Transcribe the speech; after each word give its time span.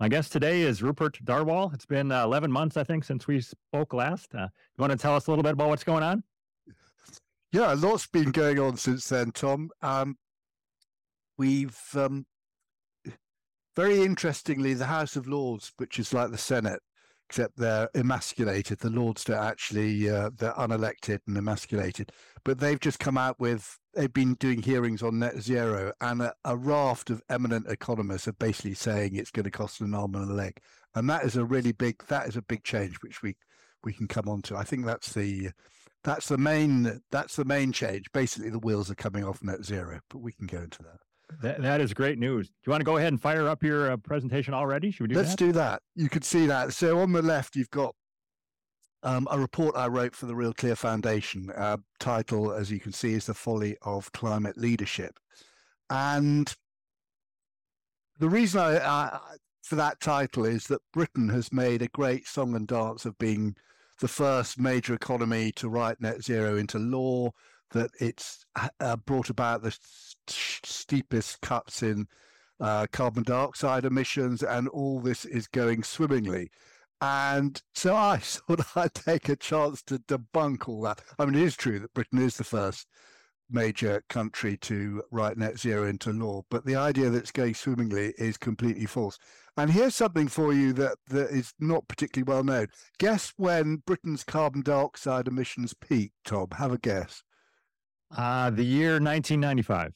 My 0.00 0.08
guest 0.08 0.32
today 0.32 0.62
is 0.62 0.82
Rupert 0.82 1.18
Darwall. 1.24 1.74
It's 1.74 1.84
been 1.84 2.10
uh, 2.10 2.24
11 2.24 2.50
months, 2.50 2.78
I 2.78 2.84
think, 2.84 3.04
since 3.04 3.26
we 3.26 3.38
spoke 3.42 3.92
last. 3.92 4.34
Uh, 4.34 4.48
you 4.78 4.80
want 4.80 4.92
to 4.92 4.96
tell 4.96 5.14
us 5.14 5.26
a 5.26 5.30
little 5.30 5.42
bit 5.42 5.52
about 5.52 5.68
what's 5.68 5.84
going 5.84 6.02
on? 6.02 6.24
Yeah, 7.52 7.74
a 7.74 7.76
lot's 7.76 8.06
been 8.06 8.30
going 8.30 8.58
on 8.58 8.78
since 8.78 9.06
then, 9.10 9.30
Tom. 9.32 9.68
Um, 9.82 10.16
we've 11.36 11.78
um, 11.94 12.24
very 13.76 14.02
interestingly, 14.02 14.72
the 14.72 14.86
House 14.86 15.16
of 15.16 15.26
Lords, 15.26 15.70
which 15.76 15.98
is 15.98 16.14
like 16.14 16.30
the 16.30 16.38
Senate, 16.38 16.80
except 17.28 17.58
they're 17.58 17.90
emasculated. 17.94 18.78
The 18.78 18.88
Lords 18.88 19.24
don't 19.24 19.36
actually, 19.36 20.08
uh, 20.08 20.30
they're 20.34 20.54
unelected 20.54 21.18
and 21.26 21.36
emasculated. 21.36 22.10
But 22.42 22.58
they've 22.58 22.80
just 22.80 23.00
come 23.00 23.18
out 23.18 23.38
with, 23.38 23.78
they've 23.94 24.12
been 24.12 24.34
doing 24.34 24.62
hearings 24.62 25.02
on 25.02 25.18
net 25.18 25.40
zero, 25.40 25.92
and 26.00 26.22
a, 26.22 26.34
a 26.44 26.56
raft 26.56 27.10
of 27.10 27.22
eminent 27.28 27.66
economists 27.68 28.28
are 28.28 28.32
basically 28.32 28.74
saying 28.74 29.14
it's 29.14 29.30
going 29.30 29.44
to 29.44 29.50
cost 29.50 29.80
an 29.80 29.94
arm 29.94 30.14
and 30.14 30.30
a 30.30 30.34
leg. 30.34 30.58
And 30.94 31.08
that 31.10 31.24
is 31.24 31.36
a 31.36 31.44
really 31.44 31.72
big, 31.72 32.04
that 32.08 32.28
is 32.28 32.36
a 32.36 32.42
big 32.42 32.64
change, 32.64 32.96
which 33.02 33.22
we, 33.22 33.36
we 33.84 33.92
can 33.92 34.08
come 34.08 34.28
on 34.28 34.42
to. 34.42 34.56
I 34.56 34.64
think 34.64 34.86
that's 34.86 35.12
the, 35.12 35.50
that's 36.02 36.28
the 36.28 36.38
main, 36.38 37.00
that's 37.10 37.36
the 37.36 37.44
main 37.44 37.72
change. 37.72 38.06
Basically, 38.12 38.50
the 38.50 38.58
wheels 38.58 38.90
are 38.90 38.96
coming 38.96 39.24
off 39.24 39.42
net 39.42 39.64
zero, 39.64 40.00
but 40.08 40.18
we 40.18 40.32
can 40.32 40.46
go 40.46 40.58
into 40.58 40.82
that. 40.82 40.98
That, 41.42 41.62
that 41.62 41.80
is 41.80 41.94
great 41.94 42.18
news. 42.18 42.48
Do 42.48 42.54
you 42.66 42.70
want 42.72 42.80
to 42.80 42.84
go 42.84 42.96
ahead 42.96 43.12
and 43.12 43.22
fire 43.22 43.46
up 43.46 43.62
your 43.62 43.92
uh, 43.92 43.96
presentation 43.98 44.52
already? 44.52 44.90
Should 44.90 45.02
we 45.02 45.08
do 45.08 45.14
that? 45.14 45.20
Let's 45.20 45.30
that? 45.30 45.36
do 45.38 45.52
that. 45.52 45.82
You 45.94 46.08
can 46.08 46.22
see 46.22 46.46
that. 46.46 46.72
So 46.72 46.98
on 46.98 47.12
the 47.12 47.22
left, 47.22 47.54
you've 47.54 47.70
got 47.70 47.94
um, 49.02 49.26
a 49.30 49.38
report 49.38 49.76
I 49.76 49.86
wrote 49.88 50.14
for 50.14 50.26
the 50.26 50.34
Real 50.34 50.52
Clear 50.52 50.76
Foundation. 50.76 51.50
Uh, 51.56 51.78
title, 51.98 52.52
as 52.52 52.70
you 52.70 52.80
can 52.80 52.92
see, 52.92 53.14
is 53.14 53.26
The 53.26 53.34
Folly 53.34 53.76
of 53.82 54.12
Climate 54.12 54.58
Leadership. 54.58 55.18
And 55.88 56.54
the 58.18 58.28
reason 58.28 58.60
I, 58.60 58.78
I, 58.78 59.18
for 59.62 59.76
that 59.76 60.00
title 60.00 60.44
is 60.44 60.66
that 60.66 60.82
Britain 60.92 61.28
has 61.30 61.52
made 61.52 61.82
a 61.82 61.88
great 61.88 62.26
song 62.26 62.54
and 62.54 62.66
dance 62.66 63.04
of 63.04 63.18
being 63.18 63.56
the 64.00 64.08
first 64.08 64.58
major 64.58 64.94
economy 64.94 65.52
to 65.52 65.68
write 65.68 66.00
net 66.00 66.22
zero 66.22 66.56
into 66.56 66.78
law, 66.78 67.30
that 67.72 67.90
it's 68.00 68.44
uh, 68.80 68.96
brought 68.96 69.30
about 69.30 69.62
the 69.62 69.76
steepest 70.26 71.40
cuts 71.40 71.82
in 71.82 72.06
uh, 72.60 72.86
carbon 72.92 73.22
dioxide 73.22 73.84
emissions, 73.84 74.42
and 74.42 74.68
all 74.68 75.00
this 75.00 75.24
is 75.24 75.46
going 75.46 75.82
swimmingly. 75.82 76.50
And 77.00 77.60
so 77.74 77.96
I 77.96 78.18
thought 78.22 78.76
I'd 78.76 78.94
take 78.94 79.28
a 79.28 79.36
chance 79.36 79.82
to 79.84 79.98
debunk 79.98 80.68
all 80.68 80.82
that. 80.82 81.02
I 81.18 81.24
mean, 81.24 81.34
it 81.34 81.42
is 81.42 81.56
true 81.56 81.78
that 81.78 81.94
Britain 81.94 82.20
is 82.20 82.36
the 82.36 82.44
first 82.44 82.86
major 83.52 84.02
country 84.08 84.56
to 84.56 85.02
write 85.10 85.36
net 85.36 85.58
zero 85.58 85.86
into 85.86 86.12
law, 86.12 86.42
but 86.50 86.64
the 86.64 86.76
idea 86.76 87.10
that 87.10 87.18
it's 87.18 87.32
going 87.32 87.54
swimmingly 87.54 88.14
is 88.16 88.36
completely 88.36 88.86
false. 88.86 89.18
And 89.56 89.70
here's 89.70 89.96
something 89.96 90.28
for 90.28 90.52
you 90.52 90.72
that, 90.74 90.98
that 91.08 91.30
is 91.30 91.52
not 91.58 91.88
particularly 91.88 92.30
well 92.32 92.44
known. 92.44 92.68
Guess 92.98 93.32
when 93.36 93.82
Britain's 93.86 94.24
carbon 94.24 94.62
dioxide 94.62 95.26
emissions 95.26 95.74
peaked, 95.74 96.14
Tom? 96.24 96.48
Have 96.56 96.72
a 96.72 96.78
guess. 96.78 97.22
Uh, 98.16 98.50
the 98.50 98.64
year 98.64 98.92
1995. 98.92 99.92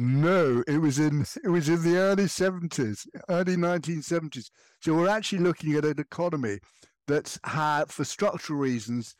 No, 0.00 0.62
it 0.68 0.78
was 0.78 1.00
in 1.00 1.22
it 1.44 1.48
was 1.48 1.68
in 1.68 1.82
the 1.82 1.96
early 1.96 2.28
seventies, 2.28 3.04
early 3.28 3.56
nineteen 3.56 4.00
seventies. 4.00 4.48
So 4.80 4.94
we're 4.94 5.08
actually 5.08 5.40
looking 5.40 5.74
at 5.74 5.84
an 5.84 5.98
economy 5.98 6.60
that's 7.08 7.40
had, 7.42 7.90
for 7.90 8.04
structural 8.04 8.60
reasons, 8.60 9.16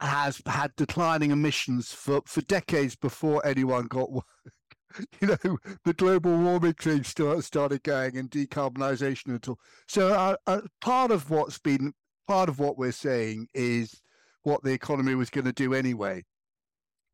has 0.00 0.40
had 0.46 0.74
declining 0.76 1.32
emissions 1.32 1.92
for, 1.92 2.22
for 2.24 2.40
decades 2.42 2.96
before 2.96 3.44
anyone 3.46 3.88
got 3.88 4.08
you 5.20 5.28
know 5.28 5.58
the 5.84 5.92
global 5.92 6.34
warming 6.34 6.72
thing 6.72 7.04
start, 7.04 7.44
started 7.44 7.82
going 7.82 8.16
and 8.16 8.30
decarbonisation 8.30 9.26
and 9.26 9.48
all. 9.48 9.58
So 9.86 10.14
uh, 10.14 10.36
uh, 10.46 10.62
part 10.80 11.10
of 11.10 11.28
what's 11.28 11.58
been 11.58 11.92
part 12.26 12.48
of 12.48 12.58
what 12.58 12.78
we're 12.78 12.90
saying 12.90 13.48
is 13.52 14.00
what 14.44 14.62
the 14.62 14.72
economy 14.72 15.14
was 15.14 15.28
going 15.28 15.44
to 15.44 15.52
do 15.52 15.74
anyway. 15.74 16.24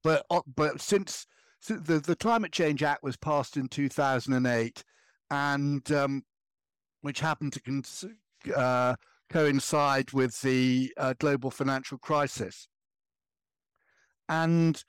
But 0.04 0.24
uh, 0.30 0.42
but 0.54 0.80
since 0.80 1.26
the, 1.66 1.98
the 1.98 2.16
Climate 2.16 2.52
Change 2.52 2.82
Act 2.82 3.02
was 3.02 3.16
passed 3.16 3.56
in 3.56 3.69
2008, 3.69 4.84
and 5.30 5.92
um, 5.92 6.22
which 7.02 7.20
happened 7.20 7.52
to 7.54 7.60
cons- 7.60 8.04
uh, 8.54 8.94
coincide 9.30 10.12
with 10.12 10.41
the 10.41 10.92
uh, 10.96 11.14
global 11.19 11.50
financial 11.50 11.98
crisis. 11.98 12.69
And 14.28 14.82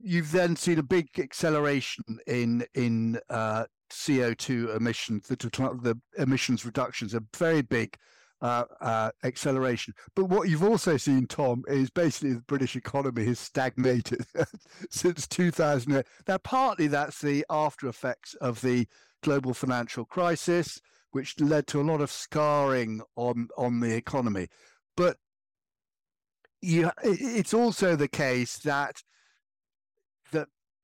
you've 0.00 0.32
then 0.32 0.56
seen 0.56 0.78
a 0.78 0.82
big 0.82 1.08
acceleration 1.18 2.04
in 2.26 2.64
in 2.74 3.20
uh, 3.30 3.64
CO2 3.90 4.76
emissions. 4.76 5.28
The, 5.28 5.36
the 5.36 5.98
emissions 6.18 6.64
reductions 6.64 7.14
are 7.14 7.22
very 7.36 7.62
big 7.62 7.96
uh, 8.42 8.64
uh, 8.80 9.10
acceleration. 9.22 9.94
But 10.14 10.24
what 10.24 10.48
you've 10.48 10.64
also 10.64 10.96
seen, 10.96 11.26
Tom, 11.26 11.62
is 11.68 11.90
basically 11.90 12.34
the 12.34 12.40
British 12.40 12.76
economy 12.76 13.24
has 13.26 13.38
stagnated 13.38 14.26
since 14.90 15.26
2008. 15.28 16.04
Now, 16.28 16.38
partly 16.38 16.88
that's 16.88 17.20
the 17.20 17.46
after 17.48 17.88
effects 17.88 18.34
of 18.34 18.60
the 18.60 18.86
global 19.22 19.54
financial 19.54 20.04
crisis, 20.04 20.80
which 21.12 21.38
led 21.40 21.68
to 21.68 21.80
a 21.80 21.84
lot 21.84 22.00
of 22.00 22.10
scarring 22.10 23.00
on 23.16 23.48
on 23.56 23.80
the 23.80 23.94
economy. 23.94 24.48
But 24.96 25.18
you, 26.60 26.90
it's 27.02 27.54
also 27.54 27.96
the 27.96 28.08
case 28.08 28.58
that 28.58 28.72
that 28.74 29.02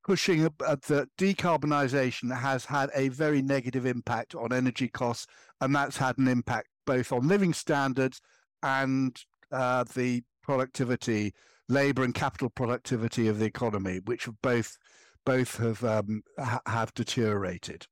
pushing 0.08 0.46
uh, 0.46 0.76
that 0.86 1.06
decarbonisation 1.19 2.34
has 2.34 2.64
had 2.64 2.88
a 2.94 3.10
very 3.10 3.42
negative 3.42 3.84
impact 3.84 4.34
on 4.34 4.54
energy 4.54 4.88
costs, 4.88 5.26
and 5.60 5.76
that's 5.76 5.98
had 5.98 6.16
an 6.16 6.26
impact 6.26 6.66
both 6.86 7.12
on 7.12 7.28
living 7.28 7.52
standards 7.52 8.22
and 8.62 9.20
uh, 9.52 9.84
the 9.94 10.22
productivity, 10.42 11.34
labour 11.69 12.04
and 12.04 12.14
capital 12.14 12.48
productivity 12.48 13.28
of 13.28 13.38
the 13.38 13.44
economy, 13.44 14.00
which 14.06 14.24
have 14.24 14.41
both 14.41 14.78
both 15.26 15.58
have 15.58 15.84
um, 15.84 16.22
ha- 16.38 16.62
have 16.64 16.94
deteriorated. 16.94 17.86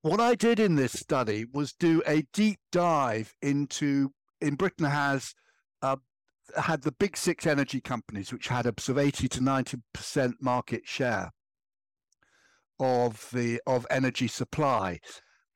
What 0.00 0.20
I 0.20 0.34
did 0.34 0.58
in 0.58 0.76
this 0.76 0.92
study 0.92 1.44
was 1.52 1.74
do 1.74 2.02
a 2.06 2.22
deep 2.32 2.58
dive 2.72 3.34
into. 3.42 4.12
In 4.40 4.54
Britain 4.54 4.86
has 4.86 5.34
uh, 5.82 5.96
had 6.56 6.82
the 6.82 6.92
big 6.92 7.16
six 7.16 7.46
energy 7.46 7.80
companies, 7.80 8.32
which 8.32 8.48
had 8.48 8.64
sort 8.80 8.88
of 8.88 8.98
eighty 8.98 9.28
to 9.28 9.40
ninety 9.40 9.78
percent 9.92 10.36
market 10.40 10.86
share 10.86 11.30
of 12.80 13.28
the 13.32 13.60
of 13.66 13.86
energy 13.90 14.28
supply, 14.28 15.00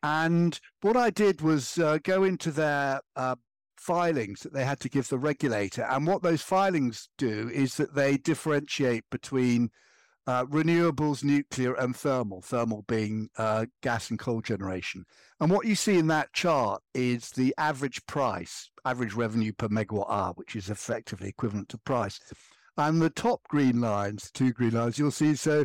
and 0.02 0.58
what 0.80 0.96
I 0.96 1.10
did 1.10 1.40
was 1.40 1.78
uh, 1.78 1.98
go 2.02 2.24
into 2.24 2.50
their 2.50 3.00
uh, 3.16 3.36
filings 3.78 4.40
that 4.40 4.52
they 4.52 4.64
had 4.64 4.80
to 4.80 4.88
give 4.88 5.08
the 5.08 5.18
regulator. 5.18 5.82
And 5.82 6.06
what 6.06 6.22
those 6.22 6.42
filings 6.42 7.08
do 7.18 7.50
is 7.52 7.76
that 7.76 7.94
they 7.94 8.16
differentiate 8.16 9.04
between 9.10 9.70
uh, 10.26 10.44
renewables, 10.46 11.24
nuclear, 11.24 11.74
and 11.74 11.96
thermal, 11.96 12.40
thermal 12.40 12.84
being 12.86 13.28
uh, 13.36 13.66
gas 13.82 14.10
and 14.10 14.18
coal 14.18 14.40
generation. 14.40 15.04
And 15.40 15.50
what 15.50 15.66
you 15.66 15.74
see 15.74 15.98
in 15.98 16.06
that 16.08 16.32
chart 16.32 16.82
is 16.94 17.30
the 17.30 17.54
average 17.58 18.04
price, 18.06 18.70
average 18.84 19.14
revenue 19.14 19.52
per 19.52 19.68
megawatt 19.68 20.10
hour, 20.10 20.32
which 20.36 20.54
is 20.54 20.70
effectively 20.70 21.28
equivalent 21.28 21.68
to 21.70 21.78
price. 21.78 22.20
And 22.76 23.02
the 23.02 23.10
top 23.10 23.42
green 23.48 23.80
lines, 23.80 24.30
two 24.30 24.52
green 24.52 24.72
lines, 24.72 24.98
you'll 24.98 25.10
see 25.10 25.34
so 25.34 25.64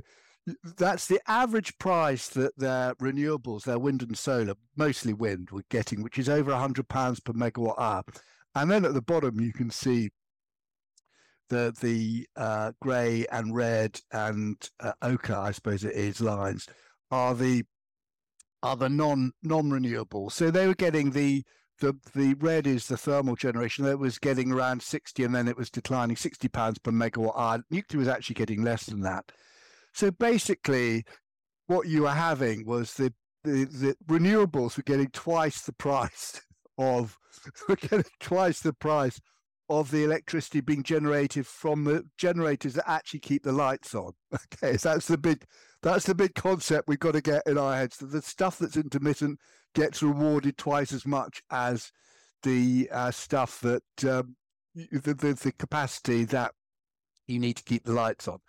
that's 0.78 1.08
the 1.08 1.20
average 1.28 1.78
price 1.78 2.30
that 2.30 2.58
their 2.58 2.96
renewables, 2.96 3.64
their 3.64 3.80
wind 3.80 4.02
and 4.02 4.18
solar, 4.18 4.54
mostly 4.76 5.14
wind, 5.14 5.50
were 5.52 5.64
getting, 5.70 6.02
which 6.02 6.18
is 6.18 6.30
over 6.30 6.56
hundred 6.56 6.88
pounds 6.88 7.20
per 7.20 7.34
megawatt 7.34 7.78
hour. 7.78 8.04
And 8.56 8.72
then 8.72 8.86
at 8.86 8.94
the 8.94 9.02
bottom, 9.02 9.40
you 9.40 9.54
can 9.54 9.70
see 9.70 10.10
the 11.50 11.76
the 11.80 12.28
uh, 12.36 12.72
grey 12.82 13.26
and 13.32 13.56
red 13.56 14.00
and 14.12 14.70
uh, 14.80 14.94
ochre, 15.02 15.36
I 15.36 15.52
suppose 15.52 15.84
it 15.84 15.96
is, 15.96 16.22
lines 16.22 16.68
are 17.12 17.36
the 17.36 17.64
are 18.64 18.76
the 18.76 18.90
non 18.90 19.32
non 19.44 19.70
renewable. 19.70 20.30
So 20.30 20.52
they 20.52 20.68
were 20.68 20.76
getting 20.76 21.12
the 21.12 21.44
the 21.80 21.96
the 22.16 22.34
red 22.36 22.68
is 22.68 22.88
the 22.88 22.98
thermal 22.98 23.36
generation 23.36 23.86
that 23.86 24.00
was 24.00 24.18
getting 24.18 24.52
around 24.52 24.82
60 24.82 25.24
and 25.24 25.36
then 25.36 25.48
it 25.48 25.56
was 25.56 25.70
declining 25.70 26.16
60 26.16 26.48
pounds 26.48 26.80
per 26.80 26.92
megawatt 26.92 27.38
hour 27.38 27.64
nuclear 27.70 28.00
was 28.00 28.08
actually 28.08 28.34
getting 28.34 28.64
less 28.64 28.88
than 28.88 29.02
that 29.02 29.32
so 29.98 30.12
basically, 30.12 31.06
what 31.66 31.88
you 31.88 32.04
were 32.04 32.12
having 32.12 32.68
was 32.68 32.94
the, 32.94 33.12
the, 33.44 33.66
the 33.66 33.98
renewables 34.06 34.78
were 34.78 34.84
getting 34.84 35.10
twice 35.10 35.62
the 35.62 35.74
price 35.74 36.40
of 36.78 37.18
were 37.68 37.78
getting 37.78 38.06
twice 38.20 38.60
the 38.60 38.74
price 38.74 39.20
of 39.70 39.92
the 39.92 40.04
electricity 40.04 40.62
being 40.62 40.84
generated 40.84 41.46
from 41.46 41.84
the 41.84 42.06
generators 42.18 42.74
that 42.74 42.90
actually 42.90 43.20
keep 43.20 43.44
the 43.44 43.52
lights 43.52 43.94
on. 43.94 44.14
Okay, 44.54 44.78
so 44.78 44.94
that's 44.94 45.08
the 45.08 45.18
big 45.18 45.46
that's 45.84 46.06
the 46.06 46.16
big 46.16 46.34
concept 46.36 46.88
we've 46.88 47.00
got 47.00 47.14
to 47.14 47.22
get 47.22 47.44
in 47.46 47.58
our 47.58 47.76
heads. 47.76 47.98
That 47.98 48.08
the 48.08 48.22
stuff 48.22 48.58
that's 48.58 48.78
intermittent 48.78 49.40
gets 49.76 50.02
rewarded 50.02 50.58
twice 50.58 50.92
as 50.92 51.06
much 51.06 51.42
as 51.52 51.92
the 52.44 52.90
uh, 52.92 53.12
stuff 53.12 53.60
that 53.62 53.84
um, 54.04 54.36
the, 54.76 55.14
the 55.14 55.34
the 55.34 55.54
capacity 55.58 56.26
that 56.26 56.52
you 57.28 57.40
need 57.40 57.58
to 57.58 57.64
keep 57.64 57.84
the 57.84 57.94
lights 57.94 58.28
on. 58.28 58.40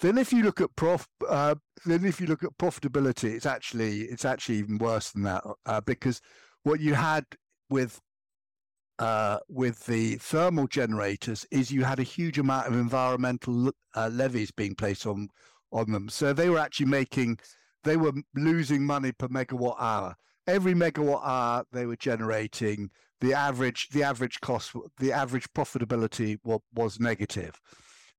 Then 0.00 0.16
if 0.16 0.32
you 0.32 0.42
look 0.42 0.60
at 0.60 0.74
prof, 0.76 1.06
uh, 1.28 1.56
then 1.84 2.04
if 2.04 2.20
you 2.20 2.26
look 2.26 2.42
at 2.42 2.56
profitability, 2.58 3.34
it's 3.34 3.46
actually 3.46 4.02
it's 4.02 4.24
actually 4.24 4.56
even 4.56 4.78
worse 4.78 5.10
than 5.10 5.24
that 5.24 5.44
uh, 5.66 5.80
because 5.82 6.20
what 6.62 6.80
you 6.80 6.94
had 6.94 7.24
with 7.68 8.00
uh, 9.00 9.38
with 9.48 9.84
the 9.86 10.16
thermal 10.16 10.66
generators 10.66 11.46
is 11.50 11.72
you 11.72 11.84
had 11.84 11.98
a 11.98 12.04
huge 12.04 12.38
amount 12.38 12.68
of 12.68 12.74
environmental 12.74 13.72
uh, 13.96 14.08
levies 14.12 14.50
being 14.50 14.74
placed 14.74 15.06
on 15.06 15.28
on 15.72 15.90
them. 15.90 16.08
So 16.08 16.32
they 16.32 16.50
were 16.50 16.58
actually 16.58 16.86
making, 16.86 17.38
they 17.84 17.96
were 17.96 18.12
losing 18.34 18.84
money 18.84 19.12
per 19.12 19.28
megawatt 19.28 19.76
hour. 19.78 20.16
Every 20.46 20.74
megawatt 20.74 21.24
hour 21.24 21.64
they 21.72 21.86
were 21.86 21.96
generating, 21.96 22.90
the 23.20 23.34
average 23.34 23.88
the 23.90 24.02
average 24.02 24.40
cost, 24.40 24.72
the 24.98 25.12
average 25.12 25.46
profitability 25.54 26.38
was, 26.44 26.60
was 26.74 27.00
negative. 27.00 27.58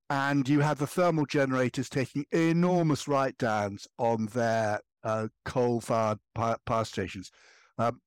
And 0.09 0.47
you 0.49 0.59
had 0.59 0.77
the 0.77 0.87
thermal 0.87 1.25
generators 1.25 1.89
taking 1.89 2.25
enormous 2.31 3.07
write 3.07 3.37
downs 3.37 3.87
on 3.97 4.27
their 4.27 4.79
uh, 5.03 5.27
coal 5.45 5.79
fired 5.79 6.19
power, 6.35 6.85
stations. 6.85 7.31
Um, 7.77 8.01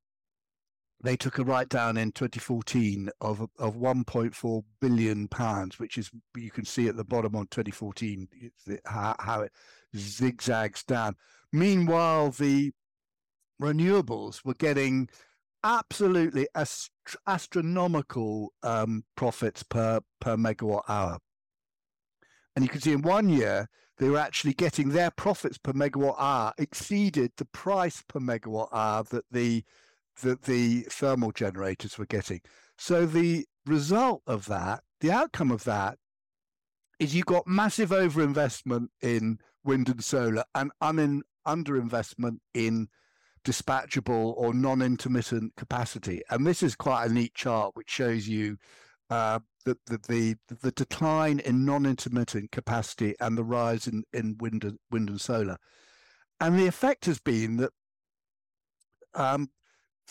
they 1.04 1.16
took 1.16 1.38
a 1.38 1.44
write 1.44 1.68
down 1.68 1.98
in 1.98 2.10
2014 2.12 3.10
of 3.20 3.46
of 3.58 3.76
1.4 3.76 4.62
billion 4.80 5.28
pounds, 5.28 5.78
which 5.78 5.98
is 5.98 6.10
you 6.34 6.50
can 6.50 6.64
see 6.64 6.88
at 6.88 6.96
the 6.96 7.04
bottom 7.04 7.36
on 7.36 7.46
2014 7.48 8.26
how, 8.86 9.42
it 9.42 9.52
zigzags 9.94 10.82
down. 10.82 11.14
Meanwhile, 11.52 12.30
the 12.30 12.72
renewables 13.60 14.44
were 14.46 14.54
getting 14.54 15.10
absolutely 15.62 16.48
ast- 16.54 16.90
astronomical 17.26 18.54
um, 18.62 19.04
profits 19.14 19.62
per 19.62 20.00
per 20.22 20.36
megawatt 20.36 20.88
hour, 20.88 21.18
and 22.56 22.64
you 22.64 22.70
can 22.70 22.80
see 22.80 22.92
in 22.92 23.02
one 23.02 23.28
year 23.28 23.68
they 23.98 24.08
were 24.08 24.18
actually 24.18 24.54
getting 24.54 24.88
their 24.88 25.10
profits 25.10 25.58
per 25.58 25.72
megawatt 25.72 26.16
hour 26.18 26.52
exceeded 26.58 27.32
the 27.36 27.44
price 27.44 28.02
per 28.08 28.20
megawatt 28.20 28.68
hour 28.72 29.04
that 29.10 29.24
the 29.30 29.64
that 30.22 30.42
the 30.42 30.82
thermal 30.90 31.32
generators 31.32 31.98
were 31.98 32.06
getting. 32.06 32.40
So 32.78 33.06
the 33.06 33.46
result 33.66 34.22
of 34.26 34.46
that, 34.46 34.82
the 35.00 35.10
outcome 35.10 35.50
of 35.50 35.64
that, 35.64 35.98
is 36.98 37.14
you 37.14 37.24
got 37.24 37.46
massive 37.46 37.90
overinvestment 37.90 38.88
in 39.02 39.38
wind 39.64 39.88
and 39.88 40.02
solar 40.04 40.44
and 40.54 40.70
un- 40.80 41.22
underinvestment 41.46 42.38
in 42.54 42.88
dispatchable 43.44 44.34
or 44.36 44.54
non-intermittent 44.54 45.54
capacity. 45.56 46.22
And 46.30 46.46
this 46.46 46.62
is 46.62 46.74
quite 46.74 47.10
a 47.10 47.12
neat 47.12 47.34
chart 47.34 47.72
which 47.74 47.90
shows 47.90 48.26
you 48.26 48.56
uh, 49.10 49.40
the, 49.64 49.76
the, 49.86 49.98
the 50.08 50.56
the 50.62 50.70
decline 50.72 51.40
in 51.40 51.64
non-intermittent 51.64 52.52
capacity 52.52 53.14
and 53.20 53.36
the 53.36 53.44
rise 53.44 53.86
in, 53.86 54.04
in 54.12 54.36
wind 54.38 54.64
and, 54.64 54.78
wind 54.90 55.10
and 55.10 55.20
solar. 55.20 55.58
And 56.40 56.58
the 56.58 56.66
effect 56.66 57.04
has 57.06 57.18
been 57.18 57.56
that 57.58 57.70
um, 59.14 59.50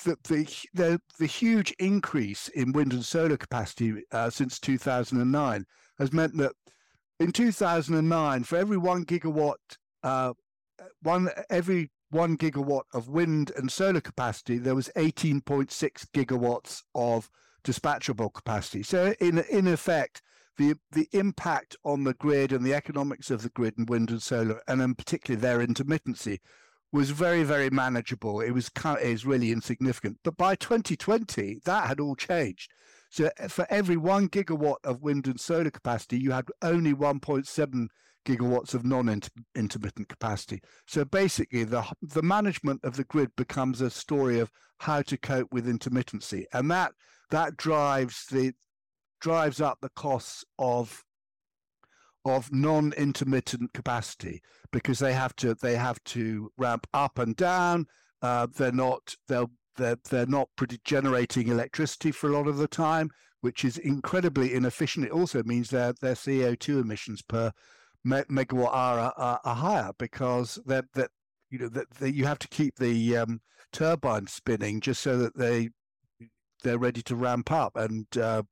the, 0.04 0.18
the, 0.24 0.48
the, 0.74 1.02
the 1.20 1.26
huge 1.26 1.72
increase 1.80 2.48
in 2.50 2.72
wind 2.72 2.94
and 2.94 3.06
solar 3.06 3.38
capacity 3.38 4.04
uh, 4.12 4.30
since 4.30 4.60
2009 4.60 5.66
has 6.00 6.12
meant 6.12 6.38
that 6.38 6.54
in 7.20 7.32
2009, 7.32 8.44
for 8.44 8.58
every 8.58 8.78
one 8.78 9.06
gigawatt, 9.06 9.78
uh, 10.04 10.34
one 11.02 11.30
every 11.50 11.92
one 12.10 12.38
gigawatt 12.38 12.84
of 12.94 13.08
wind 13.08 13.52
and 13.56 13.72
solar 13.72 14.02
capacity, 14.02 14.58
there 14.58 14.76
was 14.76 14.90
18.6 14.96 15.72
gigawatts 16.14 16.82
of 16.94 17.30
dispatchable 17.64 18.34
capacity. 18.34 18.84
So, 18.84 19.14
in 19.20 19.40
in 19.50 19.68
effect, 19.68 20.22
the 20.58 20.76
the 20.92 21.08
impact 21.14 21.76
on 21.84 22.04
the 22.04 22.14
grid 22.14 22.52
and 22.52 22.66
the 22.66 22.74
economics 22.74 23.32
of 23.32 23.42
the 23.42 23.50
grid 23.50 23.78
and 23.78 23.90
wind 23.90 24.10
and 24.10 24.22
solar, 24.22 24.62
and 24.68 24.82
in 24.82 24.96
particular 24.96 25.40
their 25.40 25.66
intermittency, 25.66 26.40
was 26.94 27.10
very, 27.10 27.44
very 27.44 27.72
manageable. 27.72 28.40
It 28.40 28.52
was 28.52 28.70
it 29.02 29.12
was 29.12 29.26
really 29.26 29.52
insignificant. 29.52 30.20
But 30.24 30.38
by 30.38 30.56
2020, 30.56 31.60
that 31.66 31.88
had 31.88 32.00
all 32.00 32.16
changed. 32.16 32.72
So 33.10 33.30
eh, 33.38 33.48
for 33.48 33.68
every 33.70 33.98
one 33.98 34.30
gigawatt 34.30 34.78
of 34.84 35.02
wind 35.02 35.28
and 35.28 35.40
solar 35.40 35.72
capacity, 35.72 36.20
you 36.20 36.32
had 36.32 36.46
only 36.62 36.94
1.7 36.94 37.88
gigawatts 38.26 38.74
of 38.74 38.86
non-intermittent 38.86 40.08
capacity. 40.08 40.62
So 40.88 41.04
basically, 41.04 41.64
the 41.64 41.84
the 42.02 42.22
management 42.22 42.82
of 42.84 42.96
the 42.96 43.04
grid 43.04 43.32
becomes 43.36 43.82
a 43.82 43.90
story 43.90 44.40
of 44.40 44.52
how 44.78 45.02
to 45.02 45.18
cope 45.18 45.52
with 45.52 45.66
intermittency, 45.66 46.46
and 46.54 46.70
that 46.72 46.94
that 47.32 47.58
drives 47.58 48.26
the 48.32 48.54
drives 49.20 49.60
up 49.60 49.80
the 49.82 49.90
costs 49.90 50.46
of 50.60 51.04
of 52.26 52.52
non-intermittent 52.52 53.74
capacity 53.74 54.42
because 54.72 55.00
they 55.00 55.14
have 55.14 55.36
to 55.36 55.56
they 55.56 55.76
have 55.76 56.04
to 56.06 56.52
ramp 56.58 56.88
up 56.94 57.20
and 57.20 57.36
down. 57.36 57.86
Uh, 58.22 58.48
they're 58.56 58.72
not 58.72 59.16
they're 59.28 59.48
they're 59.76 59.98
they're 60.10 60.26
not 60.26 60.50
generating 60.84 61.48
electricity 61.48 62.12
for 62.12 62.30
a 62.30 62.34
lot 62.34 62.48
of 62.48 62.58
the 62.58 62.68
time, 62.68 63.10
which 63.42 63.66
is 63.66 63.78
incredibly 63.78 64.54
inefficient. 64.54 65.06
It 65.06 65.12
also 65.12 65.44
means 65.44 65.70
their 65.70 65.94
their 66.02 66.16
CO 66.16 66.56
two 66.56 66.80
emissions 66.80 67.22
per 67.22 67.52
me- 68.04 68.24
megawatt 68.30 68.74
hour 68.74 69.14
are, 69.18 69.40
are, 69.44 69.56
higher 69.56 69.92
because 69.98 70.60
that 70.66 70.86
that 70.94 71.12
you 71.50 71.60
know 71.60 71.70
that, 71.70 71.90
that 72.00 72.14
you 72.14 72.26
have 72.26 72.40
to 72.40 72.48
keep 72.48 72.78
the 72.78 73.18
um, 73.18 73.42
turbine 73.72 74.28
spinning 74.28 74.80
just 74.80 75.02
so 75.02 75.18
that 75.18 75.38
they 75.38 75.70
they're 76.64 76.80
ready 76.80 77.02
to 77.02 77.16
ramp 77.16 77.52
up 77.52 77.76
and 77.76 78.06
uh, 78.18 78.44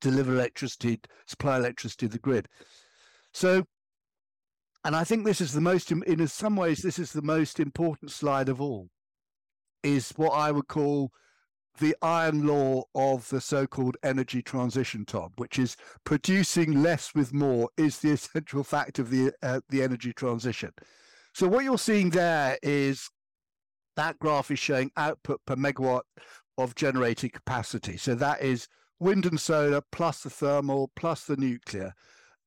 deliver 0.00 0.32
electricity, 0.32 1.00
supply 1.26 1.56
electricity 1.56 2.06
to 2.06 2.12
the 2.12 2.18
grid. 2.18 2.48
So, 3.32 3.64
and 4.84 4.94
I 4.96 5.04
think 5.04 5.24
this 5.24 5.40
is 5.40 5.52
the 5.52 5.60
most, 5.60 5.90
in 5.90 6.26
some 6.28 6.56
ways, 6.56 6.80
this 6.80 6.98
is 6.98 7.12
the 7.12 7.22
most 7.22 7.60
important 7.60 8.10
slide 8.10 8.48
of 8.48 8.60
all, 8.60 8.88
is 9.82 10.12
what 10.16 10.30
I 10.30 10.50
would 10.50 10.68
call 10.68 11.10
the 11.78 11.96
iron 12.02 12.46
law 12.46 12.82
of 12.94 13.28
the 13.28 13.40
so-called 13.40 13.96
energy 14.02 14.42
transition, 14.42 15.04
Tom, 15.04 15.30
which 15.36 15.58
is 15.58 15.76
producing 16.04 16.82
less 16.82 17.14
with 17.14 17.32
more 17.32 17.68
is 17.76 17.98
the 17.98 18.10
essential 18.12 18.64
fact 18.64 18.98
of 18.98 19.10
the 19.10 19.32
uh, 19.42 19.60
the 19.68 19.82
energy 19.82 20.12
transition. 20.12 20.72
So 21.34 21.46
what 21.46 21.64
you're 21.64 21.78
seeing 21.78 22.10
there 22.10 22.58
is 22.62 23.08
that 23.96 24.18
graph 24.18 24.50
is 24.50 24.58
showing 24.58 24.90
output 24.96 25.40
per 25.46 25.56
megawatt 25.56 26.02
of 26.56 26.74
generating 26.74 27.30
capacity. 27.30 27.96
So 27.96 28.14
that 28.16 28.42
is 28.42 28.66
wind 29.00 29.26
and 29.26 29.40
solar 29.40 29.80
plus 29.92 30.22
the 30.22 30.30
thermal 30.30 30.90
plus 30.96 31.24
the 31.24 31.36
nuclear. 31.36 31.94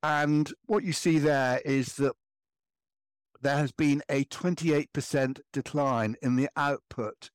And 0.04 0.52
what 0.66 0.84
you 0.84 0.94
see 0.94 1.20
there 1.20 1.62
is 1.64 1.96
that 1.96 2.14
there 3.42 3.58
has 3.58 3.72
been 3.72 4.02
a 4.10 4.26
28% 4.26 5.40
decline 5.52 6.16
in 6.22 6.36
the 6.36 6.50
output 6.56 7.30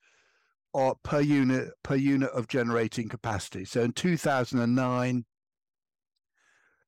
or 0.72 0.96
per 1.02 1.20
unit 1.20 1.70
per 1.82 1.94
unit 1.94 2.30
of 2.30 2.48
generating 2.48 3.08
capacity. 3.08 3.64
So 3.64 3.82
in 3.82 3.92
2009, 3.92 5.24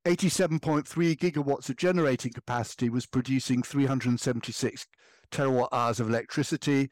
87.3 0.04 1.16
gigawatts 1.16 1.68
of 1.68 1.76
generating 1.76 2.32
capacity 2.32 2.88
was 2.88 3.06
producing 3.06 3.62
376 3.62 4.86
terawatt 5.30 5.68
hours 5.72 6.00
of 6.00 6.08
electricity. 6.08 6.90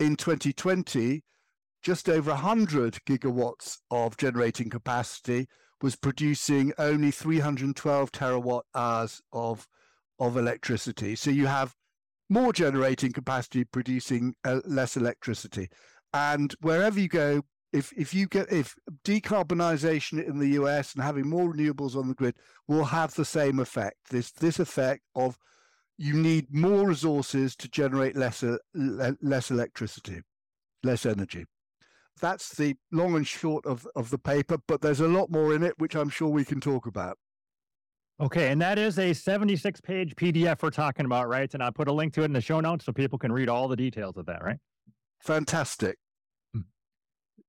In 0.00 0.16
2020, 0.16 1.22
just 1.82 2.08
over 2.08 2.30
100 2.30 2.98
gigawatts 3.06 3.78
of 3.90 4.16
generating 4.16 4.68
capacity 4.70 5.46
was 5.80 5.96
producing 5.96 6.72
only 6.78 7.10
312 7.10 8.12
terawatt 8.12 8.62
hours 8.74 9.20
of 9.32 9.66
of 10.18 10.36
electricity. 10.36 11.14
So 11.14 11.30
you 11.30 11.46
have 11.46 11.74
more 12.28 12.52
generating 12.52 13.12
capacity 13.12 13.64
producing 13.64 14.34
uh, 14.44 14.60
less 14.66 14.96
electricity. 14.96 15.68
And 16.12 16.52
wherever 16.60 16.98
you 16.98 17.08
go, 17.08 17.42
if 17.72 17.92
if 17.96 18.12
you 18.12 18.26
get 18.26 18.50
if 18.50 18.74
decarbonisation 19.04 20.26
in 20.26 20.38
the 20.38 20.48
US 20.60 20.94
and 20.94 21.04
having 21.04 21.28
more 21.28 21.52
renewables 21.52 21.94
on 21.94 22.08
the 22.08 22.14
grid 22.14 22.34
will 22.66 22.84
have 22.84 23.14
the 23.14 23.24
same 23.24 23.60
effect. 23.60 23.96
This 24.10 24.32
this 24.32 24.58
effect 24.58 25.02
of 25.14 25.38
you 25.96 26.14
need 26.14 26.52
more 26.52 26.88
resources 26.88 27.54
to 27.56 27.68
generate 27.68 28.16
less 28.16 28.42
less 28.74 29.50
electricity, 29.50 30.22
less 30.82 31.06
energy 31.06 31.46
that's 32.18 32.54
the 32.56 32.76
long 32.92 33.16
and 33.16 33.26
short 33.26 33.66
of, 33.66 33.86
of 33.96 34.10
the 34.10 34.18
paper, 34.18 34.58
but 34.66 34.80
there's 34.80 35.00
a 35.00 35.08
lot 35.08 35.30
more 35.30 35.54
in 35.54 35.62
it, 35.62 35.74
which 35.78 35.94
I'm 35.94 36.08
sure 36.08 36.28
we 36.28 36.44
can 36.44 36.60
talk 36.60 36.86
about. 36.86 37.18
Okay, 38.20 38.50
and 38.50 38.60
that 38.60 38.78
is 38.78 38.98
a 38.98 39.12
76 39.12 39.80
page 39.80 40.16
PDF 40.16 40.60
we're 40.62 40.70
talking 40.70 41.06
about, 41.06 41.28
right? 41.28 41.52
And 41.54 41.62
I'll 41.62 41.70
put 41.70 41.86
a 41.86 41.92
link 41.92 42.12
to 42.14 42.22
it 42.22 42.26
in 42.26 42.32
the 42.32 42.40
show 42.40 42.58
notes 42.58 42.84
so 42.84 42.92
people 42.92 43.18
can 43.18 43.30
read 43.30 43.48
all 43.48 43.68
the 43.68 43.76
details 43.76 44.16
of 44.16 44.26
that, 44.26 44.42
right? 44.42 44.58
Fantastic. 45.20 45.98
Hmm. 46.52 46.62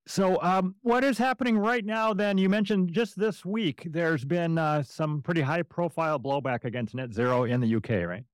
So, 0.06 0.40
um, 0.42 0.76
what 0.82 1.02
is 1.02 1.18
happening 1.18 1.58
right 1.58 1.84
now? 1.84 2.14
Then 2.14 2.38
you 2.38 2.48
mentioned 2.48 2.92
just 2.92 3.18
this 3.18 3.44
week 3.44 3.88
there's 3.90 4.24
been 4.24 4.58
uh, 4.58 4.84
some 4.84 5.22
pretty 5.22 5.40
high 5.40 5.62
profile 5.62 6.20
blowback 6.20 6.64
against 6.64 6.94
net 6.94 7.12
zero 7.12 7.44
in 7.44 7.60
the 7.60 7.74
UK, 7.74 8.06
right? 8.06 8.24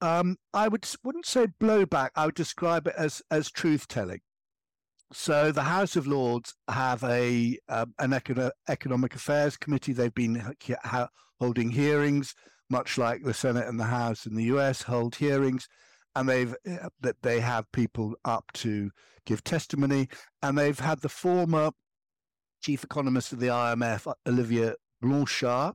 Um, 0.00 0.36
I 0.54 0.68
would 0.68 0.86
wouldn't 1.02 1.26
say 1.26 1.48
blowback. 1.60 2.10
I 2.14 2.26
would 2.26 2.36
describe 2.36 2.86
it 2.86 2.94
as 2.96 3.20
as 3.32 3.50
truth 3.50 3.88
telling. 3.88 4.20
So 5.12 5.50
the 5.50 5.62
House 5.62 5.96
of 5.96 6.06
Lords 6.06 6.54
have 6.68 7.02
a 7.04 7.58
um, 7.68 7.94
an 7.98 8.10
econo- 8.10 8.52
economic 8.68 9.14
affairs 9.14 9.56
committee. 9.56 9.92
They've 9.92 10.14
been 10.14 10.54
ha- 10.84 11.08
holding 11.40 11.70
hearings 11.70 12.34
much 12.70 12.96
like 12.96 13.24
the 13.24 13.34
Senate 13.34 13.66
and 13.66 13.78
the 13.78 13.84
House 13.84 14.24
in 14.24 14.36
the 14.36 14.44
US, 14.44 14.82
hold 14.82 15.16
hearings, 15.16 15.68
and 16.14 16.28
they've 16.28 16.54
uh, 16.66 16.88
that 17.00 17.16
they 17.22 17.40
have 17.40 17.70
people 17.72 18.14
up 18.24 18.44
to 18.54 18.90
give 19.26 19.44
testimony, 19.44 20.08
and 20.42 20.56
they've 20.56 20.78
had 20.78 21.00
the 21.00 21.08
former 21.08 21.72
chief 22.62 22.84
economist 22.84 23.32
of 23.32 23.40
the 23.40 23.48
IMF, 23.48 24.12
Olivier 24.26 24.74
Blanchard, 25.02 25.74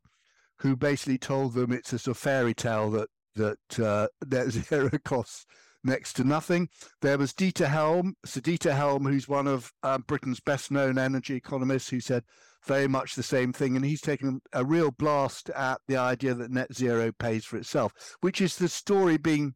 who 0.59 0.75
basically 0.75 1.17
told 1.17 1.53
them 1.53 1.71
it's 1.71 1.93
a 1.93 1.99
sort 1.99 2.15
of 2.15 2.21
fairy 2.21 2.53
tale 2.53 2.89
that 2.91 3.09
that 3.35 3.79
uh, 3.79 4.07
net 4.27 4.49
zero 4.51 4.89
costs 5.03 5.45
next 5.85 6.13
to 6.13 6.23
nothing. 6.23 6.69
There 7.01 7.17
was 7.17 7.33
Dieter 7.33 7.67
Helm, 7.67 8.15
Sir 8.25 8.41
Dieter 8.41 8.75
Helm, 8.75 9.05
who's 9.05 9.27
one 9.27 9.47
of 9.47 9.71
um, 9.83 10.03
Britain's 10.07 10.39
best 10.39 10.71
known 10.71 10.97
energy 10.97 11.35
economists, 11.35 11.89
who 11.89 11.99
said 11.99 12.23
very 12.65 12.87
much 12.87 13.15
the 13.15 13.23
same 13.23 13.53
thing. 13.53 13.75
And 13.75 13.85
he's 13.85 14.01
taken 14.01 14.41
a 14.53 14.65
real 14.65 14.91
blast 14.91 15.49
at 15.51 15.79
the 15.87 15.97
idea 15.97 16.33
that 16.33 16.51
net 16.51 16.73
zero 16.73 17.11
pays 17.17 17.45
for 17.45 17.57
itself, 17.57 17.93
which 18.21 18.41
is 18.41 18.57
the 18.57 18.67
story 18.67 19.17
being 19.17 19.53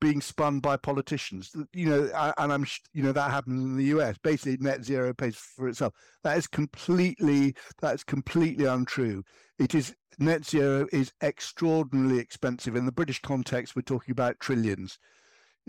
being 0.00 0.20
spun 0.22 0.60
by 0.60 0.76
politicians. 0.76 1.54
You 1.72 1.88
know, 1.90 2.32
and 2.38 2.52
I'm 2.52 2.66
you 2.92 3.02
know 3.02 3.12
that 3.12 3.30
happens 3.30 3.62
in 3.62 3.76
the 3.76 3.84
US. 3.96 4.16
Basically, 4.22 4.56
net 4.58 4.84
zero 4.84 5.12
pays 5.12 5.36
for 5.36 5.68
itself. 5.68 5.94
That 6.24 6.38
is 6.38 6.46
completely 6.46 7.54
that 7.80 7.94
is 7.94 8.04
completely 8.04 8.66
untrue. 8.66 9.22
It 9.58 9.74
is 9.74 9.94
net 10.18 10.44
zero 10.44 10.86
is 10.92 11.12
extraordinarily 11.22 12.18
expensive. 12.18 12.76
In 12.76 12.86
the 12.86 12.92
British 12.92 13.20
context, 13.20 13.76
we're 13.76 13.82
talking 13.82 14.12
about 14.12 14.40
trillions. 14.40 14.98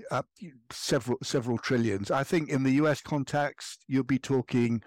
Uh, 0.09 0.21
several 0.71 1.17
several 1.21 1.57
trillions. 1.57 2.11
I 2.11 2.23
think 2.23 2.49
in 2.49 2.63
the 2.63 2.71
US 2.73 3.01
context, 3.01 3.83
you'll 3.87 4.03
be 4.03 4.19
talking 4.19 4.81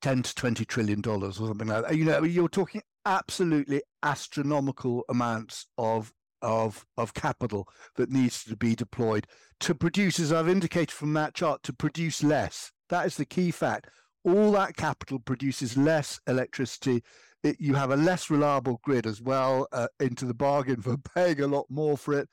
10 0.00 0.22
to 0.22 0.34
20 0.34 0.64
trillion 0.64 1.00
dollars 1.00 1.40
or 1.40 1.48
something 1.48 1.68
like 1.68 1.88
that. 1.88 1.96
You 1.96 2.04
know, 2.04 2.22
you're 2.22 2.48
talking 2.48 2.82
absolutely 3.04 3.82
astronomical 4.02 5.04
amounts 5.08 5.66
of 5.76 6.12
of 6.40 6.86
of 6.96 7.14
capital 7.14 7.68
that 7.96 8.10
needs 8.10 8.44
to 8.44 8.56
be 8.56 8.74
deployed 8.74 9.26
to 9.60 9.74
produce, 9.74 10.20
as 10.20 10.32
I've 10.32 10.48
indicated 10.48 10.92
from 10.92 11.14
that 11.14 11.34
chart, 11.34 11.62
to 11.64 11.72
produce 11.72 12.22
less. 12.22 12.70
That 12.90 13.06
is 13.06 13.16
the 13.16 13.24
key 13.24 13.50
fact. 13.50 13.88
All 14.24 14.52
that 14.52 14.76
capital 14.76 15.18
produces 15.18 15.76
less 15.76 16.20
electricity. 16.26 17.02
It, 17.42 17.56
you 17.60 17.74
have 17.74 17.90
a 17.90 17.96
less 17.96 18.30
reliable 18.30 18.80
grid 18.82 19.06
as 19.06 19.22
well 19.22 19.68
uh, 19.72 19.88
into 20.00 20.24
the 20.26 20.34
bargain 20.34 20.82
for 20.82 20.96
paying 21.14 21.40
a 21.40 21.46
lot 21.46 21.66
more 21.70 21.96
for 21.96 22.14
it, 22.14 22.28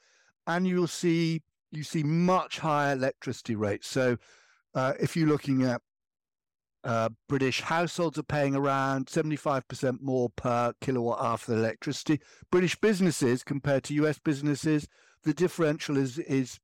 and 0.48 0.68
you'll 0.68 0.88
see 0.88 1.42
you 1.72 1.84
see 1.84 2.04
much 2.04 2.60
higher 2.60 2.94
electricity 2.94 3.56
rates. 3.56 3.88
So, 3.88 4.18
uh, 4.74 4.94
if 5.00 5.16
you're 5.16 5.28
looking 5.28 5.64
at 5.64 5.82
uh, 6.86 7.10
British 7.28 7.62
households 7.62 8.20
are 8.20 8.24
paying 8.24 8.56
around 8.56 9.08
75% 9.08 10.02
more 10.02 10.30
per 10.30 10.72
kilowatt 10.82 11.20
hour 11.20 11.38
for 11.38 11.54
electricity. 11.54 12.22
British 12.52 12.76
businesses, 12.76 13.44
compared 13.44 13.84
to 13.86 13.96
US 13.96 14.20
businesses, 14.20 14.88
the 15.24 15.34
differential 15.34 15.98
is, 15.98 16.20
is 16.20 16.60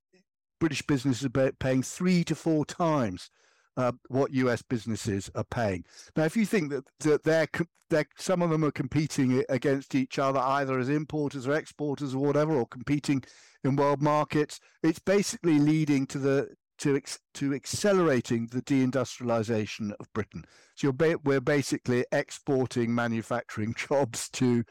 British 0.59 0.83
businesses 0.83 1.25
are 1.25 1.51
paying 1.53 1.81
three 1.81 2.23
to 2.25 2.35
four 2.35 2.65
times 2.65 3.31
uh, 3.77 3.93
what 4.09 4.31
US 4.33 4.61
businesses 4.61 5.31
are 5.33 5.43
paying. 5.43 5.83
Now, 6.15 6.25
if 6.25 6.37
you 6.37 6.45
think 6.45 6.69
that, 6.69 6.83
that 6.99 7.23
they're, 7.23 7.47
they're, 7.89 8.05
some 8.15 8.43
of 8.43 8.51
them 8.51 8.63
are 8.63 8.71
competing 8.71 9.43
against 9.49 9.95
each 9.95 10.19
other, 10.19 10.39
either 10.39 10.77
as 10.77 10.89
importers 10.89 11.47
or 11.47 11.53
exporters 11.53 12.13
or 12.13 12.19
whatever, 12.19 12.53
or 12.53 12.67
competing 12.67 13.23
in 13.63 13.75
world 13.75 14.01
markets, 14.01 14.59
it's 14.83 14.99
basically 14.99 15.59
leading 15.59 16.05
to 16.07 16.17
the 16.17 16.55
to 16.79 16.95
ex- 16.95 17.19
to 17.35 17.53
accelerating 17.53 18.47
the 18.47 18.61
deindustrialization 18.61 19.91
of 19.99 20.11
Britain. 20.13 20.45
So 20.75 20.91
ba- 20.91 21.19
we're 21.23 21.41
basically 21.41 22.05
exporting 22.11 22.93
manufacturing 22.95 23.75
jobs 23.77 24.29
to 24.29 24.63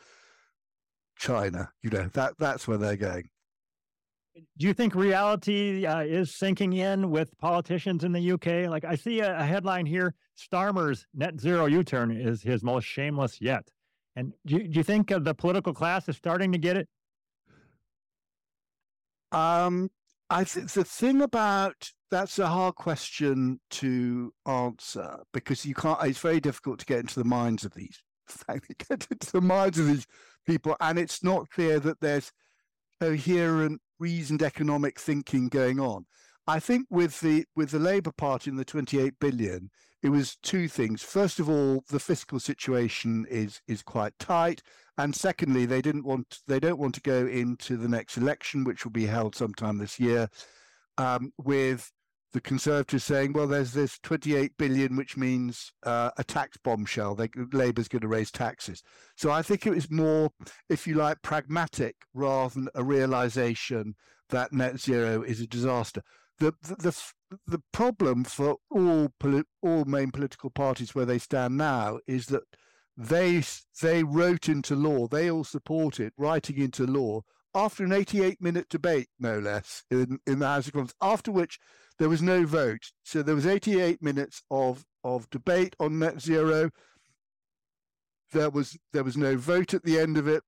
China. 1.17 1.71
You 1.83 1.91
know 1.91 2.11
that 2.13 2.35
that's 2.39 2.67
where 2.67 2.79
they're 2.79 2.97
going. 2.97 3.29
Do 4.59 4.67
you 4.67 4.75
think 4.75 4.95
reality 4.95 5.87
uh, 5.87 6.01
is 6.01 6.37
sinking 6.37 6.73
in 6.73 7.11
with 7.11 7.37
politicians 7.39 8.05
in 8.05 8.13
the 8.13 8.33
UK? 8.33 8.71
Like 8.71 8.85
I 8.85 8.97
see 8.97 9.21
a, 9.21 9.39
a 9.39 9.45
headline 9.45 9.87
here: 9.87 10.15
Starmer's 10.37 11.07
net 11.15 11.41
zero 11.41 11.67
U-turn 11.67 12.11
is 12.11 12.43
his 12.43 12.65
most 12.65 12.85
shameless 12.85 13.41
yet. 13.41 13.69
And 14.17 14.33
do 14.47 14.57
you, 14.57 14.69
do 14.69 14.79
you 14.79 14.83
think 14.83 15.13
uh, 15.13 15.21
the 15.21 15.35
political 15.35 15.73
class 15.73 16.09
is 16.09 16.17
starting 16.17 16.51
to 16.53 16.59
get 16.59 16.77
it? 16.77 16.89
Um, 19.33 19.91
I 20.29 20.45
think 20.45 20.71
the 20.71 20.85
thing 20.85 21.23
about 21.23 21.91
that's 22.11 22.39
a 22.39 22.47
hard 22.47 22.75
question 22.75 23.61
to 23.71 24.33
answer 24.47 25.19
because 25.33 25.65
you 25.65 25.75
can't. 25.75 26.03
It's 26.03 26.19
very 26.19 26.41
difficult 26.41 26.79
to 26.81 26.87
get 26.87 27.01
into 27.01 27.21
the 27.21 27.25
minds 27.25 27.65
of 27.65 27.75
these. 27.75 28.03
get 28.49 29.07
into 29.11 29.33
the 29.33 29.41
minds 29.41 29.79
of 29.79 29.87
these 29.87 30.07
people, 30.47 30.77
and 30.81 30.99
it's 30.99 31.23
not 31.23 31.51
clear 31.51 31.81
that 31.81 32.01
there's 32.01 32.33
coherent, 33.01 33.81
reasoned 33.99 34.43
economic 34.43 35.01
thinking 35.01 35.49
going 35.49 35.81
on. 35.81 36.07
I 36.47 36.61
think 36.61 36.87
with 36.91 37.21
the 37.21 37.45
with 37.57 37.71
the 37.71 37.79
Labour 37.79 38.13
Party 38.13 38.51
and 38.51 38.59
the 38.59 38.65
28 38.65 39.15
billion, 39.21 39.71
it 40.03 40.09
was 40.09 40.37
two 40.43 40.69
things. 40.69 41.03
First 41.03 41.41
of 41.41 41.49
all, 41.49 41.85
the 41.89 42.01
fiscal 42.01 42.41
situation 42.41 43.27
is 43.29 43.61
is 43.67 43.83
quite 43.83 44.19
tight, 44.19 44.63
and 44.97 45.15
secondly, 45.15 45.67
they 45.67 45.83
didn't 45.83 46.05
want 46.05 46.41
they 46.47 46.61
don't 46.61 46.79
want 46.79 46.95
to 46.97 47.01
go 47.01 47.27
into 47.27 47.77
the 47.77 47.89
next 47.89 48.17
election, 48.17 48.65
which 48.65 48.85
will 48.85 48.93
be 48.93 49.07
held 49.07 49.35
sometime 49.35 49.79
this 49.79 50.01
year, 50.01 50.29
um, 50.99 51.33
with 51.39 51.91
the 52.33 52.41
Conservatives 52.41 53.05
saying, 53.05 53.33
"Well, 53.33 53.47
there's 53.47 53.73
this 53.73 53.99
28 54.03 54.53
billion, 54.57 54.97
which 54.97 55.17
means 55.17 55.73
uh, 55.85 56.11
a 56.17 56.25
tax 56.25 56.57
bombshell. 56.63 57.15
They, 57.15 57.29
Labour's 57.53 57.89
going 57.89 58.03
to 58.03 58.09
raise 58.09 58.31
taxes." 58.31 58.83
So 59.17 59.31
I 59.31 59.43
think 59.43 59.67
it 59.67 59.75
was 59.75 59.91
more, 59.91 60.31
if 60.69 60.87
you 60.87 60.95
like, 60.95 61.23
pragmatic 61.23 61.97
rather 62.15 62.55
than 62.55 62.69
a 62.75 62.83
realization 62.85 63.97
that 64.31 64.53
net 64.53 64.81
zero 64.81 65.23
is 65.23 65.41
a 65.41 65.47
disaster. 65.47 66.03
The 66.39 66.55
the 66.63 66.77
the, 66.77 67.03
the 67.47 67.63
problem 67.73 68.25
for 68.25 68.57
all 68.71 69.13
all 69.63 69.85
main 69.85 70.11
political 70.11 70.51
parties 70.51 70.95
where 70.95 71.07
they 71.07 71.19
stand 71.19 71.57
now 71.57 71.99
is 72.07 72.27
that 72.27 72.43
they 72.97 73.43
they 73.81 74.03
wrote 74.03 74.49
into 74.49 74.75
law, 74.75 75.07
they 75.07 75.31
all 75.31 75.45
support 75.45 76.01
it, 76.01 76.13
writing 76.17 76.59
into 76.59 76.87
law 76.87 77.23
after 77.55 77.85
an 77.85 77.93
88 77.93 78.41
minute 78.41 78.69
debate, 78.69 79.09
no 79.19 79.39
less, 79.39 79.85
in, 79.91 80.19
in 80.27 80.39
the 80.39 80.47
House 80.47 80.67
of 80.67 80.73
Commons, 80.73 80.95
after 81.01 81.33
which 81.33 81.59
there 81.99 82.09
was 82.09 82.23
no 82.23 82.47
vote. 82.47 82.93
So 83.05 83.23
there 83.23 83.35
was 83.35 83.47
88 83.47 84.03
minutes 84.03 84.43
of, 84.51 84.85
of 85.05 85.29
debate 85.31 85.75
on 85.81 85.99
net 85.99 86.21
zero. 86.21 86.71
There 88.33 88.51
was 88.51 88.79
there 88.93 89.05
was 89.05 89.17
no 89.17 89.37
vote 89.37 89.75
at 89.75 89.85
the 89.85 89.99
end 89.99 90.17
of 90.17 90.29
it. 90.29 90.43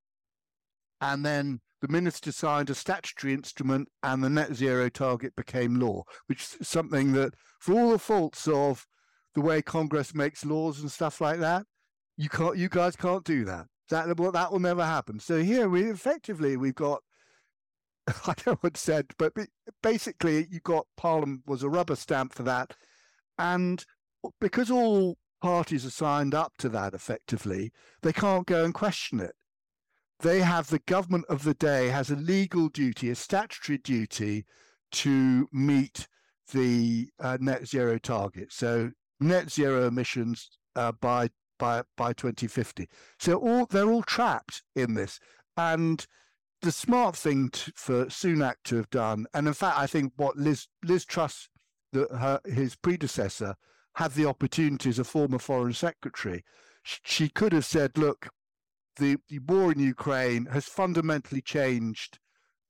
And 1.00 1.26
then 1.26 1.60
the 1.82 1.88
minister 1.88 2.30
signed 2.30 2.70
a 2.70 2.74
statutory 2.74 3.34
instrument 3.34 3.88
and 4.04 4.22
the 4.22 4.30
net 4.30 4.54
zero 4.54 4.88
target 4.88 5.34
became 5.34 5.80
law, 5.80 6.04
which 6.26 6.56
is 6.60 6.68
something 6.68 7.12
that, 7.12 7.34
for 7.58 7.74
all 7.74 7.90
the 7.90 7.98
faults 7.98 8.46
of 8.46 8.86
the 9.34 9.40
way 9.40 9.60
Congress 9.60 10.14
makes 10.14 10.44
laws 10.44 10.80
and 10.80 10.90
stuff 10.90 11.20
like 11.20 11.40
that, 11.40 11.66
you 12.16 12.28
can't, 12.28 12.56
you 12.56 12.68
guys 12.68 12.94
can't 12.94 13.24
do 13.24 13.44
that. 13.44 13.66
That 13.90 14.16
that 14.32 14.52
will 14.52 14.60
never 14.60 14.84
happen. 14.84 15.18
So 15.18 15.42
here 15.42 15.68
we 15.68 15.90
effectively 15.90 16.56
we've 16.56 16.74
got. 16.74 17.02
I 18.06 18.34
don't 18.34 18.46
know 18.46 18.58
what 18.60 18.76
said, 18.76 19.06
but 19.18 19.32
basically 19.82 20.46
you 20.50 20.60
got 20.60 20.86
Parliament 20.96 21.42
was 21.46 21.62
a 21.62 21.68
rubber 21.68 21.96
stamp 21.96 22.32
for 22.32 22.44
that, 22.44 22.74
and 23.38 23.84
because 24.40 24.70
all 24.70 25.16
parties 25.42 25.84
are 25.84 25.90
signed 25.90 26.34
up 26.34 26.52
to 26.58 26.68
that 26.68 26.94
effectively, 26.94 27.72
they 28.02 28.12
can't 28.12 28.46
go 28.46 28.64
and 28.64 28.72
question 28.72 29.18
it. 29.18 29.34
They 30.22 30.42
have 30.42 30.68
the 30.68 30.78
government 30.78 31.24
of 31.28 31.42
the 31.42 31.54
day 31.54 31.88
has 31.88 32.08
a 32.08 32.14
legal 32.14 32.68
duty, 32.68 33.10
a 33.10 33.16
statutory 33.16 33.78
duty 33.78 34.44
to 34.92 35.48
meet 35.52 36.06
the 36.52 37.08
uh, 37.18 37.38
net 37.40 37.66
zero 37.66 37.98
target. 37.98 38.52
So 38.52 38.92
net 39.18 39.50
zero 39.50 39.88
emissions 39.88 40.48
uh, 40.76 40.92
by 40.92 41.30
by 41.58 41.82
by 41.96 42.12
2050. 42.12 42.88
So 43.18 43.36
all 43.36 43.66
they're 43.66 43.90
all 43.90 44.04
trapped 44.04 44.62
in 44.76 44.94
this, 44.94 45.18
and 45.56 46.06
the 46.60 46.70
smart 46.70 47.16
thing 47.16 47.48
to, 47.48 47.72
for 47.74 48.04
Sunak 48.06 48.54
to 48.64 48.76
have 48.76 48.90
done, 48.90 49.26
and 49.34 49.48
in 49.48 49.54
fact, 49.54 49.76
I 49.76 49.88
think 49.88 50.12
what 50.14 50.36
Liz 50.36 50.68
Liz 50.84 51.04
Truss, 51.04 51.48
the, 51.92 52.06
her, 52.16 52.40
his 52.44 52.76
predecessor, 52.76 53.56
had 53.94 54.12
the 54.12 54.26
opportunity 54.26 54.88
as 54.88 55.00
a 55.00 55.04
former 55.04 55.40
foreign 55.40 55.72
secretary. 55.72 56.44
She 56.84 57.28
could 57.28 57.52
have 57.52 57.64
said, 57.64 57.98
"Look, 57.98 58.28
the, 58.96 59.16
the 59.28 59.38
war 59.40 59.72
in 59.72 59.78
Ukraine 59.78 60.46
has 60.46 60.66
fundamentally 60.66 61.42
changed 61.42 62.18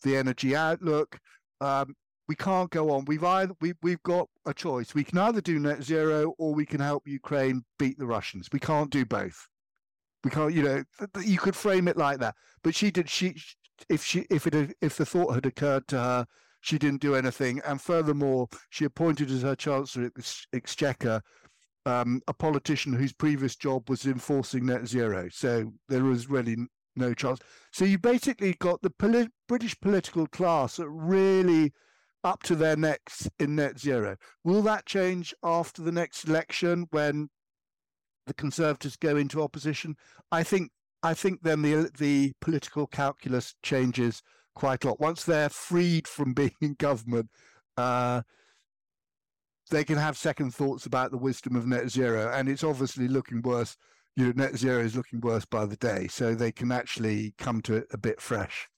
the 0.03 0.17
energy 0.17 0.55
outlook. 0.55 1.19
Um, 1.61 1.95
we 2.29 2.35
can't 2.35 2.71
go 2.71 2.91
on. 2.91 3.05
We've 3.05 3.25
either 3.25 3.53
we 3.61 3.75
we've 3.83 4.03
got 4.05 4.29
a 4.47 4.55
choice. 4.55 4.95
We 4.95 5.05
can 5.05 5.19
either 5.19 5.41
do 5.41 5.59
net 5.59 5.83
zero 5.83 6.35
or 6.39 6.55
we 6.55 6.65
can 6.65 6.81
help 6.81 7.03
Ukraine 7.07 7.65
beat 7.79 7.99
the 7.99 8.07
Russians. 8.07 8.49
We 8.53 8.61
can't 8.61 8.91
do 8.91 9.05
both. 9.05 9.49
We 10.25 10.31
can't. 10.31 10.55
You 10.55 10.63
know, 10.63 10.83
you 11.23 11.39
could 11.39 11.57
frame 11.57 11.89
it 11.89 11.97
like 11.97 12.21
that. 12.21 12.35
But 12.63 12.75
she 12.75 12.91
did. 12.91 13.11
She 13.11 13.37
if 13.89 14.05
she 14.05 14.27
if 14.31 14.47
it 14.47 14.77
if 14.81 14.97
the 14.97 15.07
thought 15.07 15.35
had 15.35 15.47
occurred 15.47 15.89
to 15.89 15.99
her, 15.99 16.27
she 16.61 16.79
didn't 16.79 17.03
do 17.03 17.15
anything. 17.15 17.61
And 17.67 17.81
furthermore, 17.81 18.49
she 18.71 18.85
appointed 18.85 19.31
as 19.31 19.43
her 19.43 19.57
chancellor 19.57 20.07
at 20.07 20.15
the 20.15 20.35
Exchequer 20.53 21.21
um, 21.87 22.21
a 22.29 22.35
politician 22.35 22.93
whose 22.93 23.13
previous 23.13 23.57
job 23.57 23.89
was 23.89 24.07
enforcing 24.07 24.67
net 24.67 24.87
zero. 24.87 25.29
So 25.31 25.73
there 25.89 26.05
was 26.05 26.29
really 26.29 26.57
no 26.97 27.15
chance. 27.15 27.41
So 27.73 27.85
you 27.85 27.99
basically 27.99 28.55
got 28.55 28.83
the 28.83 28.91
poli- 28.91 29.31
British 29.49 29.79
political 29.81 30.27
class 30.27 30.79
really 30.79 31.73
up 32.25 32.43
to 32.45 32.55
their 32.55 32.77
necks 32.77 33.29
in 33.39 33.57
net 33.57 33.79
zero. 33.79 34.17
Will 34.45 34.63
that 34.63 34.87
change 34.87 35.35
after 35.43 35.83
the 35.83 35.93
next 35.93 36.25
election 36.25 36.87
when 36.91 37.29
the 38.27 38.35
Conservatives 38.35 38.97
go 38.97 39.17
into 39.17 39.43
opposition? 39.43 39.97
I 40.31 40.43
think 40.43 40.71
I 41.03 41.15
think 41.15 41.43
then 41.43 41.63
the 41.63 41.91
the 41.99 42.33
political 42.41 42.87
calculus 42.87 43.55
changes 43.63 44.23
quite 44.55 44.85
a 44.85 44.89
lot. 44.89 45.01
Once 45.01 45.25
they're 45.25 45.49
freed 45.49 46.07
from 46.07 46.33
being 46.33 46.55
in 46.61 46.75
government, 46.75 47.29
uh, 47.77 48.23
they 49.73 49.85
can 49.85 49.97
have 49.97 50.17
second 50.17 50.55
thoughts 50.55 50.87
about 50.87 51.11
the 51.11 51.17
wisdom 51.17 51.57
of 51.57 51.67
net 51.67 51.89
zero, 51.89 52.31
and 52.33 52.49
it's 52.49 52.63
obviously 52.63 53.09
looking 53.09 53.43
worse. 53.43 53.77
You 54.15 54.27
know, 54.27 54.33
net 54.37 54.57
zero 54.57 54.81
is 54.81 54.95
looking 54.95 55.21
worse 55.21 55.47
by 55.47 55.65
the 55.65 55.77
day, 55.77 56.07
so 56.09 56.35
they 56.35 56.53
can 56.53 56.71
actually 56.71 57.35
come 57.39 57.63
to 57.63 57.77
it 57.77 57.87
a 57.91 57.99
bit 57.99 58.21
fresh. 58.21 58.69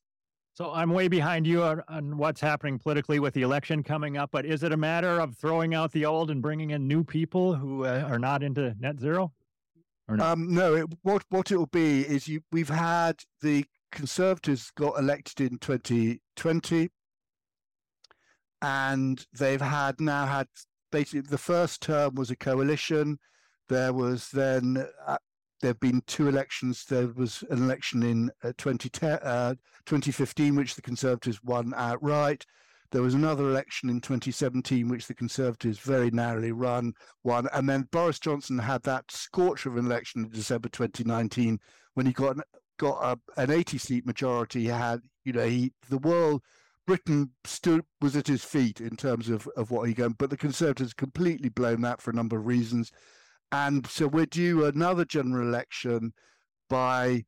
So 0.55 0.73
I'm 0.73 0.91
way 0.91 1.09
behind 1.09 1.49
you 1.49 1.65
on, 1.65 1.83
on, 1.89 2.17
what's 2.17 2.41
happening 2.41 2.79
politically 2.79 3.19
with 3.19 3.35
the 3.35 3.43
election 3.43 3.83
coming 3.83 4.17
up. 4.17 4.31
But 4.31 4.47
is 4.47 4.63
it 4.63 4.71
a 4.71 4.77
matter 4.77 5.19
of 5.19 5.37
throwing 5.37 5.75
out 5.75 5.91
the 5.91 6.07
old 6.07 6.31
and 6.31 6.41
bringing 6.41 6.71
in 6.71 6.87
new 6.87 7.03
people 7.03 7.57
who 7.57 7.85
uh, 7.85 8.07
are 8.09 8.21
not 8.21 8.45
into 8.45 8.73
net 8.79 9.01
zero? 9.01 9.33
Or 10.07 10.17
no? 10.17 10.25
Um, 10.25 10.55
no. 10.55 10.75
It, 10.75 10.87
what 11.03 11.25
what 11.29 11.51
it 11.51 11.57
will 11.57 11.67
be 11.67 12.03
is 12.03 12.29
you. 12.29 12.41
We've 12.53 12.69
had 12.69 13.25
the 13.43 13.65
Conservatives 13.91 14.71
got 14.77 14.99
elected 14.99 15.41
in 15.41 15.59
2020, 15.59 16.91
and 18.63 19.27
they've 19.37 19.61
had 19.61 20.01
now 20.01 20.27
had 20.27 20.47
basically 20.95 21.23
the 21.23 21.37
first 21.37 21.83
term 21.83 22.15
was 22.15 22.31
a 22.31 22.37
coalition. 22.37 23.19
There 23.69 23.93
was 23.93 24.29
then 24.29 24.87
uh, 25.05 25.19
there 25.61 25.71
have 25.71 25.81
been 25.81 26.03
two 26.07 26.29
elections. 26.29 26.85
There 26.85 27.09
was 27.09 27.43
an 27.51 27.65
election 27.65 28.05
in 28.05 28.31
uh, 28.45 28.53
2010, 28.59 29.19
uh, 29.19 29.55
2015, 29.87 30.55
which 30.55 30.77
the 30.77 30.83
Conservatives 30.83 31.43
won 31.43 31.75
outright. 31.77 32.47
There 32.93 33.03
was 33.03 33.15
another 33.15 33.49
election 33.49 33.91
in 33.91 34.01
2017, 34.01 34.87
which 34.89 35.09
the 35.09 35.15
Conservatives 35.15 35.81
very 35.81 36.13
narrowly 36.13 36.53
run, 36.53 36.93
won. 37.25 37.49
And 37.53 37.69
then 37.69 37.89
Boris 37.91 38.21
Johnson 38.21 38.61
had 38.61 38.85
that 38.85 39.11
scorch 39.11 39.67
of 39.67 39.77
an 39.77 39.87
election 39.87 40.23
in 40.23 40.31
December 40.31 40.69
2019 40.69 41.59
when 41.95 42.07
he 42.07 42.13
got 42.13 42.37
an, 42.37 42.43
got 42.79 42.99
a, 43.03 43.41
an 43.41 43.51
80 43.51 43.79
seat 43.79 44.07
majority. 44.07 44.61
He 44.61 44.67
had, 44.67 45.01
you 45.25 45.33
know, 45.33 45.45
he 45.45 45.73
the 45.91 45.99
world, 45.99 46.43
Britain 46.87 47.31
stood 47.45 47.85
was 48.01 48.17
at 48.17 48.27
his 48.27 48.45
feet 48.45 48.81
in 48.81 48.97
terms 48.97 49.29
of, 49.29 49.49
of 49.57 49.71
what 49.71 49.89
he 49.89 49.95
got, 49.95 50.19
but 50.19 50.31
the 50.31 50.37
Conservatives 50.37 50.93
completely 50.93 51.49
blown 51.49 51.81
that 51.83 52.01
for 52.01 52.11
a 52.11 52.15
number 52.15 52.37
of 52.37 52.47
reasons. 52.47 52.93
And 53.53 53.87
so 53.87 54.07
we're 54.07 54.27
due 54.27 54.65
another 54.65 55.05
general 55.05 55.47
election 55.47 56.13
by 56.69 57.25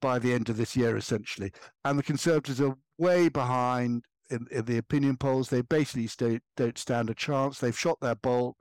by 0.00 0.18
the 0.18 0.34
end 0.34 0.48
of 0.48 0.56
this 0.56 0.76
year, 0.76 0.96
essentially. 0.96 1.52
And 1.84 1.98
the 1.98 2.02
Conservatives 2.02 2.60
are 2.60 2.76
way 2.98 3.28
behind 3.28 4.04
in, 4.30 4.46
in 4.50 4.64
the 4.64 4.78
opinion 4.78 5.16
polls. 5.16 5.48
They 5.48 5.62
basically 5.62 6.06
stay, 6.06 6.40
don't 6.56 6.78
stand 6.78 7.10
a 7.10 7.14
chance. 7.14 7.58
They've 7.58 7.78
shot 7.78 8.00
their 8.00 8.14
bolt. 8.14 8.56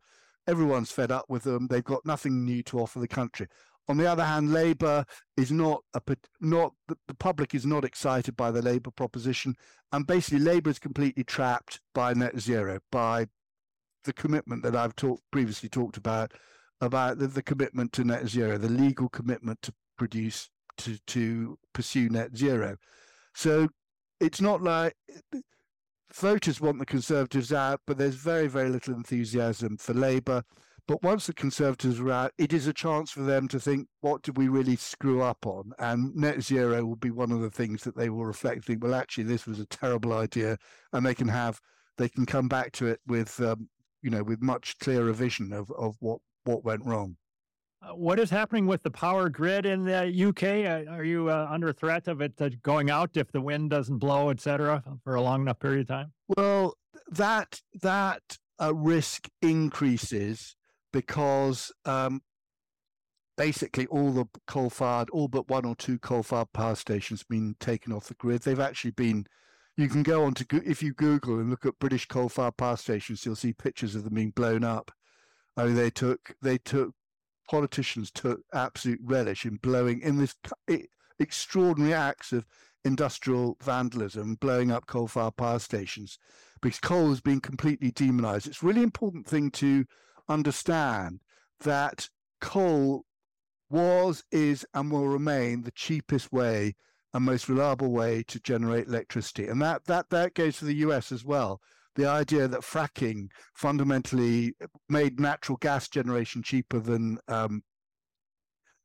Everyone's 0.48 0.92
fed 0.92 1.12
up 1.12 1.26
with 1.30 1.44
them. 1.44 1.68
They've 1.68 1.84
got 1.84 2.06
nothing 2.06 2.46
new 2.46 2.64
to 2.64 2.80
offer 2.80 3.00
the 3.00 3.08
country. 3.08 3.48
On 3.90 3.98
the 3.98 4.06
other 4.06 4.24
hand, 4.24 4.54
Labour 4.54 5.04
is 5.36 5.52
not 5.52 5.82
a 5.96 6.02
not 6.40 6.74
the, 6.88 6.96
public 7.16 7.56
is 7.56 7.66
not 7.66 7.84
excited 7.84 8.38
by 8.38 8.52
the 8.52 8.62
Labour 8.62 8.92
proposition, 8.92 9.56
and 9.92 10.06
basically 10.06 10.40
Labour 10.40 10.70
is 10.70 10.78
completely 10.78 11.24
trapped 11.24 11.82
by 11.96 12.14
net 12.14 12.40
zero, 12.40 12.80
by 12.92 13.26
the 14.04 14.14
commitment 14.14 14.62
that 14.62 14.76
I've 14.76 14.96
talked 14.96 15.24
previously 15.32 15.70
talked 15.70 15.98
about 15.98 16.34
about 16.82 17.18
the, 17.18 17.28
the 17.28 17.42
commitment 17.42 17.92
to 17.94 18.04
net 18.04 18.28
zero, 18.28 18.60
the 18.60 18.70
legal 18.70 19.10
commitment 19.10 19.60
to 19.64 19.74
produce 19.98 20.52
to 20.78 21.00
to 21.08 21.58
pursue 21.74 22.10
net 22.10 22.38
zero. 22.38 22.78
So 23.34 23.70
it's 24.20 24.40
not 24.40 24.62
like 24.62 24.96
voters 26.14 26.62
want 26.62 26.78
the 26.78 26.86
Conservatives 26.86 27.52
out, 27.52 27.82
but 27.88 27.98
there's 27.98 28.16
very 28.16 28.48
very 28.48 28.70
little 28.70 28.94
enthusiasm 28.94 29.78
for 29.78 29.96
Labour. 29.96 30.44
But 30.90 31.04
once 31.04 31.28
the 31.28 31.34
Conservatives 31.36 32.00
are 32.00 32.10
out, 32.10 32.32
it 32.40 32.52
is 32.52 32.66
a 32.66 32.74
chance 32.74 33.12
for 33.12 33.22
them 33.22 33.48
to 33.50 33.60
think, 33.60 33.88
what 34.02 34.24
did 34.24 34.38
we 34.38 34.48
really 34.48 34.76
screw 34.76 35.22
up 35.22 35.46
on? 35.46 35.72
And 35.78 36.16
net 36.16 36.42
zero 36.42 36.84
will 36.84 36.96
be 36.96 37.12
one 37.12 37.32
of 37.32 37.42
the 37.42 37.52
things 37.52 37.84
that 37.84 37.96
they 37.96 38.10
will 38.10 38.26
reflect. 38.26 38.66
Think, 38.66 38.84
well, 38.84 38.96
actually, 38.96 39.26
this 39.26 39.46
was 39.46 39.60
a 39.60 39.68
terrible 39.68 40.14
idea, 40.14 40.58
and 40.92 41.06
they 41.06 41.14
can 41.14 41.28
have 41.28 41.62
they 42.00 42.10
can 42.10 42.26
come 42.26 42.48
back 42.48 42.72
to 42.72 42.88
it 42.88 43.02
with 43.06 43.40
um, 43.40 43.70
you 44.02 44.10
know 44.10 44.24
with 44.24 44.42
much 44.42 44.80
clearer 44.80 45.14
vision 45.14 45.54
of 45.54 45.70
of 45.78 45.96
what 46.00 46.22
what 46.46 46.66
went 46.66 46.84
wrong. 46.84 47.18
Uh, 47.84 47.94
what 47.94 48.20
is 48.20 48.32
happening 48.32 48.66
with 48.66 48.82
the 48.82 48.90
power 48.90 49.30
grid 49.30 49.68
in 49.68 49.86
the 49.86 50.08
UK? 50.30 50.44
Uh, 50.66 50.92
are 50.92 51.04
you 51.04 51.30
uh, 51.30 51.48
under 51.52 51.72
threat 51.72 52.08
of 52.08 52.20
it 52.20 52.34
uh, 52.42 52.50
going 52.64 52.90
out 52.90 53.12
if 53.14 53.32
the 53.32 53.42
wind 53.42 53.70
doesn't 53.70 54.00
blow, 54.00 54.30
et 54.30 54.42
cetera, 54.42 54.84
for 55.04 55.14
a 55.14 55.22
long 55.22 55.44
enough 55.44 55.60
period 55.60 55.82
of 55.82 55.88
time? 55.88 56.14
Well, 56.36 56.74
that 57.12 57.62
that 57.80 58.24
uh, 58.60 58.74
risk 58.74 59.30
increases 59.44 60.56
because 60.92 61.72
um, 61.86 62.22
basically 63.38 63.88
all 63.88 64.12
the 64.12 64.26
coal-fired, 64.48 65.10
all 65.12 65.28
but 65.28 65.50
one 65.50 65.66
or 65.66 65.76
two 65.76 66.00
coal-fired 66.00 66.52
power 66.54 66.76
stations, 66.76 67.22
have 67.22 67.30
been 67.30 67.56
taken 67.60 67.94
off 67.94 68.08
the 68.08 68.14
grid. 68.16 68.42
They've 68.42 68.60
actually 68.60 68.92
been. 68.92 69.26
You 69.78 69.88
can 69.88 70.04
go 70.04 70.26
on 70.26 70.34
to 70.34 70.46
if 70.66 70.84
you 70.84 70.94
Google 70.94 71.40
and 71.40 71.50
look 71.50 71.66
at 71.66 71.80
British 71.80 72.06
coal-fired 72.06 72.58
power 72.58 72.76
stations, 72.76 73.26
you'll 73.26 73.36
see 73.36 73.54
pictures 73.54 73.96
of 73.96 74.04
them 74.04 74.16
being 74.16 74.32
blown 74.32 74.64
up. 74.64 74.92
I 75.56 75.66
mean, 75.66 75.76
they 75.76 75.90
took 75.90 76.36
they 76.42 76.58
took 76.58 76.94
politicians 77.50 78.12
took 78.12 78.42
absolute 78.54 79.00
relish 79.04 79.46
in 79.46 79.56
blowing 79.56 80.02
in 80.02 80.18
this 80.18 80.36
extraordinary 81.20 81.94
acts 81.94 82.32
of 82.32 82.46
industrial 82.86 83.58
vandalism, 83.62 84.36
blowing 84.36 84.72
up 84.72 84.86
coal-fired 84.86 85.36
power 85.38 85.60
stations, 85.60 86.18
because 86.62 86.80
coal 86.80 87.10
has 87.10 87.22
been 87.22 87.42
completely 87.42 87.92
demonized. 87.92 88.48
It's 88.48 88.62
a 88.64 88.66
really 88.66 88.84
important 88.84 89.28
thing 89.28 89.52
to 89.52 89.86
understand 90.30 91.20
that 91.62 92.10
coal 92.40 93.06
was, 93.70 94.24
is, 94.32 94.66
and 94.74 94.92
will 94.92 95.08
remain 95.08 95.64
the 95.64 95.72
cheapest 95.72 96.32
way 96.32 96.76
and 97.14 97.26
most 97.26 97.50
reliable 97.50 97.92
way 97.92 98.24
to 98.28 98.40
generate 98.40 98.88
electricity, 98.88 99.48
and 99.48 99.62
that 99.62 99.86
that 99.86 100.10
that 100.12 100.36
goes 100.36 100.58
for 100.58 100.66
the 100.66 100.76
U.S. 100.76 101.12
as 101.12 101.26
well 101.26 101.60
the 102.00 102.08
idea 102.08 102.48
that 102.48 102.62
fracking 102.62 103.30
fundamentally 103.54 104.54
made 104.88 105.20
natural 105.20 105.58
gas 105.58 105.90
generation 105.90 106.42
cheaper 106.42 106.80
than 106.80 107.20
um, 107.28 107.62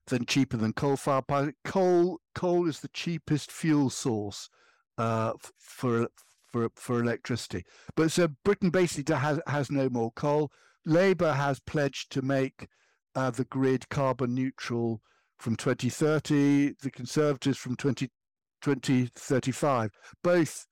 than 0.08 0.26
cheaper 0.26 0.56
than 0.56 0.72
coal 0.72 0.96
fired 0.96 1.26
power. 1.26 1.52
Coal 1.64 2.18
coal 2.34 2.68
is 2.68 2.80
the 2.80 2.88
cheapest 2.88 3.52
fuel 3.52 3.88
source 3.88 4.50
uh, 4.98 5.32
for 5.58 6.08
for 6.52 6.68
for 6.74 7.00
electricity. 7.00 7.64
But 7.94 8.10
so 8.10 8.28
Britain 8.44 8.70
basically 8.70 9.14
has 9.14 9.40
has 9.46 9.70
no 9.70 9.88
more 9.88 10.10
coal. 10.12 10.50
Labour 10.86 11.32
has 11.32 11.60
pledged 11.60 12.12
to 12.12 12.22
make 12.22 12.68
uh, 13.14 13.30
the 13.30 13.44
grid 13.44 13.88
carbon 13.88 14.34
neutral 14.34 15.00
from 15.38 15.56
2030. 15.56 16.74
The 16.82 16.90
Conservatives 16.90 17.58
from 17.58 17.76
20, 17.76 18.08
2035. 18.62 19.90
Both 20.22 20.66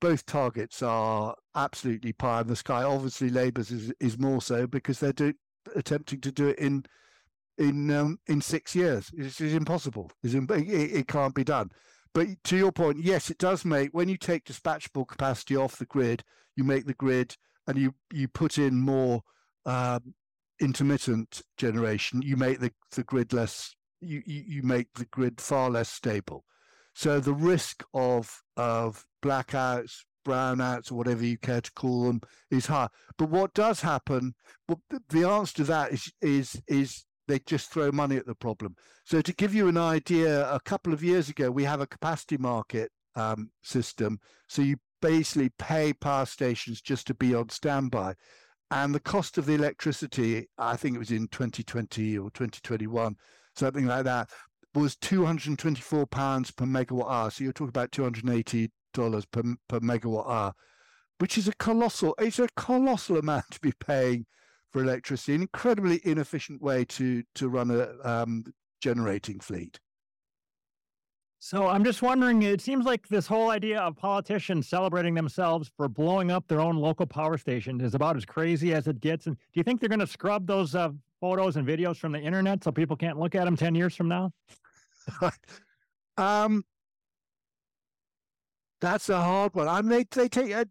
both 0.00 0.26
targets 0.26 0.82
are 0.82 1.36
absolutely 1.54 2.12
pie 2.12 2.40
in 2.40 2.48
the 2.48 2.56
sky. 2.56 2.82
Obviously, 2.82 3.30
Labour's 3.30 3.70
is, 3.70 3.92
is 4.00 4.18
more 4.18 4.42
so 4.42 4.66
because 4.66 4.98
they're 4.98 5.12
do, 5.12 5.32
attempting 5.76 6.20
to 6.20 6.32
do 6.32 6.48
it 6.48 6.58
in 6.58 6.84
in 7.56 7.90
um, 7.92 8.18
in 8.26 8.40
six 8.40 8.74
years. 8.74 9.10
It's, 9.16 9.40
it's 9.40 9.54
impossible. 9.54 10.10
It's, 10.24 10.34
it, 10.34 10.50
it 10.50 11.06
can't 11.06 11.34
be 11.34 11.44
done. 11.44 11.70
But 12.14 12.28
to 12.44 12.56
your 12.56 12.72
point, 12.72 12.98
yes, 12.98 13.30
it 13.30 13.38
does 13.38 13.64
make 13.64 13.90
when 13.92 14.08
you 14.08 14.16
take 14.16 14.44
dispatchable 14.44 15.06
capacity 15.06 15.56
off 15.56 15.78
the 15.78 15.86
grid, 15.86 16.24
you 16.56 16.64
make 16.64 16.86
the 16.86 16.94
grid 16.94 17.36
and 17.66 17.78
you 17.78 17.94
you 18.12 18.26
put 18.28 18.58
in 18.58 18.80
more 18.80 19.22
um, 19.66 20.14
intermittent 20.60 21.42
generation. 21.56 22.22
You 22.22 22.36
make 22.36 22.60
the 22.60 22.72
the 22.94 23.04
grid 23.04 23.32
less. 23.32 23.74
You, 24.00 24.20
you 24.26 24.62
make 24.64 24.88
the 24.94 25.04
grid 25.06 25.40
far 25.40 25.70
less 25.70 25.88
stable. 25.88 26.44
So 26.94 27.20
the 27.20 27.34
risk 27.34 27.84
of 27.94 28.42
of 28.56 29.06
blackouts, 29.22 29.98
brownouts, 30.26 30.90
or 30.90 30.96
whatever 30.96 31.24
you 31.24 31.38
care 31.38 31.60
to 31.60 31.72
call 31.72 32.04
them, 32.04 32.20
is 32.50 32.66
high. 32.66 32.88
But 33.16 33.30
what 33.30 33.54
does 33.54 33.80
happen? 33.80 34.34
Well, 34.68 34.82
the 35.08 35.24
answer 35.28 35.54
to 35.56 35.64
that 35.64 35.92
is 35.92 36.12
is 36.20 36.60
is 36.66 37.04
they 37.28 37.38
just 37.40 37.70
throw 37.70 37.92
money 37.92 38.16
at 38.16 38.26
the 38.26 38.34
problem. 38.34 38.74
So 39.04 39.20
to 39.20 39.32
give 39.32 39.54
you 39.54 39.68
an 39.68 39.76
idea, 39.76 40.52
a 40.52 40.60
couple 40.60 40.92
of 40.92 41.02
years 41.02 41.28
ago 41.28 41.50
we 41.50 41.64
have 41.64 41.80
a 41.80 41.86
capacity 41.86 42.36
market 42.36 42.90
um, 43.14 43.50
system. 43.62 44.20
So 44.48 44.62
you 44.62 44.76
basically 45.00 45.50
pay 45.58 45.92
power 45.92 46.26
stations 46.26 46.80
just 46.80 47.06
to 47.08 47.14
be 47.14 47.34
on 47.34 47.48
standby. 47.48 48.14
And 48.72 48.94
the 48.94 49.00
cost 49.00 49.36
of 49.36 49.44
the 49.44 49.52
electricity, 49.52 50.48
I 50.56 50.76
think 50.76 50.96
it 50.96 50.98
was 50.98 51.10
in 51.10 51.28
2020 51.28 52.16
or 52.16 52.30
2021, 52.30 53.16
something 53.54 53.84
like 53.84 54.04
that, 54.04 54.30
was 54.74 54.96
224 54.96 56.06
pounds 56.06 56.50
per 56.50 56.64
megawatt 56.64 57.10
hour. 57.10 57.30
So 57.30 57.44
you're 57.44 57.52
talking 57.52 57.68
about 57.68 57.92
280 57.92 58.70
dollars 58.94 59.26
per 59.26 59.42
per 59.68 59.80
megawatt 59.80 60.26
hour, 60.26 60.54
which 61.18 61.36
is 61.36 61.48
a 61.48 61.52
colossal. 61.56 62.14
It's 62.18 62.38
a 62.38 62.48
colossal 62.56 63.18
amount 63.18 63.50
to 63.50 63.60
be 63.60 63.72
paying 63.78 64.24
for 64.70 64.82
electricity. 64.82 65.34
An 65.34 65.42
incredibly 65.42 66.00
inefficient 66.02 66.62
way 66.62 66.86
to 66.86 67.24
to 67.34 67.50
run 67.50 67.70
a 67.70 67.90
um, 68.08 68.44
generating 68.80 69.38
fleet. 69.38 69.80
So 71.44 71.66
I'm 71.66 71.82
just 71.82 72.02
wondering, 72.02 72.40
it 72.44 72.60
seems 72.60 72.86
like 72.86 73.08
this 73.08 73.26
whole 73.26 73.50
idea 73.50 73.80
of 73.80 73.96
politicians 73.96 74.68
celebrating 74.68 75.12
themselves 75.12 75.68
for 75.76 75.88
blowing 75.88 76.30
up 76.30 76.46
their 76.46 76.60
own 76.60 76.76
local 76.76 77.04
power 77.04 77.36
station 77.36 77.80
is 77.80 77.96
about 77.96 78.16
as 78.16 78.24
crazy 78.24 78.72
as 78.72 78.86
it 78.86 79.00
gets. 79.00 79.26
And 79.26 79.34
do 79.34 79.42
you 79.54 79.64
think 79.64 79.80
they're 79.80 79.88
going 79.88 79.98
to 79.98 80.06
scrub 80.06 80.46
those 80.46 80.76
uh, 80.76 80.90
photos 81.20 81.56
and 81.56 81.66
videos 81.66 81.96
from 81.96 82.12
the 82.12 82.20
internet 82.20 82.62
so 82.62 82.70
people 82.70 82.94
can't 82.94 83.18
look 83.18 83.34
at 83.34 83.44
them 83.44 83.56
10 83.56 83.74
years 83.74 83.96
from 83.96 84.06
now? 84.06 84.30
um, 86.16 86.64
that's 88.80 89.08
a 89.08 89.20
hard 89.20 89.52
one. 89.56 89.66
I 89.66 89.82
mean, 89.82 89.90
they, 89.90 90.22
they 90.22 90.28
take, 90.28 90.54
uh, 90.54 90.64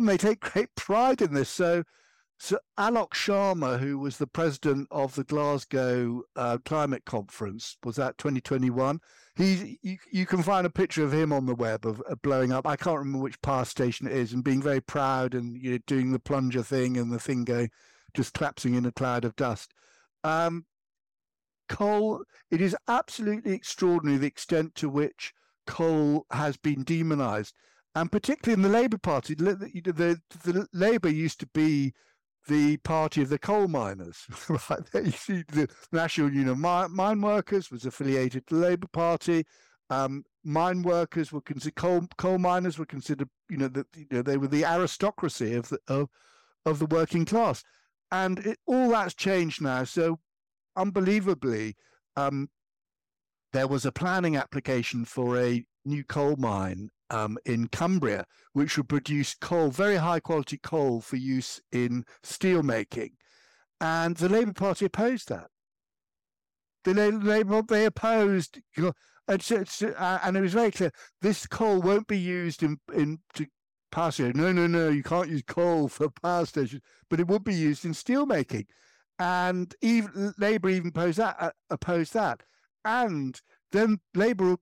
they 0.00 0.16
take 0.16 0.40
great 0.40 0.74
pride 0.76 1.20
in 1.20 1.34
this. 1.34 1.50
So 1.50 1.82
so 2.40 2.58
Alok 2.78 3.10
Sharma, 3.10 3.80
who 3.80 3.98
was 3.98 4.18
the 4.18 4.26
president 4.26 4.86
of 4.92 5.16
the 5.16 5.24
Glasgow 5.24 6.22
uh, 6.36 6.58
Climate 6.64 7.04
Conference, 7.04 7.76
was 7.84 7.96
that 7.96 8.16
2021. 8.16 9.00
He, 9.34 9.78
you, 9.82 9.98
you, 10.10 10.24
can 10.24 10.44
find 10.44 10.64
a 10.64 10.70
picture 10.70 11.02
of 11.02 11.12
him 11.12 11.32
on 11.32 11.46
the 11.46 11.54
web 11.54 11.84
of, 11.84 12.00
of, 12.02 12.22
blowing 12.22 12.52
up. 12.52 12.64
I 12.64 12.76
can't 12.76 12.98
remember 12.98 13.18
which 13.18 13.42
power 13.42 13.64
station 13.64 14.06
it 14.06 14.12
is, 14.12 14.32
and 14.32 14.44
being 14.44 14.62
very 14.62 14.80
proud 14.80 15.34
and 15.34 15.56
you 15.60 15.72
know 15.72 15.78
doing 15.86 16.12
the 16.12 16.20
plunger 16.20 16.62
thing 16.62 16.96
and 16.96 17.12
the 17.12 17.18
thing 17.18 17.44
going, 17.44 17.70
just 18.14 18.34
collapsing 18.34 18.74
in 18.74 18.86
a 18.86 18.92
cloud 18.92 19.24
of 19.24 19.34
dust. 19.34 19.74
Um, 20.22 20.64
coal. 21.68 22.22
It 22.52 22.60
is 22.60 22.76
absolutely 22.86 23.52
extraordinary 23.52 24.18
the 24.18 24.26
extent 24.26 24.76
to 24.76 24.88
which 24.88 25.34
coal 25.66 26.24
has 26.30 26.56
been 26.56 26.84
demonized, 26.84 27.54
and 27.96 28.12
particularly 28.12 28.54
in 28.54 28.62
the 28.62 28.76
Labour 28.76 28.98
Party. 28.98 29.34
The, 29.34 29.54
the, 29.54 30.20
the 30.44 30.68
Labour 30.72 31.10
used 31.10 31.40
to 31.40 31.46
be 31.46 31.94
the 32.48 32.78
party 32.78 33.22
of 33.22 33.28
the 33.28 33.38
coal 33.38 33.68
miners. 33.68 34.26
right 34.48 34.80
there, 34.92 35.04
you 35.04 35.12
see 35.12 35.44
the 35.48 35.68
National 35.92 36.28
Union 36.32 36.48
of 36.48 36.90
Mine 36.90 37.20
Workers 37.20 37.70
was 37.70 37.86
affiliated 37.86 38.46
to 38.46 38.54
the 38.54 38.60
Labour 38.60 38.88
Party. 38.88 39.44
Um, 39.90 40.24
mine 40.44 40.82
workers 40.82 41.32
were 41.32 41.40
considered 41.40 41.76
coal 41.76 42.06
coal 42.18 42.38
miners 42.38 42.78
were 42.78 42.86
considered 42.86 43.28
you 43.48 43.56
know 43.56 43.68
that 43.68 43.86
you 43.94 44.06
know 44.10 44.22
they 44.22 44.36
were 44.36 44.48
the 44.48 44.64
aristocracy 44.64 45.54
of 45.54 45.68
the 45.68 45.78
of 45.88 46.08
of 46.66 46.78
the 46.78 46.86
working 46.86 47.24
class, 47.24 47.62
and 48.10 48.38
it, 48.40 48.58
all 48.66 48.90
that's 48.90 49.14
changed 49.14 49.62
now. 49.62 49.84
So 49.84 50.18
unbelievably, 50.76 51.74
um, 52.16 52.48
there 53.52 53.68
was 53.68 53.86
a 53.86 53.92
planning 53.92 54.36
application 54.36 55.04
for 55.04 55.38
a 55.38 55.64
new 55.84 56.04
coal 56.04 56.36
mine 56.36 56.90
um, 57.10 57.38
in 57.44 57.68
Cumbria, 57.68 58.24
which 58.52 58.76
would 58.76 58.88
produce 58.88 59.34
coal, 59.34 59.70
very 59.70 59.96
high 59.96 60.20
quality 60.20 60.58
coal 60.58 61.00
for 61.00 61.16
use 61.16 61.60
in 61.72 62.04
steel 62.22 62.62
making. 62.62 63.10
And 63.80 64.16
the 64.16 64.28
Labour 64.28 64.52
Party 64.52 64.86
opposed 64.86 65.28
that. 65.28 65.48
The 66.84 66.94
Labour 66.94 67.62
they 67.62 67.84
opposed, 67.84 68.60
and, 68.76 69.42
so, 69.42 69.64
uh, 69.98 70.18
and 70.22 70.36
it 70.36 70.40
was 70.40 70.54
very 70.54 70.70
clear 70.70 70.90
this 71.20 71.46
coal 71.46 71.80
won't 71.80 72.06
be 72.06 72.18
used 72.18 72.62
in 72.62 72.78
in 72.94 73.18
to 73.34 73.46
power 73.90 74.10
stations. 74.10 74.36
No, 74.36 74.52
no, 74.52 74.66
no, 74.66 74.88
you 74.88 75.02
can't 75.02 75.28
use 75.28 75.42
coal 75.46 75.88
for 75.88 76.08
power 76.22 76.46
stations, 76.46 76.82
but 77.10 77.20
it 77.20 77.28
would 77.28 77.44
be 77.44 77.54
used 77.54 77.84
in 77.84 77.94
steel 77.94 78.26
making. 78.26 78.66
And 79.18 79.74
even 79.82 80.32
Labour 80.38 80.68
even 80.70 80.88
opposed 80.88 81.18
that, 81.18 81.36
uh, 81.40 81.50
opposed 81.70 82.14
that. 82.14 82.42
And 82.84 83.40
then 83.72 83.98
Labour 84.14 84.56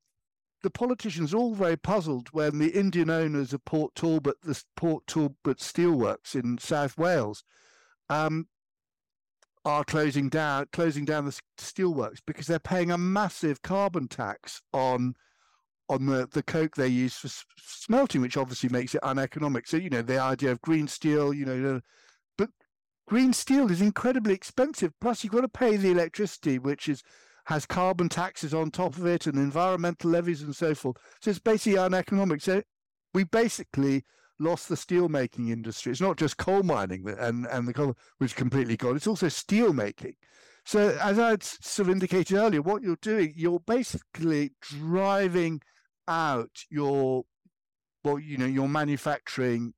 the 0.67 0.71
politicians 0.71 1.33
are 1.33 1.37
all 1.37 1.55
very 1.55 1.77
puzzled 1.77 2.29
when 2.33 2.59
the 2.59 2.71
Indian 2.71 3.09
owners 3.09 3.53
of 3.53 3.65
Port 3.65 3.95
Talbot, 3.95 4.35
the 4.43 4.61
Port 4.75 5.07
Talbot 5.07 5.59
Steelworks 5.59 6.35
in 6.35 6.59
South 6.59 6.99
Wales, 6.99 7.45
um, 8.11 8.49
are 9.65 9.85
closing 9.85 10.29
down 10.29 10.67
closing 10.73 11.05
down 11.05 11.25
the 11.25 11.41
steelworks 11.57 12.19
because 12.27 12.49
they're 12.49 12.59
paying 12.59 12.91
a 12.91 12.99
massive 12.99 13.63
carbon 13.63 14.09
tax 14.09 14.61
on 14.73 15.15
on 15.89 16.07
the, 16.07 16.27
the 16.33 16.43
coke 16.43 16.75
they 16.75 16.89
use 16.89 17.15
for 17.15 17.29
smelting, 17.63 18.21
which 18.21 18.37
obviously 18.37 18.69
makes 18.69 18.93
it 18.93 19.01
uneconomic. 19.05 19.69
So 19.69 19.77
you 19.77 19.89
know 19.89 20.03
the 20.03 20.19
idea 20.19 20.51
of 20.51 20.61
green 20.63 20.89
steel, 20.89 21.33
you 21.33 21.45
know, 21.45 21.81
but 22.37 22.51
green 23.07 23.33
steel 23.33 23.71
is 23.71 23.81
incredibly 23.81 24.35
expensive. 24.35 24.91
Plus 25.01 25.23
you've 25.23 25.33
got 25.33 25.43
to 25.43 25.49
pay 25.49 25.77
the 25.77 25.93
electricity, 25.93 26.59
which 26.59 26.89
is 26.89 27.05
has 27.47 27.67
carbon 27.67 28.09
taxes 28.09 28.53
on 28.53 28.71
top 28.71 28.97
of 28.97 29.07
it 29.07 29.27
and 29.27 29.37
environmental 29.37 30.11
levies 30.11 30.43
and 30.43 30.55
so 30.55 30.75
forth. 30.75 30.97
So 31.21 31.31
it's 31.31 31.39
basically 31.39 31.79
uneconomic. 31.79 32.43
So 32.43 32.63
we 33.15 33.25
basically 33.25 34.05
lost 34.39 34.69
the 34.69 34.75
steelmaking 34.75 35.51
industry. 35.51 35.93
It's 35.93 36.01
not 36.01 36.19
just 36.19 36.37
coal 36.37 36.63
mining 36.63 37.09
and, 37.19 37.47
and 37.47 37.67
the 37.67 37.73
coal, 37.73 37.97
which 38.19 38.37
completely 38.37 38.77
gone, 38.77 38.97
it's 38.97 39.07
also 39.07 39.29
steel 39.29 39.73
making. 39.73 40.15
So 40.65 40.99
as 41.01 41.19
I 41.19 41.37
sort 41.41 41.89
of 41.89 41.91
indicated 41.91 42.37
earlier, 42.37 42.61
what 42.61 42.83
you're 42.83 42.99
doing, 43.01 43.33
you're 43.37 43.61
basically 43.61 44.53
driving 44.61 45.61
out 46.09 46.51
your 46.71 47.25
well, 48.03 48.19
you 48.19 48.39
know, 48.39 48.47
your 48.47 48.69
manufacturing 48.69 49.75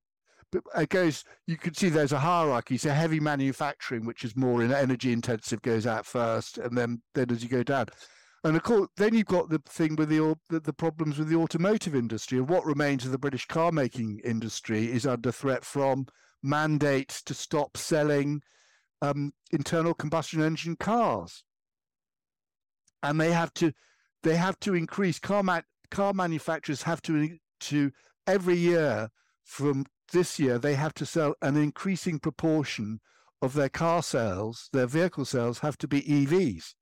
it 0.53 0.89
goes 0.89 1.25
you 1.47 1.57
can 1.57 1.75
see 1.75 1.89
there's 1.89 2.13
a 2.13 2.19
hierarchy. 2.19 2.79
So 2.79 2.91
heavy 2.91 3.21
manufacturing 3.21 4.07
which 4.07 4.25
is 4.25 4.37
more 4.37 4.63
energy 4.63 5.13
intensive 5.13 5.63
goes 5.63 5.87
out 5.87 6.07
first 6.07 6.59
and 6.59 6.77
then 6.77 7.03
then 7.15 7.31
as 7.31 7.43
you 7.43 7.49
go 7.49 7.63
down. 7.63 7.87
And 8.45 8.57
of 8.57 8.63
course 8.63 8.89
then 8.97 9.15
you've 9.15 9.27
got 9.27 9.51
the 9.51 9.61
thing 9.67 9.97
with 9.97 10.09
the, 10.09 10.37
the, 10.49 10.61
the 10.61 10.73
problems 10.73 11.19
with 11.19 11.29
the 11.29 11.37
automotive 11.37 11.95
industry. 11.95 12.39
And 12.39 12.49
what 12.49 12.65
remains 12.65 13.05
of 13.05 13.13
the 13.13 13.19
british 13.19 13.47
car 13.47 13.73
making 13.73 14.21
industry 14.25 14.91
is 14.91 15.07
under 15.07 15.33
threat 15.33 15.65
from 15.65 16.07
mandates 16.43 17.23
to 17.23 17.35
stop 17.35 17.77
selling 17.77 18.43
um, 19.03 19.33
internal 19.51 19.95
combustion 19.95 20.43
engine 20.43 20.77
cars. 20.77 21.45
And 23.03 23.21
they 23.21 23.33
have 23.33 23.53
to 23.55 23.73
they 24.23 24.37
have 24.37 24.59
to 24.61 24.75
increase 24.75 25.19
car 25.19 25.43
ma- 25.43 25.61
car 25.91 26.13
manufacturers 26.13 26.83
have 26.83 27.01
to 27.03 27.39
to 27.61 27.93
every 28.27 28.57
year 28.57 29.09
from 29.45 29.85
this 30.09 30.39
year 30.39 30.59
they 30.59 30.75
have 30.75 30.95
to 30.95 31.07
sell 31.07 31.35
an 31.43 31.57
increasing 31.57 32.19
proportion 32.19 33.01
of 33.41 33.55
their 33.55 33.69
car 33.69 34.03
sales, 34.03 34.69
their 34.73 34.87
vehicle 34.87 35.25
sales 35.25 35.61
have 35.61 35.79
to 35.79 35.89
be 35.89 36.03
EVs. 36.03 36.75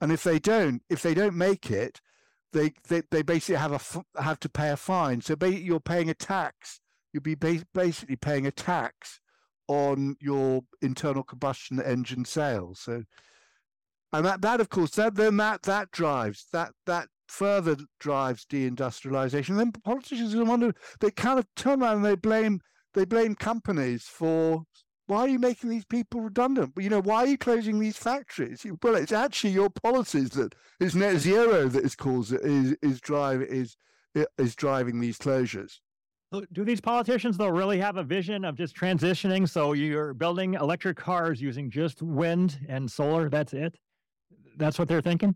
And 0.00 0.10
if 0.10 0.24
they 0.24 0.38
don't, 0.38 0.82
if 0.88 1.02
they 1.02 1.14
don't 1.14 1.36
make 1.36 1.70
it, 1.70 2.00
they 2.52 2.72
they, 2.88 3.02
they 3.10 3.22
basically 3.22 3.56
have 3.56 3.72
a 3.72 4.20
have 4.22 4.40
to 4.40 4.48
pay 4.48 4.70
a 4.70 4.76
fine. 4.76 5.20
So 5.20 5.36
you're 5.46 5.80
paying 5.80 6.10
a 6.10 6.14
tax. 6.14 6.80
You'll 7.12 7.22
be 7.22 7.34
basically 7.34 8.16
paying 8.16 8.46
a 8.46 8.50
tax 8.50 9.20
on 9.68 10.16
your 10.20 10.62
internal 10.80 11.22
combustion 11.22 11.80
engine 11.80 12.24
sales. 12.24 12.80
So, 12.80 13.04
and 14.12 14.26
that 14.26 14.42
that 14.42 14.60
of 14.60 14.70
course 14.70 14.90
that 14.92 15.14
then 15.14 15.36
that 15.36 15.62
that 15.62 15.90
drives 15.90 16.46
that 16.52 16.72
that 16.86 17.08
further 17.28 17.76
drives 18.00 18.44
deindustrialization. 18.44 19.56
Then 19.56 19.72
politicians 19.72 20.34
are 20.34 20.44
wonder 20.44 20.72
they 21.00 21.10
kind 21.10 21.38
of 21.38 21.46
turn 21.56 21.82
around 21.82 21.96
and 21.96 22.04
they 22.04 22.16
blame 22.16 22.60
they 22.94 23.04
blame 23.04 23.34
companies 23.34 24.04
for 24.04 24.64
why 25.06 25.20
are 25.20 25.28
you 25.28 25.38
making 25.38 25.70
these 25.70 25.84
people 25.84 26.20
redundant? 26.20 26.72
You 26.78 26.88
know, 26.88 27.00
why 27.00 27.24
are 27.24 27.26
you 27.26 27.38
closing 27.38 27.78
these 27.78 27.96
factories? 27.96 28.64
Well, 28.82 28.94
it's 28.94 29.12
actually 29.12 29.50
your 29.50 29.68
policies 29.68 30.30
that 30.30 30.54
is 30.80 30.94
net 30.94 31.18
zero 31.18 31.68
that 31.68 31.84
is 31.84 31.96
cause 31.96 32.32
is 32.32 32.76
is 32.82 33.00
drive 33.00 33.42
is 33.42 33.76
is 34.38 34.54
driving 34.54 35.00
these 35.00 35.18
closures. 35.18 35.78
Do 36.52 36.64
these 36.64 36.80
politicians 36.80 37.36
though 37.36 37.48
really 37.48 37.78
have 37.78 37.96
a 37.96 38.02
vision 38.02 38.44
of 38.44 38.56
just 38.56 38.74
transitioning? 38.74 39.48
So 39.48 39.74
you're 39.74 40.14
building 40.14 40.54
electric 40.54 40.96
cars 40.96 41.42
using 41.42 41.70
just 41.70 42.00
wind 42.00 42.58
and 42.68 42.90
solar. 42.90 43.28
That's 43.28 43.52
it. 43.52 43.76
That's 44.56 44.78
what 44.78 44.88
they're 44.88 45.02
thinking. 45.02 45.34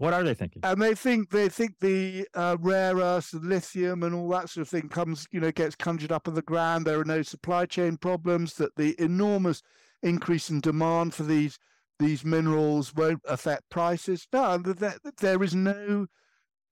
What 0.00 0.14
are 0.14 0.22
they 0.22 0.32
thinking? 0.32 0.62
And 0.64 0.80
they 0.80 0.94
think 0.94 1.28
they 1.28 1.50
think 1.50 1.78
the 1.80 2.26
uh, 2.32 2.56
rare 2.58 2.96
earths, 2.96 3.34
lithium, 3.34 4.02
and 4.02 4.14
all 4.14 4.30
that 4.30 4.48
sort 4.48 4.62
of 4.62 4.68
thing 4.70 4.88
comes, 4.88 5.28
you 5.30 5.40
know, 5.40 5.52
gets 5.52 5.76
conjured 5.76 6.10
up 6.10 6.26
of 6.26 6.34
the 6.34 6.40
ground. 6.40 6.86
There 6.86 6.98
are 7.00 7.04
no 7.04 7.20
supply 7.20 7.66
chain 7.66 7.98
problems. 7.98 8.54
That 8.54 8.76
the 8.76 8.98
enormous 8.98 9.60
increase 10.02 10.48
in 10.48 10.60
demand 10.62 11.12
for 11.12 11.24
these 11.24 11.58
these 11.98 12.24
minerals 12.24 12.94
won't 12.94 13.20
affect 13.28 13.68
prices. 13.68 14.26
No, 14.32 14.56
there, 14.56 14.96
there 15.18 15.42
is 15.42 15.54
no. 15.54 16.06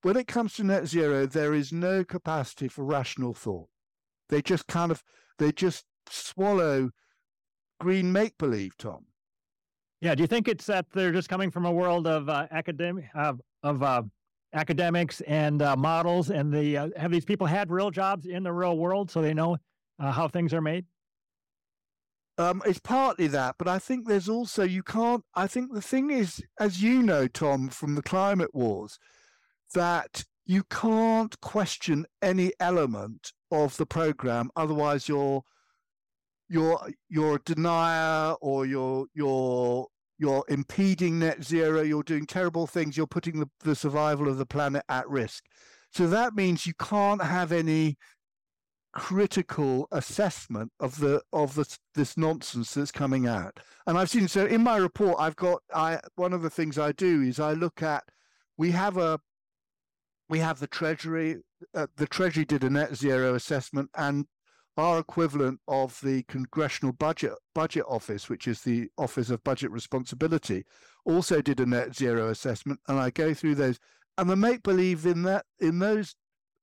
When 0.00 0.16
it 0.16 0.26
comes 0.26 0.54
to 0.54 0.64
net 0.64 0.86
zero, 0.86 1.26
there 1.26 1.52
is 1.52 1.70
no 1.70 2.04
capacity 2.04 2.66
for 2.66 2.82
rational 2.82 3.34
thought. 3.34 3.68
They 4.30 4.40
just 4.40 4.66
kind 4.68 4.90
of 4.90 5.02
they 5.38 5.52
just 5.52 5.84
swallow 6.08 6.92
green 7.78 8.10
make 8.10 8.38
believe, 8.38 8.78
Tom. 8.78 9.07
Yeah. 10.00 10.14
Do 10.14 10.22
you 10.22 10.26
think 10.26 10.48
it's 10.48 10.66
that 10.66 10.86
they're 10.92 11.12
just 11.12 11.28
coming 11.28 11.50
from 11.50 11.64
a 11.64 11.72
world 11.72 12.06
of 12.06 12.28
uh, 12.28 12.46
academic 12.50 13.06
uh, 13.14 13.34
of 13.62 13.82
uh, 13.82 14.02
academics 14.52 15.20
and 15.22 15.60
uh, 15.60 15.76
models, 15.76 16.30
and 16.30 16.52
the 16.52 16.76
uh, 16.76 16.88
have 16.96 17.10
these 17.10 17.24
people 17.24 17.46
had 17.46 17.70
real 17.70 17.90
jobs 17.90 18.26
in 18.26 18.42
the 18.42 18.52
real 18.52 18.78
world, 18.78 19.10
so 19.10 19.20
they 19.20 19.34
know 19.34 19.56
uh, 19.98 20.12
how 20.12 20.28
things 20.28 20.54
are 20.54 20.60
made? 20.60 20.86
Um, 22.38 22.62
it's 22.64 22.78
partly 22.78 23.26
that, 23.26 23.56
but 23.58 23.66
I 23.66 23.80
think 23.80 24.06
there's 24.06 24.28
also 24.28 24.62
you 24.62 24.84
can't. 24.84 25.24
I 25.34 25.48
think 25.48 25.74
the 25.74 25.82
thing 25.82 26.10
is, 26.10 26.42
as 26.60 26.82
you 26.82 27.02
know, 27.02 27.26
Tom, 27.26 27.68
from 27.68 27.96
the 27.96 28.02
climate 28.02 28.54
wars, 28.54 28.98
that 29.74 30.24
you 30.46 30.62
can't 30.70 31.38
question 31.40 32.06
any 32.22 32.52
element 32.60 33.32
of 33.50 33.76
the 33.76 33.86
program, 33.86 34.50
otherwise 34.54 35.08
you're 35.08 35.42
you're 36.48 36.80
you're 37.08 37.36
a 37.36 37.40
denier 37.44 38.34
or 38.40 38.66
you're 38.66 39.06
you're 39.14 39.86
you're 40.18 40.44
impeding 40.48 41.20
net 41.20 41.44
zero, 41.44 41.82
you're 41.82 42.02
doing 42.02 42.26
terrible 42.26 42.66
things, 42.66 42.96
you're 42.96 43.06
putting 43.06 43.38
the, 43.38 43.48
the 43.60 43.76
survival 43.76 44.28
of 44.28 44.36
the 44.36 44.46
planet 44.46 44.82
at 44.88 45.08
risk. 45.08 45.44
So 45.92 46.08
that 46.08 46.34
means 46.34 46.66
you 46.66 46.74
can't 46.74 47.22
have 47.22 47.52
any 47.52 47.96
critical 48.92 49.86
assessment 49.92 50.72
of 50.80 50.98
the 50.98 51.22
of 51.32 51.54
the, 51.54 51.78
this 51.94 52.16
nonsense 52.16 52.74
that's 52.74 52.90
coming 52.90 53.26
out. 53.26 53.60
And 53.86 53.96
I've 53.96 54.10
seen 54.10 54.28
so 54.28 54.46
in 54.46 54.62
my 54.62 54.76
report, 54.76 55.16
I've 55.18 55.36
got 55.36 55.62
I 55.72 56.00
one 56.16 56.32
of 56.32 56.42
the 56.42 56.50
things 56.50 56.78
I 56.78 56.92
do 56.92 57.22
is 57.22 57.38
I 57.38 57.52
look 57.52 57.82
at 57.82 58.04
we 58.56 58.72
have 58.72 58.96
a 58.96 59.20
we 60.28 60.40
have 60.40 60.58
the 60.58 60.66
Treasury. 60.66 61.36
Uh, 61.74 61.86
the 61.96 62.06
Treasury 62.06 62.44
did 62.44 62.64
a 62.64 62.70
net 62.70 62.96
zero 62.96 63.34
assessment, 63.34 63.90
and 63.96 64.26
our 64.78 65.00
equivalent 65.00 65.60
of 65.66 66.00
the 66.02 66.22
Congressional 66.22 66.92
Budget 66.92 67.32
Budget 67.54 67.84
Office, 67.88 68.28
which 68.28 68.46
is 68.46 68.62
the 68.62 68.88
Office 68.96 69.28
of 69.28 69.42
Budget 69.42 69.72
Responsibility, 69.72 70.64
also 71.04 71.42
did 71.42 71.58
a 71.58 71.66
net 71.66 71.94
zero 71.96 72.28
assessment. 72.28 72.78
And 72.86 72.98
I 72.98 73.10
go 73.10 73.34
through 73.34 73.56
those, 73.56 73.78
and 74.16 74.30
the 74.30 74.36
make 74.36 74.62
believe 74.62 75.04
in 75.04 75.24
that 75.24 75.44
in 75.58 75.80
those 75.80 76.14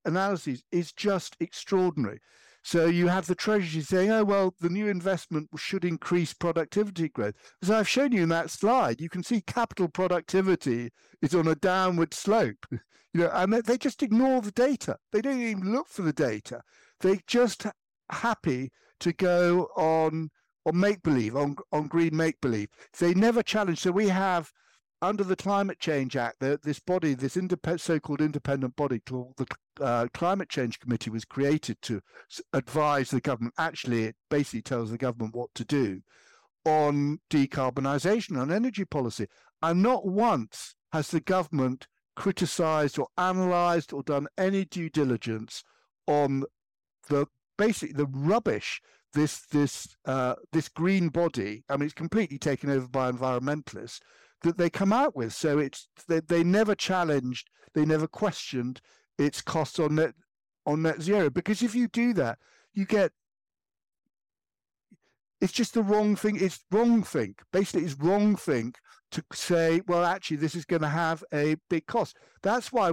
analyses 0.05 0.63
is 0.71 0.93
just 0.93 1.35
extraordinary. 1.41 2.19
So 2.63 2.87
you 2.87 3.09
have 3.09 3.27
the 3.27 3.35
Treasury 3.35 3.81
saying, 3.81 4.09
oh, 4.09 4.23
well, 4.23 4.55
the 4.59 4.69
new 4.69 4.87
investment 4.87 5.49
should 5.55 5.85
increase 5.85 6.33
productivity 6.33 7.09
growth. 7.09 7.35
As 7.61 7.69
I've 7.69 7.87
shown 7.87 8.11
you 8.11 8.23
in 8.23 8.29
that 8.29 8.49
slide, 8.49 8.99
you 9.01 9.09
can 9.09 9.21
see 9.23 9.41
capital 9.41 9.87
productivity 9.87 10.89
is 11.21 11.35
on 11.35 11.47
a 11.47 11.55
downward 11.55 12.13
slope. 12.13 12.65
You 13.13 13.21
know, 13.21 13.31
and 13.33 13.53
they 13.53 13.77
just 13.77 14.03
ignore 14.03 14.41
the 14.41 14.51
data. 14.51 14.97
They 15.13 15.21
don't 15.21 15.39
even 15.39 15.71
look 15.71 15.87
for 15.87 16.01
the 16.01 16.11
data. 16.11 16.63
They 16.99 17.21
just 17.25 17.65
happy 18.11 18.71
to 18.99 19.13
go 19.13 19.69
on 19.75 20.29
on 20.65 20.79
make 20.79 21.03
believe, 21.03 21.35
on 21.35 21.55
on 21.71 21.87
green 21.87 22.15
make 22.15 22.39
believe. 22.41 22.69
They 22.99 23.13
never 23.13 23.43
challenge. 23.43 23.79
So 23.79 23.91
we 23.91 24.09
have 24.09 24.51
under 25.01 25.23
the 25.23 25.35
Climate 25.35 25.79
Change 25.79 26.15
Act, 26.15 26.39
the, 26.39 26.59
this 26.63 26.79
body, 26.79 27.13
this 27.13 27.37
independent, 27.37 27.81
so-called 27.81 28.21
independent 28.21 28.75
body 28.75 28.99
called 28.99 29.35
the 29.37 29.45
uh, 29.83 30.07
Climate 30.13 30.49
Change 30.49 30.79
Committee 30.79 31.09
was 31.09 31.25
created 31.25 31.81
to 31.83 32.01
advise 32.53 33.11
the 33.11 33.21
government. 33.21 33.53
Actually, 33.57 34.05
it 34.05 34.15
basically 34.29 34.61
tells 34.61 34.91
the 34.91 34.97
government 34.97 35.35
what 35.35 35.53
to 35.55 35.65
do 35.65 36.01
on 36.65 37.19
decarbonisation, 37.29 38.39
on 38.39 38.51
energy 38.51 38.85
policy. 38.85 39.27
And 39.61 39.83
not 39.83 40.05
once 40.07 40.75
has 40.91 41.09
the 41.09 41.19
government 41.19 41.87
criticised 42.15 42.97
or 42.97 43.07
analysed 43.17 43.93
or 43.93 44.01
done 44.01 44.27
any 44.37 44.65
due 44.65 44.89
diligence 44.89 45.63
on 46.07 46.45
the 47.09 47.27
basically 47.57 47.93
the 47.93 48.07
rubbish 48.07 48.81
this 49.13 49.45
this 49.47 49.95
uh, 50.05 50.35
this 50.51 50.69
green 50.69 51.09
body. 51.09 51.63
I 51.69 51.77
mean, 51.77 51.85
it's 51.85 51.93
completely 51.93 52.37
taken 52.37 52.69
over 52.69 52.87
by 52.87 53.11
environmentalists 53.11 53.99
that 54.43 54.57
they 54.57 54.69
come 54.69 54.93
out 54.93 55.15
with. 55.15 55.33
So 55.33 55.57
it's 55.57 55.87
they, 56.07 56.19
they 56.19 56.43
never 56.43 56.75
challenged, 56.75 57.49
they 57.73 57.85
never 57.85 58.07
questioned 58.07 58.81
its 59.17 59.41
costs 59.41 59.79
on 59.79 59.95
net 59.95 60.13
on 60.65 60.83
net 60.83 61.01
zero. 61.01 61.29
Because 61.29 61.63
if 61.63 61.73
you 61.73 61.87
do 61.87 62.13
that, 62.13 62.37
you 62.73 62.85
get 62.85 63.11
it's 65.41 65.53
just 65.53 65.73
the 65.73 65.83
wrong 65.83 66.15
thing. 66.15 66.37
It's 66.39 66.63
wrong 66.71 67.03
think. 67.03 67.41
Basically, 67.51 67.85
it's 67.85 67.99
wrong 67.99 68.35
think 68.35 68.77
to 69.11 69.23
say, 69.33 69.81
well, 69.87 70.03
actually, 70.03 70.37
this 70.37 70.55
is 70.55 70.65
going 70.65 70.81
to 70.81 70.87
have 70.89 71.23
a 71.33 71.55
big 71.69 71.85
cost. 71.87 72.17
That's 72.41 72.71
why 72.71 72.91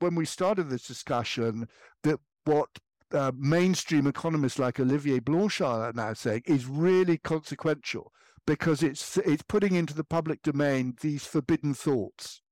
when 0.00 0.14
we 0.14 0.26
started 0.26 0.68
this 0.68 0.86
discussion, 0.86 1.68
that 2.02 2.20
what 2.44 2.68
uh, 3.12 3.32
mainstream 3.36 4.06
economists 4.06 4.58
like 4.58 4.80
Olivier 4.80 5.20
Blanchard 5.20 5.66
are 5.66 5.92
now 5.92 6.12
saying 6.12 6.42
is 6.46 6.66
really 6.66 7.18
consequential 7.18 8.12
because 8.46 8.82
it's 8.82 9.16
it's 9.18 9.42
putting 9.42 9.74
into 9.74 9.94
the 9.94 10.04
public 10.04 10.42
domain 10.42 10.96
these 11.00 11.24
forbidden 11.26 11.74
thoughts, 11.74 12.42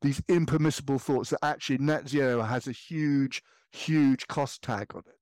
these 0.00 0.22
impermissible 0.28 0.98
thoughts 0.98 1.30
that 1.30 1.44
actually 1.44 1.78
net 1.78 2.08
zero 2.08 2.42
has 2.42 2.66
a 2.66 2.72
huge, 2.72 3.42
huge 3.70 4.26
cost 4.28 4.62
tag 4.62 4.94
on 4.94 5.02
it. 5.06 5.18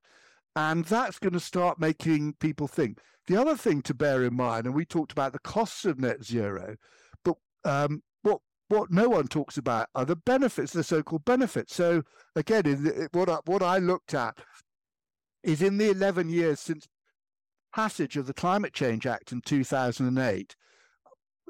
And 0.55 0.85
that's 0.85 1.19
going 1.19 1.33
to 1.35 1.41
start 1.41 1.81
making 1.81 2.35
people 2.41 2.69
think. 2.69 2.99
The 3.27 3.37
other 3.37 3.57
thing 3.57 3.83
to 3.83 3.95
bear 3.95 4.25
in 4.25 4.35
mind, 4.35 4.67
and 4.67 4.75
we 4.75 4.85
talked 4.85 5.13
about 5.13 5.33
the 5.33 5.39
costs 5.39 5.85
of 5.85 5.99
net 5.99 6.25
zero, 6.25 6.77
but 7.25 7.37
um, 7.65 8.03
what 8.23 8.41
what 8.69 8.91
no 8.91 9.09
one 9.09 9.29
talks 9.29 9.57
about 9.57 9.89
are 9.95 10.05
the 10.05 10.17
benefits, 10.17 10.73
the 10.73 10.83
so-called 10.83 11.25
benefits. 11.25 11.75
So 11.75 12.03
again, 12.37 12.63
the, 12.65 13.09
what 13.13 13.29
I, 13.29 13.39
what 13.47 13.63
I 13.63 13.79
looked 13.79 14.15
at 14.15 14.39
is 15.49 15.63
in 15.63 15.79
the 15.79 15.91
11 15.91 16.29
years 16.29 16.61
since 16.61 16.87
passage 17.75 18.19
of 18.19 18.27
the 18.27 18.35
Climate 18.35 18.75
Change 18.75 19.07
Act 19.07 19.33
in 19.33 19.41
2008, 19.41 20.55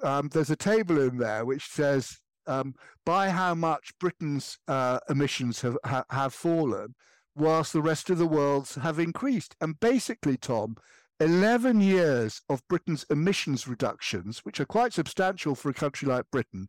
um, 0.05 0.29
there's 0.33 0.51
a 0.51 0.57
table 0.57 1.01
in 1.01 1.19
there 1.19 1.45
which 1.45 1.67
says 1.67 2.19
um, 2.47 2.75
by 3.05 3.31
how 3.31 3.57
much 3.57 3.91
Britain's 3.99 4.57
uh, 4.69 5.01
emissions 5.11 5.63
have, 5.63 5.77
ha- 5.85 6.05
have 6.11 6.33
fallen, 6.33 6.95
whilst 7.35 7.73
the 7.73 7.83
rest 7.83 8.09
of 8.09 8.19
the 8.19 8.27
world's 8.27 8.77
have 8.77 9.01
increased. 9.01 9.57
And 9.61 9.81
basically, 9.81 10.37
Tom, 10.37 10.77
11 11.19 11.81
years 11.81 12.41
of 12.49 12.67
Britain's 12.69 13.05
emissions 13.11 13.67
reductions, 13.67 14.45
which 14.45 14.61
are 14.61 14.65
quite 14.65 14.93
substantial 14.93 15.57
for 15.57 15.71
a 15.71 15.75
country 15.75 16.07
like 16.07 16.31
Britain, 16.31 16.69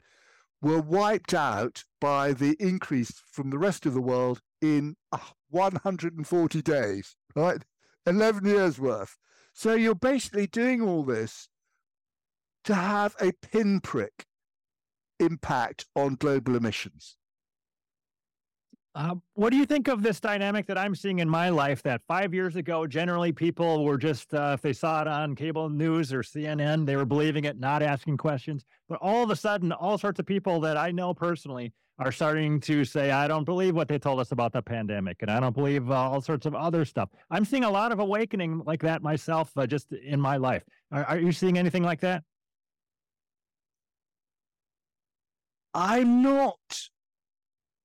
were 0.63 0.81
wiped 0.81 1.35
out 1.35 1.83
by 2.01 2.33
the 2.33 2.57
increase 2.59 3.21
from 3.31 3.51
the 3.51 3.59
rest 3.59 3.85
of 3.85 3.93
the 3.93 4.01
world 4.01 4.41
in 4.61 4.95
uh, 5.11 5.19
140 5.49 6.61
days, 6.61 7.15
right? 7.35 7.63
11 8.05 8.45
years 8.45 8.79
worth. 8.79 9.17
So 9.53 9.73
you're 9.73 9.95
basically 9.95 10.47
doing 10.47 10.81
all 10.81 11.03
this 11.03 11.49
to 12.63 12.75
have 12.75 13.15
a 13.21 13.31
pinprick 13.31 14.25
impact 15.19 15.85
on 15.95 16.15
global 16.15 16.55
emissions. 16.55 17.17
Uh, 18.95 19.15
what 19.35 19.51
do 19.51 19.57
you 19.57 19.65
think 19.65 19.87
of 19.87 20.01
this 20.01 20.19
dynamic 20.19 20.65
that 20.65 20.77
I'm 20.77 20.95
seeing 20.95 21.19
in 21.19 21.29
my 21.29 21.49
life? 21.49 21.83
That 21.83 22.01
five 22.07 22.33
years 22.33 22.55
ago, 22.55 22.87
generally 22.87 23.31
people 23.31 23.85
were 23.85 23.97
just, 23.97 24.33
uh, 24.33 24.51
if 24.55 24.61
they 24.61 24.73
saw 24.73 25.01
it 25.01 25.07
on 25.07 25.35
cable 25.35 25.69
news 25.69 26.11
or 26.11 26.21
CNN, 26.21 26.85
they 26.85 26.95
were 26.95 27.05
believing 27.05 27.45
it, 27.45 27.59
not 27.59 27.83
asking 27.83 28.17
questions. 28.17 28.65
But 28.87 28.99
all 29.01 29.23
of 29.23 29.29
a 29.29 29.35
sudden, 29.35 29.71
all 29.71 29.97
sorts 29.97 30.19
of 30.19 30.25
people 30.25 30.59
that 30.61 30.75
I 30.75 30.91
know 30.91 31.13
personally 31.13 31.71
are 31.99 32.11
starting 32.13 32.61
to 32.61 32.85
say, 32.85 33.11
I 33.11 33.27
don't 33.27 33.43
believe 33.43 33.75
what 33.75 33.89
they 33.89 33.99
told 33.99 34.21
us 34.21 34.31
about 34.31 34.53
the 34.53 34.61
pandemic, 34.61 35.17
and 35.21 35.29
I 35.29 35.39
don't 35.41 35.53
believe 35.53 35.91
uh, 35.91 35.95
all 35.95 36.21
sorts 36.21 36.45
of 36.45 36.55
other 36.55 36.85
stuff. 36.85 37.09
I'm 37.29 37.43
seeing 37.43 37.65
a 37.65 37.69
lot 37.69 37.91
of 37.91 37.99
awakening 37.99 38.63
like 38.65 38.81
that 38.83 39.03
myself 39.03 39.51
uh, 39.57 39.67
just 39.67 39.91
in 39.91 40.19
my 40.19 40.37
life. 40.37 40.63
Are, 40.91 41.03
are 41.03 41.19
you 41.19 41.33
seeing 41.33 41.57
anything 41.57 41.83
like 41.83 41.99
that? 42.01 42.23
I'm 45.73 46.21
not. 46.21 46.57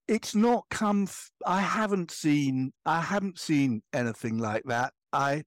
It's 0.06 0.34
not 0.34 0.64
come. 0.70 1.08
I 1.44 1.60
haven't 1.60 2.12
seen. 2.12 2.72
I 2.86 3.00
haven't 3.00 3.38
seen 3.38 3.82
anything 3.92 4.38
like 4.38 4.62
that. 4.66 4.92
I. 5.12 5.42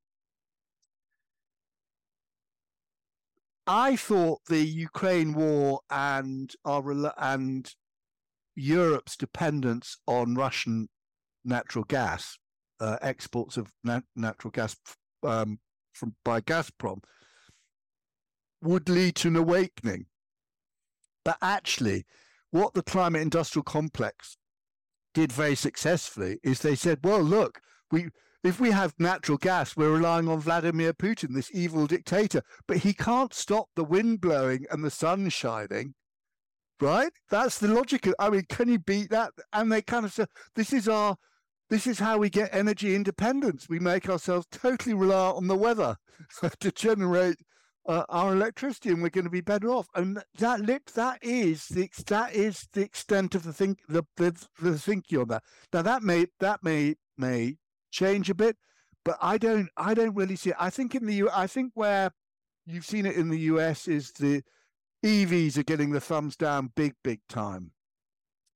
I 3.65 3.95
thought 3.95 4.39
the 4.47 4.65
Ukraine 4.65 5.33
war 5.33 5.81
and 5.89 6.53
our 6.63 7.13
and 7.17 7.69
Europe's 8.57 9.15
dependence 9.15 9.97
on 10.07 10.33
Russian 10.33 10.89
natural 11.45 11.85
gas, 11.85 12.37
uh, 12.79 12.97
exports 13.01 13.55
of 13.55 13.71
nat- 13.83 14.03
natural 14.15 14.51
gas 14.51 14.75
um, 15.23 15.59
from 15.93 16.15
by 16.25 16.41
Gazprom, 16.41 16.99
would 18.61 18.89
lead 18.89 19.15
to 19.17 19.27
an 19.27 19.35
awakening. 19.35 20.07
But 21.23 21.37
actually, 21.39 22.05
what 22.49 22.73
the 22.73 22.81
climate 22.81 23.21
industrial 23.21 23.63
complex 23.63 24.37
did 25.13 25.31
very 25.31 25.55
successfully 25.55 26.39
is 26.43 26.59
they 26.59 26.75
said, 26.75 26.99
well, 27.03 27.21
look, 27.21 27.59
we 27.91 28.09
if 28.43 28.59
we 28.59 28.71
have 28.71 28.93
natural 28.97 29.37
gas, 29.37 29.75
we're 29.75 29.91
relying 29.91 30.27
on 30.27 30.39
Vladimir 30.39 30.93
Putin, 30.93 31.35
this 31.35 31.51
evil 31.53 31.85
dictator, 31.85 32.41
but 32.67 32.77
he 32.77 32.93
can't 32.93 33.33
stop 33.33 33.67
the 33.75 33.83
wind 33.83 34.21
blowing 34.21 34.65
and 34.71 34.83
the 34.83 34.91
sun 34.91 35.29
shining 35.29 35.95
right? 36.81 37.11
That's 37.29 37.59
the 37.59 37.67
logic. 37.67 38.07
I 38.19 38.29
mean, 38.29 38.43
can 38.49 38.69
you 38.69 38.79
beat 38.79 39.09
that? 39.09 39.31
And 39.53 39.71
they 39.71 39.81
kind 39.81 40.05
of 40.05 40.13
say, 40.13 40.25
this 40.55 40.73
is 40.73 40.87
our, 40.87 41.15
this 41.69 41.87
is 41.87 41.99
how 41.99 42.17
we 42.17 42.29
get 42.29 42.53
energy 42.53 42.95
independence. 42.95 43.67
We 43.69 43.79
make 43.79 44.09
ourselves 44.09 44.47
totally 44.51 44.93
rely 44.93 45.31
on 45.31 45.47
the 45.47 45.55
weather 45.55 45.97
to 46.59 46.71
generate 46.71 47.37
uh, 47.87 48.03
our 48.09 48.33
electricity, 48.33 48.89
and 48.89 49.01
we're 49.01 49.09
going 49.09 49.25
to 49.25 49.31
be 49.31 49.41
better 49.41 49.69
off. 49.69 49.87
And 49.95 50.21
that 50.37 50.65
that 50.93 51.19
is 51.21 51.67
the 51.67 51.89
that 52.07 52.33
is 52.33 52.67
the 52.73 52.81
extent 52.81 53.33
of 53.33 53.43
the 53.43 53.53
think 53.53 53.79
the, 53.87 54.03
the 54.17 54.35
the 54.61 54.77
thinking 54.77 55.19
on 55.19 55.27
that. 55.29 55.43
Now 55.73 55.81
that 55.83 56.03
may 56.03 56.27
that 56.39 56.63
may 56.63 56.95
may 57.17 57.55
change 57.91 58.29
a 58.29 58.35
bit, 58.35 58.57
but 59.05 59.17
I 59.21 59.37
don't 59.37 59.69
I 59.77 59.93
don't 59.93 60.15
really 60.15 60.35
see 60.35 60.49
it. 60.49 60.57
I 60.59 60.69
think 60.69 60.95
in 60.95 61.05
the 61.05 61.29
I 61.33 61.47
think 61.47 61.71
where 61.75 62.11
you've 62.65 62.85
seen 62.85 63.05
it 63.05 63.15
in 63.15 63.29
the 63.29 63.39
US 63.39 63.87
is 63.87 64.11
the 64.19 64.43
EVs 65.05 65.57
are 65.57 65.63
getting 65.63 65.91
the 65.91 66.01
thumbs 66.01 66.35
down 66.35 66.71
big, 66.75 66.93
big 67.03 67.19
time. 67.29 67.71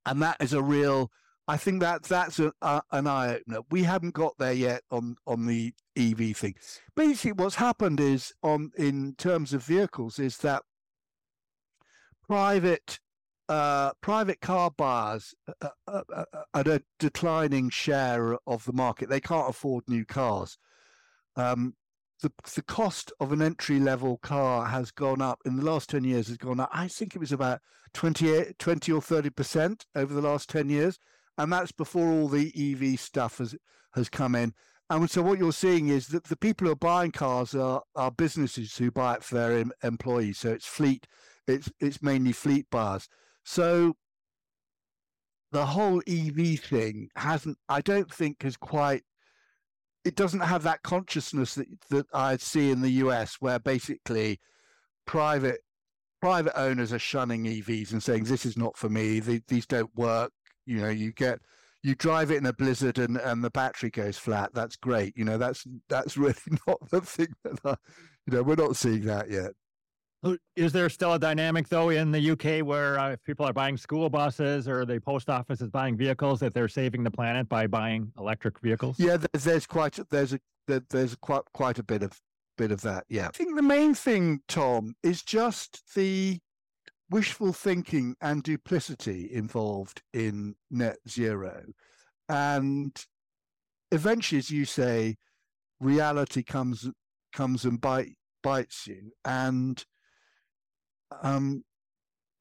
And 0.06 0.22
that 0.22 0.38
is 0.40 0.54
a 0.54 0.62
real, 0.62 1.12
I 1.48 1.58
think 1.58 1.82
that 1.82 2.04
that's 2.04 2.40
a, 2.40 2.52
a, 2.62 2.82
an 2.92 3.08
eye 3.08 3.36
opener. 3.36 3.60
We 3.70 3.84
haven't 3.84 4.14
got 4.14 4.38
there 4.40 4.54
yet 4.54 4.82
on, 4.90 5.16
on 5.28 5.46
the 5.46 5.74
EV 5.96 6.36
thing. 6.36 6.56
Basically, 6.96 7.34
what's 7.34 7.56
happened 7.56 8.00
is 8.00 8.34
on 8.42 8.72
in 8.78 9.16
terms 9.16 9.54
of 9.54 9.64
vehicles 9.64 10.18
is 10.18 10.38
that 10.38 10.64
private 12.28 13.00
uh, 13.50 13.92
private 14.00 14.40
car 14.40 14.72
buyers 14.72 15.36
uh, 15.62 15.68
uh, 15.86 16.02
uh, 16.16 16.24
at 16.54 16.70
a 16.70 16.82
declining 17.00 17.70
share 17.70 18.38
of 18.48 18.64
the 18.64 18.72
market. 18.72 19.10
They 19.10 19.20
can't 19.20 19.50
afford 19.50 19.84
new 19.90 20.06
cars. 20.06 20.58
Um, 21.36 21.76
the 22.22 22.32
the 22.56 22.62
cost 22.62 23.12
of 23.20 23.32
an 23.32 23.42
entry 23.42 23.80
level 23.80 24.18
car 24.18 24.68
has 24.68 24.92
gone 24.92 25.22
up 25.22 25.40
in 25.46 25.56
the 25.58 25.66
last 25.66 25.90
10 25.90 26.04
years 26.04 26.28
has 26.28 26.38
gone 26.38 26.60
up 26.60 26.70
i 26.72 26.88
think 26.88 27.16
it 27.16 27.20
was 27.20 27.32
about 27.32 27.60
20, 27.94 28.54
20 28.58 28.92
or 28.92 29.02
30 29.02 29.30
percent 29.32 29.86
over 29.96 30.14
the 30.14 30.22
last 30.22 30.50
10 30.50 30.70
years 30.70 30.98
and 31.38 31.52
that's 31.52 31.72
before 31.72 32.08
all 32.08 32.28
the 32.28 32.52
ev 32.56 33.00
stuff 33.00 33.40
has 33.40 33.56
has 33.94 34.10
come 34.10 34.36
in. 34.36 34.54
And 34.90 35.10
so 35.10 35.22
what 35.22 35.40
you're 35.40 35.54
seeing 35.54 35.88
is 35.88 36.08
that 36.08 36.26
the 36.26 36.36
people 36.36 36.68
who 36.68 36.74
are 36.74 36.78
buying 36.78 37.12
cars 37.12 37.56
are 37.56 37.82
are 37.96 38.12
businesses 38.12 38.78
who 38.78 38.92
buy 38.92 39.16
it 39.16 39.24
for 39.24 39.36
their 39.36 39.58
em- 39.58 39.72
employees 39.84 40.40
so 40.40 40.52
it's 40.52 40.68
fleet 40.68 41.08
it's 41.48 41.72
it's 41.80 42.02
mainly 42.02 42.32
fleet 42.32 42.68
buyers. 42.70 43.08
So 43.44 43.96
the 45.52 45.66
whole 45.66 46.02
ev 46.08 46.60
thing 46.60 47.10
hasn't 47.16 47.58
i 47.68 47.82
don't 47.82 48.14
think 48.14 48.44
has 48.44 48.56
quite 48.56 49.04
it 50.04 50.16
doesn't 50.16 50.42
have 50.42 50.64
that 50.64 50.84
consciousness 50.84 51.56
that 51.56 51.68
that 51.90 52.06
I 52.14 52.38
see 52.38 52.72
in 52.72 52.82
the 52.82 52.92
US, 53.06 53.38
where 53.40 53.60
basically 53.60 54.40
private 55.06 55.62
private 56.22 56.58
owners 56.60 56.94
are 56.94 57.00
shunning 57.00 57.46
EVs 57.46 57.92
and 57.92 58.02
saying 58.02 58.26
this 58.26 58.46
is 58.46 58.56
not 58.56 58.78
for 58.78 58.90
me. 58.90 59.20
The, 59.20 59.42
these 59.48 59.66
don't 59.66 59.94
work. 59.96 60.32
You 60.66 60.82
know, 60.82 60.90
you 60.90 61.12
get 61.12 61.40
you 61.84 61.96
drive 61.96 62.32
it 62.32 62.38
in 62.38 62.46
a 62.46 62.54
blizzard 62.54 63.00
and 63.00 63.18
and 63.18 63.44
the 63.44 63.50
battery 63.50 63.90
goes 63.90 64.18
flat. 64.18 64.52
That's 64.54 64.76
great. 64.76 65.18
You 65.18 65.26
know, 65.26 65.38
that's 65.38 65.66
that's 65.90 66.18
really 66.18 66.36
not 66.68 66.78
the 66.90 67.02
thing 67.02 67.34
that 67.44 67.60
I, 67.66 67.76
you 68.28 68.38
know 68.38 68.44
we're 68.44 68.56
not 68.56 68.76
seeing 68.76 69.06
that 69.06 69.30
yet. 69.30 69.52
Is 70.56 70.72
there 70.72 70.88
still 70.90 71.14
a 71.14 71.20
dynamic 71.20 71.68
though 71.68 71.90
in 71.90 72.12
the 72.12 72.32
UK 72.32 72.66
where 72.66 73.00
uh, 73.00 73.12
if 73.12 73.24
people 73.24 73.46
are 73.46 73.54
buying 73.54 73.76
school 73.76 74.08
buses 74.10 74.68
or 74.68 74.86
the 74.86 75.00
post 75.00 75.30
office 75.30 75.62
is 75.62 75.70
buying 75.70 75.98
vehicles 75.98 76.40
that 76.42 76.54
they're 76.54 76.68
saving 76.68 77.04
the 77.04 77.10
planet 77.10 77.50
by 77.50 77.66
buying 77.66 78.12
electric 78.20 78.60
vehicles? 78.60 79.00
Yeah, 79.00 79.18
there's, 79.18 79.44
there's 79.44 79.66
quite 79.66 79.98
there's 80.12 80.34
a 80.34 80.40
there's 80.68 81.16
quite 81.16 81.42
quite 81.54 81.80
a 81.80 81.84
bit 81.84 82.04
of 82.04 82.20
bit 82.56 82.72
of 82.72 82.82
that. 82.82 83.06
Yeah, 83.10 83.28
I 83.28 83.32
think 83.32 83.56
the 83.56 83.64
main 83.64 83.96
thing, 83.96 84.42
Tom, 84.48 84.96
is 85.02 85.24
just 85.24 85.96
the 85.96 86.40
wishful 87.10 87.52
thinking 87.52 88.16
and 88.22 88.44
duplicity 88.44 89.28
involved 89.34 90.04
in 90.14 90.56
net 90.70 90.98
zero, 91.10 91.64
and 92.30 92.96
eventually, 93.92 94.38
as 94.38 94.52
you 94.52 94.66
say, 94.66 95.16
reality 95.80 96.44
comes 96.44 96.88
comes 97.34 97.66
and 97.66 97.82
bite 97.82 98.18
bites 98.44 98.88
you 98.88 99.12
and 99.26 99.86
um, 101.22 101.64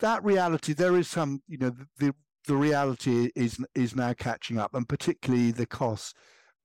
that 0.00 0.24
reality, 0.24 0.72
there 0.72 0.96
is 0.96 1.09
some, 1.09 1.42
you 1.46 1.59
know, 1.59 1.72
the 1.98 2.14
the 2.46 2.56
reality 2.56 3.30
is 3.37 3.59
is 3.74 3.94
now 3.94 4.12
catching 4.12 4.59
up, 4.59 4.74
and 4.74 4.88
particularly 4.88 5.50
the 5.52 5.66
costs, 5.66 6.14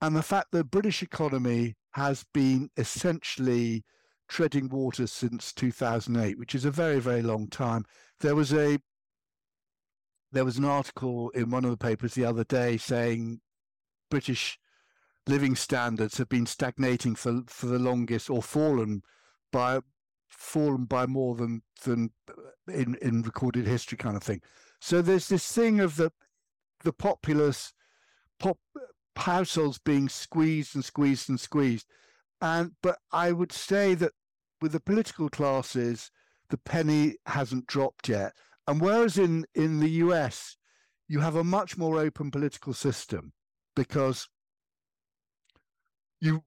and 0.01 0.15
the 0.15 0.23
fact 0.23 0.47
that 0.51 0.71
British 0.71 1.03
economy 1.03 1.75
has 1.91 2.25
been 2.33 2.69
essentially 2.77 3.83
treading 4.27 4.69
water 4.69 5.07
since 5.07 5.53
2008, 5.53 6.39
which 6.39 6.55
is 6.55 6.65
a 6.65 6.71
very 6.71 6.99
very 6.99 7.21
long 7.21 7.47
time. 7.47 7.85
There 8.21 8.35
was 8.35 8.53
a 8.53 8.79
there 10.31 10.45
was 10.45 10.57
an 10.57 10.65
article 10.65 11.29
in 11.29 11.49
one 11.49 11.65
of 11.65 11.71
the 11.71 11.77
papers 11.77 12.13
the 12.13 12.25
other 12.25 12.43
day 12.43 12.77
saying 12.77 13.39
British 14.09 14.57
living 15.27 15.55
standards 15.55 16.17
have 16.17 16.29
been 16.29 16.45
stagnating 16.45 17.15
for 17.15 17.41
for 17.47 17.65
the 17.67 17.79
longest 17.79 18.29
or 18.29 18.41
fallen 18.41 19.01
by 19.51 19.79
fallen 20.29 20.85
by 20.85 21.05
more 21.05 21.35
than 21.35 21.61
than 21.83 22.11
uh, 22.29 22.71
in 22.71 22.95
in 23.01 23.21
recorded 23.21 23.65
history 23.65 23.97
kind 23.97 24.15
of 24.15 24.23
thing. 24.23 24.41
So 24.81 25.01
there's 25.01 25.27
this 25.27 25.51
thing 25.51 25.79
of 25.79 25.95
the 25.95 26.11
the 26.83 26.93
populace 26.93 27.73
pop 28.39 28.57
households 29.15 29.79
being 29.79 30.09
squeezed 30.09 30.75
and 30.75 30.83
squeezed 30.83 31.29
and 31.29 31.39
squeezed. 31.39 31.87
And 32.41 32.71
but 32.81 32.97
I 33.11 33.31
would 33.31 33.51
say 33.51 33.95
that 33.95 34.11
with 34.61 34.71
the 34.71 34.79
political 34.79 35.29
classes, 35.29 36.11
the 36.49 36.57
penny 36.57 37.15
hasn't 37.25 37.67
dropped 37.67 38.09
yet. 38.09 38.33
And 38.67 38.81
whereas 38.81 39.17
in, 39.17 39.45
in 39.53 39.79
the 39.79 39.89
US, 39.89 40.57
you 41.07 41.19
have 41.19 41.35
a 41.35 41.43
much 41.43 41.77
more 41.77 41.99
open 41.99 42.31
political 42.31 42.73
system 42.73 43.33
because 43.75 44.27
you 46.19 46.43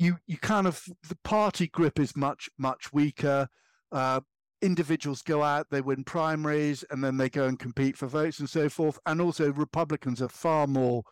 you 0.00 0.16
you 0.26 0.38
kind 0.38 0.66
of 0.66 0.82
the 1.08 1.18
party 1.24 1.68
grip 1.68 2.00
is 2.00 2.16
much 2.16 2.48
much 2.58 2.90
weaker. 2.92 3.48
Uh, 3.92 4.20
individuals 4.62 5.20
go 5.20 5.42
out, 5.42 5.66
they 5.70 5.82
win 5.82 6.04
primaries, 6.04 6.84
and 6.90 7.04
then 7.04 7.18
they 7.18 7.28
go 7.28 7.46
and 7.46 7.58
compete 7.58 7.96
for 7.96 8.06
votes 8.06 8.40
and 8.40 8.48
so 8.48 8.68
forth. 8.68 8.98
And 9.04 9.20
also, 9.20 9.52
Republicans 9.52 10.22
are 10.22 10.28
far 10.28 10.66
more. 10.66 11.02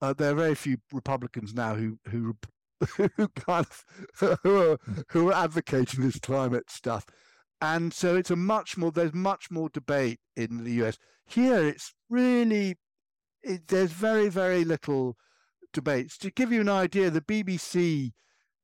Uh, 0.00 0.12
there 0.12 0.30
are 0.30 0.36
very 0.36 0.54
few 0.54 0.78
Republicans 0.92 1.52
now 1.52 1.74
who 1.74 1.98
who 2.08 2.36
who 2.96 3.28
kind 3.28 3.66
of 3.66 3.84
who 4.44 4.70
are, 4.70 4.78
who 5.08 5.30
are 5.30 5.44
advocating 5.44 6.04
this 6.04 6.20
climate 6.20 6.70
stuff. 6.70 7.04
And 7.60 7.92
so 7.92 8.14
it's 8.14 8.30
a 8.30 8.36
much 8.36 8.76
more. 8.76 8.92
There's 8.92 9.14
much 9.14 9.50
more 9.50 9.68
debate 9.68 10.20
in 10.36 10.62
the 10.62 10.84
US. 10.84 10.96
Here, 11.26 11.66
it's 11.66 11.92
really 12.08 12.76
it, 13.42 13.66
there's 13.66 13.90
very 13.90 14.28
very 14.28 14.64
little 14.64 15.16
debates. 15.72 16.16
To 16.18 16.30
give 16.30 16.52
you 16.52 16.60
an 16.60 16.68
idea, 16.68 17.10
the 17.10 17.20
BBC 17.20 18.12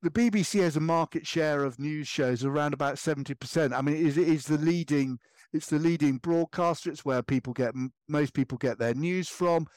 the 0.05 0.11
BBC 0.11 0.61
has 0.61 0.77
a 0.77 0.81
market 0.81 1.27
share 1.27 1.65
of 1.65 1.79
news 1.79 2.07
shows 2.07 2.45
around 2.45 2.75
about 2.75 2.97
70%. 2.97 3.73
I 3.73 3.81
mean, 3.81 3.97
it 3.97 4.19
is 4.19 4.45
the 4.45 4.59
leading 4.59 5.19
it's 5.55 5.69
the 5.69 5.79
leading 5.79 6.19
broadcaster. 6.19 6.91
It's 6.91 7.05
where 7.05 7.23
people 7.23 7.53
get 7.53 7.75
most 8.09 8.35
people 8.35 8.59
get 8.59 8.79
their 8.79 8.93
news 8.93 9.29
from, 9.29 9.69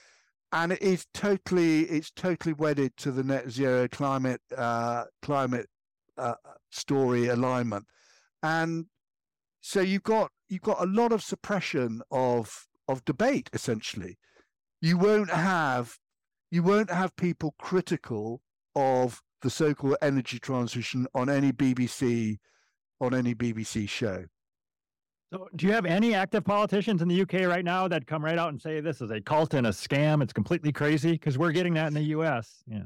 and 0.51 0.71
it 0.71 0.81
is 0.81 1.05
totally 1.13 1.81
it's 1.83 2.09
totally 2.09 2.53
wedded 2.53 2.97
to 2.97 3.11
the 3.11 3.23
net 3.23 3.51
zero 3.51 3.87
climate 3.87 4.41
uh, 4.57 5.03
climate 5.21 5.67
uh, 6.17 6.33
story 6.71 7.27
alignment, 7.27 7.85
and 8.41 8.87
so 9.61 9.79
you've 9.79 10.01
got 10.01 10.31
you've 10.49 10.63
got 10.63 10.81
a 10.81 10.87
lot 10.87 11.11
of 11.11 11.21
suppression 11.21 12.01
of 12.09 12.65
of 12.87 13.05
debate. 13.05 13.47
Essentially, 13.53 14.17
you 14.81 14.97
won't 14.97 15.29
have 15.29 15.99
you 16.49 16.63
won't 16.63 16.89
have 16.89 17.15
people 17.15 17.53
critical 17.59 18.41
of 18.75 19.21
the 19.41 19.50
so-called 19.50 19.95
energy 20.02 20.39
transition 20.39 21.08
on 21.13 21.30
any 21.30 21.52
BBC 21.52 22.38
on 23.00 23.13
any 23.13 23.36
BBC 23.36 23.88
show. 23.88 24.26
So, 25.32 25.47
do 25.56 25.67
you 25.67 25.73
have 25.73 25.86
any 25.86 26.15
active 26.15 26.45
politicians 26.45 27.02
in 27.02 27.08
the 27.08 27.21
UK 27.21 27.47
right 27.47 27.65
now 27.65 27.88
that 27.89 28.08
come 28.08 28.23
right 28.23 28.38
out 28.38 28.50
and 28.50 28.62
say 28.62 28.80
this 28.80 29.02
is 29.02 29.12
a 29.12 29.19
cult 29.19 29.54
and 29.54 29.67
a 29.67 29.71
scam? 29.71 30.23
It's 30.23 30.34
completely 30.34 30.71
crazy 30.71 31.12
because 31.12 31.38
we're 31.38 31.52
getting 31.52 31.73
that 31.73 31.88
in 31.88 31.93
the 31.93 32.04
US. 32.04 32.63
Yeah. 32.65 32.84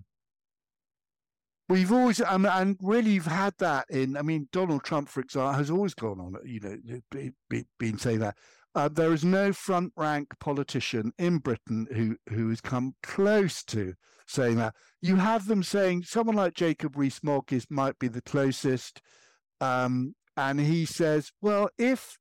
We've 1.70 1.92
always, 1.92 2.20
um, 2.20 2.46
and 2.46 2.78
really, 2.82 3.12
you've 3.12 3.28
had 3.28 3.54
that 3.60 3.86
in. 3.90 4.18
I 4.18 4.24
mean, 4.24 4.50
Donald 4.52 4.84
Trump, 4.84 5.08
for 5.08 5.22
example, 5.22 5.54
has 5.54 5.70
always 5.72 5.94
gone 5.94 6.20
on, 6.20 6.36
you 6.44 6.60
know, 6.60 6.78
be, 7.12 7.32
be, 7.50 7.64
been 7.80 7.98
saying 7.98 8.20
that. 8.20 8.36
Uh, 8.74 8.88
there 8.88 9.12
is 9.12 9.26
no 9.26 9.52
front 9.52 9.92
rank 9.98 10.28
politician 10.40 11.12
in 11.18 11.40
Britain 11.40 11.88
who 11.94 12.16
who 12.34 12.50
has 12.50 12.62
come 12.62 12.96
close 13.04 13.64
to 13.64 13.94
saying 14.28 14.56
that. 14.56 14.74
You 15.02 15.18
have 15.18 15.48
them 15.48 15.64
saying 15.64 16.04
someone 16.04 16.36
like 16.36 16.54
Jacob 16.54 16.96
Rees-Mogg 16.96 17.52
is 17.52 17.68
might 17.70 18.00
be 18.00 18.08
the 18.08 18.22
closest, 18.22 19.02
um, 19.60 20.16
and 20.38 20.60
he 20.60 20.86
says, 20.86 21.32
well, 21.42 21.70
if 21.78 22.18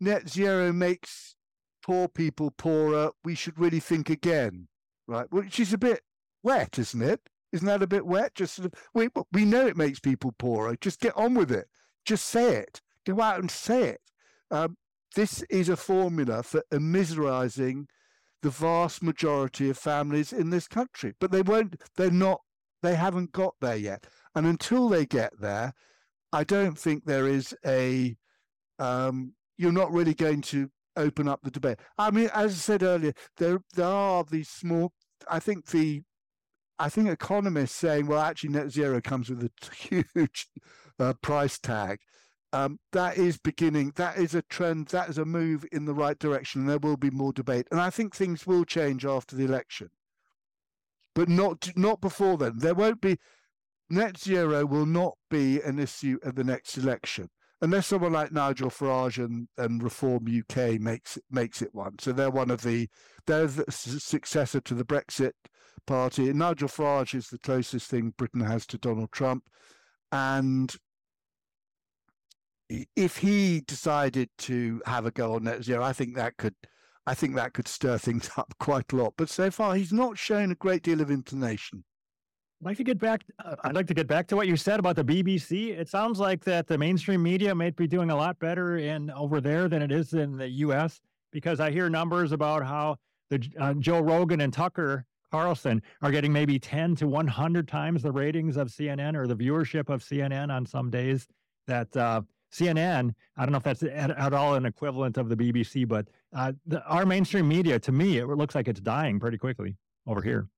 net 0.00 0.28
zero 0.28 0.72
makes 0.72 1.36
poor 1.84 2.08
people 2.08 2.50
poorer, 2.50 3.10
we 3.24 3.34
should 3.34 3.58
really 3.58 3.80
think 3.80 4.10
again, 4.10 4.68
right? 5.06 5.26
Which 5.30 5.58
is 5.58 5.72
a 5.72 5.78
bit 5.78 6.00
wet, 6.42 6.78
isn't 6.78 7.02
it? 7.02 7.20
Isn't 7.52 7.66
that 7.66 7.82
a 7.82 7.86
bit 7.86 8.04
wet? 8.04 8.34
Just 8.34 8.56
sort 8.56 8.66
of, 8.66 8.72
we 8.94 9.08
we 9.32 9.44
know 9.44 9.66
it 9.66 9.76
makes 9.76 10.00
people 10.00 10.34
poorer. 10.38 10.76
Just 10.80 11.00
get 11.00 11.16
on 11.16 11.34
with 11.34 11.50
it. 11.50 11.66
Just 12.04 12.26
say 12.26 12.56
it. 12.56 12.80
Go 13.06 13.20
out 13.20 13.38
and 13.38 13.50
say 13.50 13.84
it. 13.84 14.00
Um, 14.50 14.76
this 15.14 15.42
is 15.50 15.68
a 15.68 15.76
formula 15.76 16.42
for 16.42 16.62
immiserizing 16.72 17.86
the 18.42 18.50
vast 18.50 19.02
majority 19.02 19.70
of 19.70 19.78
families 19.78 20.32
in 20.32 20.50
this 20.50 20.68
country. 20.68 21.14
But 21.18 21.30
they 21.30 21.42
won't, 21.42 21.80
they're 21.96 22.10
not, 22.10 22.40
they 22.82 22.94
haven't 22.94 23.32
got 23.32 23.54
there 23.60 23.76
yet. 23.76 24.06
And 24.34 24.46
until 24.46 24.88
they 24.88 25.06
get 25.06 25.32
there, 25.40 25.72
I 26.32 26.44
don't 26.44 26.78
think 26.78 27.04
there 27.04 27.26
is 27.26 27.54
a, 27.64 28.16
um, 28.78 29.34
you're 29.56 29.72
not 29.72 29.92
really 29.92 30.14
going 30.14 30.42
to 30.42 30.70
open 30.96 31.28
up 31.28 31.40
the 31.42 31.50
debate. 31.50 31.78
I 31.98 32.10
mean, 32.10 32.30
as 32.34 32.52
I 32.52 32.56
said 32.56 32.82
earlier, 32.82 33.12
there 33.36 33.60
there 33.74 33.86
are 33.86 34.24
these 34.24 34.48
small. 34.48 34.92
I 35.28 35.38
think 35.38 35.66
the, 35.66 36.02
I 36.78 36.88
think 36.88 37.08
economists 37.08 37.76
saying, 37.76 38.06
well, 38.06 38.20
actually, 38.20 38.50
net 38.50 38.70
zero 38.70 39.00
comes 39.00 39.30
with 39.30 39.44
a 39.44 39.50
huge 39.74 40.48
uh, 40.98 41.14
price 41.22 41.58
tag, 41.58 42.00
um, 42.54 42.78
that 42.92 43.18
is 43.18 43.36
beginning. 43.36 43.92
That 43.96 44.16
is 44.16 44.32
a 44.34 44.42
trend. 44.42 44.86
That 44.88 45.08
is 45.08 45.18
a 45.18 45.24
move 45.24 45.64
in 45.72 45.86
the 45.86 45.94
right 45.94 46.16
direction. 46.18 46.60
And 46.60 46.70
there 46.70 46.78
will 46.78 46.96
be 46.96 47.10
more 47.10 47.32
debate. 47.32 47.66
And 47.72 47.80
I 47.80 47.90
think 47.90 48.14
things 48.14 48.46
will 48.46 48.64
change 48.64 49.04
after 49.04 49.34
the 49.34 49.44
election, 49.44 49.90
but 51.14 51.28
not 51.28 51.76
not 51.76 52.00
before 52.00 52.38
then. 52.38 52.58
There 52.58 52.74
won't 52.74 53.00
be 53.00 53.18
net 53.90 54.16
zero 54.18 54.64
will 54.64 54.86
not 54.86 55.14
be 55.30 55.60
an 55.62 55.80
issue 55.80 56.18
at 56.24 56.36
the 56.36 56.44
next 56.44 56.78
election. 56.78 57.28
unless 57.60 57.86
someone 57.86 58.12
like 58.12 58.30
Nigel 58.30 58.70
Farage 58.70 59.24
and, 59.24 59.48
and 59.56 59.82
Reform 59.82 60.26
UK 60.28 60.78
makes 60.80 61.18
makes 61.30 61.60
it 61.62 61.74
one. 61.74 61.98
So 61.98 62.12
they're 62.12 62.30
one 62.30 62.50
of 62.50 62.62
the 62.62 62.88
they're 63.26 63.46
the 63.46 63.64
successor 63.70 64.60
to 64.60 64.74
the 64.74 64.84
Brexit 64.84 65.32
party. 65.86 66.32
Nigel 66.32 66.68
Farage 66.68 67.14
is 67.14 67.28
the 67.28 67.38
closest 67.38 67.90
thing 67.90 68.14
Britain 68.16 68.42
has 68.42 68.66
to 68.66 68.78
Donald 68.78 69.12
Trump, 69.12 69.44
and 70.12 70.76
if 72.68 73.18
he 73.18 73.60
decided 73.60 74.28
to 74.38 74.80
have 74.86 75.06
a 75.06 75.10
go 75.10 75.34
on 75.34 75.44
net 75.44 75.64
zero, 75.64 75.82
I 75.82 75.92
think 75.92 76.16
that 76.16 76.36
could 76.36 76.54
I 77.06 77.14
think 77.14 77.34
that 77.34 77.52
could 77.52 77.68
stir 77.68 77.98
things 77.98 78.30
up 78.36 78.54
quite 78.58 78.92
a 78.92 78.96
lot. 78.96 79.14
But 79.16 79.28
so 79.28 79.50
far, 79.50 79.74
he's 79.74 79.92
not 79.92 80.18
shown 80.18 80.50
a 80.50 80.54
great 80.54 80.82
deal 80.82 81.00
of 81.00 81.10
inclination. 81.10 81.84
I'd 82.62 82.66
like 82.66 82.76
to 82.78 82.84
get 82.84 82.98
back. 82.98 83.24
Uh, 83.44 83.56
I'd 83.64 83.74
like 83.74 83.86
to 83.88 83.94
get 83.94 84.06
back 84.06 84.26
to 84.28 84.36
what 84.36 84.46
you 84.46 84.56
said 84.56 84.80
about 84.80 84.96
the 84.96 85.04
BBC. 85.04 85.78
It 85.78 85.88
sounds 85.88 86.18
like 86.18 86.44
that 86.44 86.66
the 86.66 86.78
mainstream 86.78 87.22
media 87.22 87.54
might 87.54 87.76
be 87.76 87.86
doing 87.86 88.10
a 88.10 88.16
lot 88.16 88.38
better 88.38 88.78
in 88.78 89.10
over 89.10 89.40
there 89.40 89.68
than 89.68 89.82
it 89.82 89.92
is 89.92 90.14
in 90.14 90.36
the 90.36 90.48
U.S. 90.48 91.00
Because 91.30 91.60
I 91.60 91.70
hear 91.70 91.90
numbers 91.90 92.32
about 92.32 92.64
how 92.64 92.96
the 93.28 93.46
uh, 93.60 93.74
Joe 93.74 94.00
Rogan 94.00 94.40
and 94.40 94.52
Tucker 94.52 95.04
Carlson 95.30 95.82
are 96.00 96.12
getting 96.12 96.32
maybe 96.32 96.60
10 96.60 96.94
to 96.96 97.08
100 97.08 97.66
times 97.66 98.02
the 98.02 98.12
ratings 98.12 98.56
of 98.56 98.68
CNN 98.68 99.16
or 99.16 99.26
the 99.26 99.34
viewership 99.34 99.88
of 99.90 100.00
CNN 100.02 100.50
on 100.50 100.64
some 100.64 100.90
days. 100.90 101.26
That 101.66 101.94
uh, 101.96 102.22
CNN, 102.54 103.14
I 103.36 103.44
don't 103.44 103.52
know 103.52 103.58
if 103.58 103.64
that's 103.64 103.82
at, 103.82 104.10
at, 104.10 104.32
all 104.32 104.54
an 104.54 104.64
equivalent 104.64 105.16
of 105.16 105.28
the 105.28 105.36
BBC, 105.36 105.88
but 105.88 106.06
uh, 106.32 106.52
the, 106.66 106.84
our 106.84 107.04
mainstream 107.04 107.48
media, 107.48 107.80
to 107.80 107.92
me, 107.92 108.18
it 108.18 108.26
looks 108.26 108.54
like 108.54 108.68
it's 108.68 108.80
dying 108.80 109.18
pretty 109.18 109.38
quickly 109.38 109.76
over 110.06 110.22
here. 110.22 110.48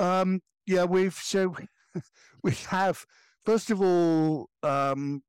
Um, 0.00 0.42
yeah, 0.66 0.84
we've 0.84 1.14
so 1.14 1.54
we 2.42 2.52
have 2.68 3.04
first 3.44 3.70
of 3.70 3.80
all, 3.80 4.48
um, 4.62 5.22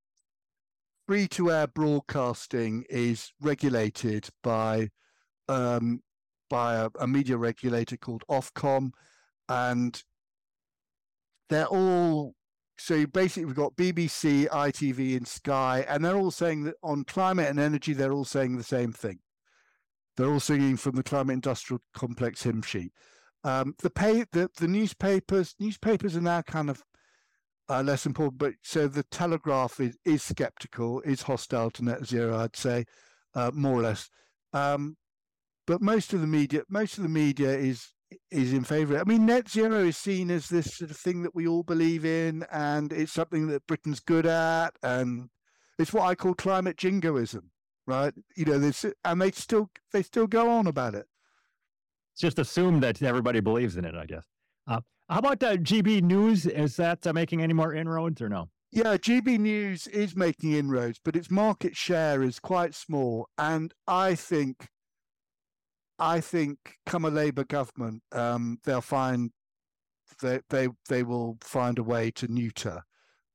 free 1.08 1.28
to 1.28 1.52
air 1.52 1.68
broadcasting 1.68 2.86
is 2.90 3.32
regulated 3.42 4.30
by 4.42 4.90
um, 5.50 6.02
by 6.50 6.76
a, 6.76 6.90
a 7.00 7.08
media 7.08 7.38
regulator 7.38 7.98
called 7.98 8.24
Ofcom, 8.30 8.92
and 9.50 10.02
they're 11.50 11.68
all 11.68 12.34
so 12.78 13.06
basically 13.06 13.46
we've 13.46 13.56
got 13.56 13.76
BBC, 13.76 14.48
ITV, 14.50 15.18
and 15.18 15.28
Sky, 15.28 15.86
and 15.88 16.04
they're 16.04 16.18
all 16.18 16.32
saying 16.32 16.64
that 16.64 16.76
on 16.84 17.04
climate 17.04 17.50
and 17.50 17.60
energy, 17.60 17.94
they're 17.94 18.14
all 18.14 18.26
saying 18.26 18.58
the 18.58 18.64
same 18.64 18.92
thing. 18.92 19.20
They're 20.16 20.32
all 20.32 20.40
singing 20.40 20.78
from 20.78 20.96
the 20.96 21.04
climate 21.04 21.34
industrial 21.34 21.82
complex 21.94 22.44
hymn 22.44 22.62
sheet. 22.62 22.92
Um, 23.44 23.76
the 23.82 23.90
pay 23.90 24.26
the, 24.32 24.50
the 24.58 24.68
newspapers 24.68 25.56
newspapers 25.60 26.16
are 26.16 26.22
now 26.22 26.42
kind 26.44 26.70
of 26.70 26.82
uh, 27.70 27.82
less 27.82 28.06
important, 28.06 28.38
but 28.38 28.54
so 28.62 28.88
the 28.88 29.04
Telegraph 29.04 29.80
is 29.80 29.98
is 30.06 30.24
skeptical, 30.24 31.02
is 31.02 31.24
hostile 31.24 31.72
to 31.72 31.84
net 31.84 32.06
zero. 32.06 32.38
I'd 32.38 32.56
say 32.56 32.86
uh, 33.36 33.52
more 33.54 33.80
or 33.80 33.84
less. 33.84 34.10
Um, 34.54 34.98
but 35.66 35.82
most 35.82 36.14
of 36.14 36.22
the 36.22 36.28
media, 36.28 36.64
most 36.70 36.98
of 36.98 37.04
the 37.04 37.10
media 37.10 37.50
is 37.50 37.94
is 38.32 38.54
in 38.54 38.64
favour. 38.64 39.00
I 39.00 39.04
mean, 39.04 39.26
net 39.26 39.50
zero 39.50 39.86
is 39.86 39.98
seen 39.98 40.32
as 40.32 40.48
this 40.50 40.76
sort 40.78 40.92
of 40.92 40.98
thing 40.98 41.24
that 41.24 41.36
we 41.36 41.48
all 41.48 41.64
believe 41.64 42.06
in, 42.06 42.46
and 42.52 42.92
it's 42.92 43.12
something 43.12 43.48
that 43.48 43.68
Britain's 43.68 44.00
good 44.00 44.26
at, 44.26 44.72
and 44.82 45.30
it's 45.80 45.94
what 45.94 46.04
I 46.04 46.16
call 46.16 46.34
climate 46.34 46.78
jingoism, 46.78 47.52
right? 47.88 48.14
You 48.36 48.46
know, 48.46 48.60
this, 48.60 48.86
and 49.04 49.22
they 49.22 49.32
still 49.32 49.70
they 49.92 50.04
still 50.04 50.28
go 50.28 50.50
on 50.50 50.68
about 50.68 50.96
it. 50.96 51.06
It's 52.14 52.22
just 52.22 52.40
assumed 52.40 52.84
that 52.84 53.02
everybody 53.02 53.40
believes 53.40 53.76
in 53.76 53.86
it, 53.86 53.96
I 53.96 54.06
guess. 54.06 54.26
Uh, 54.68 54.82
how 55.10 55.20
about 55.20 55.44
uh, 55.44 55.58
GB 55.58 56.04
News? 56.04 56.46
Is 56.46 56.76
that 56.78 57.06
uh, 57.06 57.14
making 57.14 57.42
any 57.42 57.54
more 57.54 57.74
inroads 57.74 58.22
or 58.22 58.30
no? 58.30 58.50
Yeah, 58.72 58.98
GB 58.98 59.40
News 59.40 59.86
is 59.88 60.16
making 60.16 60.54
inroads, 60.54 61.00
but 61.04 61.16
its 61.16 61.30
market 61.30 61.76
share 61.76 62.24
is 62.24 62.40
quite 62.40 62.74
small. 62.74 63.28
And 63.38 63.74
I 63.88 64.16
think, 64.16 64.70
I 66.04 66.20
think, 66.20 66.58
come 66.86 67.06
a 67.06 67.10
Labour 67.10 67.46
government, 67.46 68.04
um, 68.12 68.60
they'll 68.66 68.82
find 68.82 69.32
they 70.22 70.42
they 70.50 70.68
they 70.90 71.02
will 71.02 71.38
find 71.42 71.80
a 71.80 71.84
way 71.84 72.12
to 72.12 72.28
neuter 72.28 72.84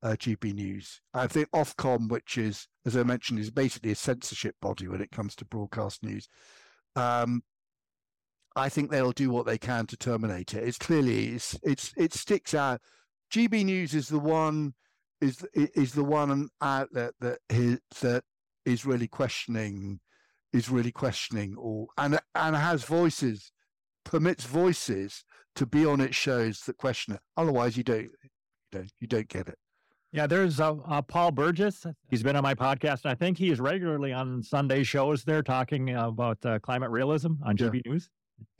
uh, 0.02 0.10
GB 0.10 0.52
News. 0.52 1.00
I 1.14 1.26
think 1.28 1.50
Ofcom, 1.52 2.10
which 2.10 2.36
is, 2.36 2.68
as 2.84 2.94
I 2.94 3.04
mentioned, 3.04 3.40
is 3.40 3.50
basically 3.50 3.92
a 3.92 3.96
censorship 3.96 4.54
body 4.60 4.86
when 4.86 5.00
it 5.00 5.10
comes 5.10 5.34
to 5.36 5.46
broadcast 5.46 6.02
news. 6.02 6.28
Um, 6.94 7.42
I 8.54 8.68
think 8.68 8.90
they'll 8.90 9.12
do 9.12 9.30
what 9.30 9.46
they 9.46 9.58
can 9.58 9.86
to 9.86 9.96
terminate 9.96 10.52
it. 10.52 10.68
It's 10.68 10.78
clearly 10.78 11.28
it's 11.28 11.58
it's 11.62 11.94
it 11.96 12.12
sticks 12.12 12.52
out. 12.52 12.82
GB 13.32 13.64
News 13.64 13.94
is 13.94 14.08
the 14.08 14.18
one 14.18 14.74
is 15.22 15.42
is 15.54 15.94
the 15.94 16.04
one 16.04 16.48
outlet 16.60 17.12
that 17.20 17.38
is, 17.48 17.78
that 18.02 18.24
is 18.66 18.84
really 18.84 19.08
questioning 19.08 20.00
is 20.52 20.70
really 20.70 20.92
questioning 20.92 21.56
all 21.56 21.90
and 21.98 22.18
and 22.34 22.56
has 22.56 22.84
voices 22.84 23.52
permits 24.04 24.44
voices 24.44 25.24
to 25.54 25.66
be 25.66 25.84
on 25.84 26.00
its 26.00 26.16
shows 26.16 26.60
that 26.60 26.76
question 26.76 27.14
it. 27.14 27.20
Otherwise, 27.36 27.76
you 27.76 27.84
don't 27.84 28.04
you 28.04 28.30
don't 28.72 28.92
you 29.00 29.06
don't 29.06 29.28
get 29.28 29.48
it. 29.48 29.58
Yeah, 30.12 30.26
there's 30.26 30.58
uh, 30.58 30.74
uh, 30.88 31.02
Paul 31.02 31.32
Burgess. 31.32 31.84
He's 32.08 32.22
been 32.22 32.34
on 32.34 32.42
my 32.42 32.54
podcast. 32.54 33.04
I 33.04 33.14
think 33.14 33.36
he 33.36 33.50
is 33.50 33.60
regularly 33.60 34.12
on 34.12 34.42
Sunday 34.42 34.82
shows 34.82 35.22
there 35.22 35.42
talking 35.42 35.94
about 35.94 36.38
uh, 36.46 36.58
climate 36.60 36.90
realism 36.90 37.34
on 37.44 37.58
GB 37.58 37.82
yeah. 37.84 37.92
News. 37.92 38.08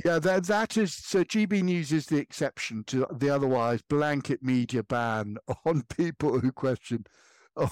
Yeah, 0.05 0.18
that 0.18 0.45
that 0.45 0.76
is 0.76 0.93
so. 0.93 1.24
GB 1.24 1.62
News 1.62 1.93
is 1.93 2.07
the 2.07 2.18
exception 2.18 2.84
to 2.89 3.07
the 3.11 3.30
otherwise 3.30 3.80
blanket 3.89 4.43
media 4.43 4.82
ban 4.82 5.36
on 5.64 5.84
people 5.97 6.41
who 6.41 6.53
question 6.53 7.05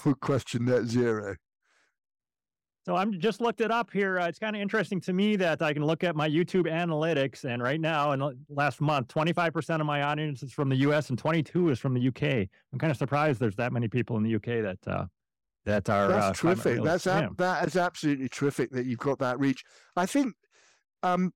who 0.02 0.14
question 0.14 0.64
net 0.64 0.84
zero. 0.84 1.36
So 2.86 2.94
I'm 2.94 3.18
just 3.18 3.40
looked 3.40 3.60
it 3.60 3.72
up 3.72 3.90
here. 3.92 4.20
Uh, 4.20 4.28
it's 4.28 4.38
kind 4.38 4.54
of 4.54 4.62
interesting 4.62 5.00
to 5.00 5.12
me 5.12 5.34
that 5.34 5.60
I 5.60 5.72
can 5.72 5.84
look 5.84 6.04
at 6.04 6.14
my 6.14 6.30
YouTube 6.30 6.70
analytics, 6.70 7.42
and 7.42 7.60
right 7.60 7.80
now, 7.80 8.12
in 8.12 8.46
last 8.48 8.80
month, 8.80 9.08
25% 9.08 9.80
of 9.80 9.86
my 9.86 10.02
audience 10.02 10.44
is 10.44 10.52
from 10.52 10.68
the 10.68 10.76
U.S. 10.76 11.10
and 11.10 11.18
22 11.18 11.70
is 11.70 11.80
from 11.80 11.94
the 11.94 12.06
UK. 12.06 12.48
I'm 12.72 12.78
kind 12.78 12.92
of 12.92 12.96
surprised 12.96 13.40
there's 13.40 13.56
that 13.56 13.72
many 13.72 13.88
people 13.88 14.16
in 14.18 14.22
the 14.22 14.36
UK 14.36 14.62
that 14.62 14.78
uh, 14.86 15.06
that 15.64 15.90
are. 15.90 16.06
That's 16.06 16.26
uh, 16.26 16.32
terrific. 16.34 16.84
That's 16.84 17.08
a- 17.08 17.28
that 17.38 17.66
is 17.66 17.76
absolutely 17.76 18.28
terrific 18.28 18.70
that 18.70 18.86
you've 18.86 19.00
got 19.00 19.18
that 19.18 19.40
reach. 19.40 19.64
I 19.96 20.06
think 20.06 20.34
um, 21.02 21.32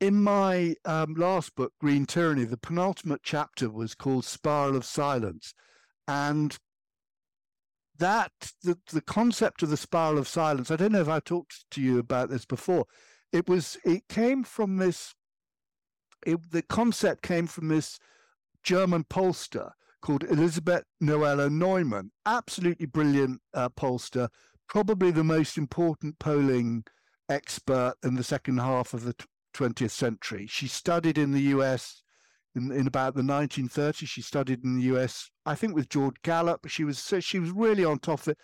in 0.00 0.22
my 0.22 0.74
um, 0.86 1.16
last 1.18 1.54
book, 1.54 1.74
Green 1.82 2.06
Tyranny, 2.06 2.44
the 2.44 2.56
penultimate 2.56 3.20
chapter 3.22 3.68
was 3.68 3.94
called 3.94 4.24
Spiral 4.24 4.74
of 4.74 4.86
Silence. 4.86 5.52
And 6.08 6.56
that, 7.98 8.32
the, 8.62 8.78
the 8.92 9.00
concept 9.00 9.62
of 9.62 9.70
the 9.70 9.76
spiral 9.76 10.18
of 10.18 10.28
silence, 10.28 10.70
I 10.70 10.76
don't 10.76 10.92
know 10.92 11.00
if 11.00 11.08
I 11.08 11.20
talked 11.20 11.64
to 11.70 11.80
you 11.80 11.98
about 11.98 12.30
this 12.30 12.44
before. 12.44 12.86
It 13.32 13.48
was, 13.48 13.76
it 13.84 14.08
came 14.08 14.44
from 14.44 14.76
this, 14.76 15.14
it, 16.26 16.50
the 16.50 16.62
concept 16.62 17.22
came 17.22 17.46
from 17.46 17.68
this 17.68 17.98
German 18.62 19.04
pollster 19.04 19.72
called 20.02 20.24
Elisabeth 20.24 20.84
Noelle 21.00 21.50
Neumann, 21.50 22.12
absolutely 22.24 22.86
brilliant 22.86 23.40
uh, 23.54 23.68
pollster, 23.68 24.28
probably 24.68 25.10
the 25.10 25.24
most 25.24 25.58
important 25.58 26.18
polling 26.18 26.84
expert 27.28 27.94
in 28.04 28.14
the 28.14 28.24
second 28.24 28.58
half 28.58 28.94
of 28.94 29.04
the 29.04 29.14
20th 29.54 29.90
century. 29.90 30.46
She 30.46 30.68
studied 30.68 31.18
in 31.18 31.32
the 31.32 31.42
US 31.42 32.02
in, 32.56 32.72
in 32.72 32.86
about 32.86 33.14
the 33.14 33.22
1930s. 33.22 34.08
She 34.08 34.22
studied 34.22 34.64
in 34.64 34.76
the 34.76 34.96
US, 34.96 35.30
I 35.44 35.54
think, 35.54 35.74
with 35.74 35.88
George 35.88 36.16
Gallup. 36.22 36.66
She 36.68 36.84
was 36.84 37.12
she 37.20 37.38
was 37.38 37.50
really 37.50 37.84
on 37.84 37.98
top 37.98 38.20
of 38.20 38.28
it. 38.28 38.38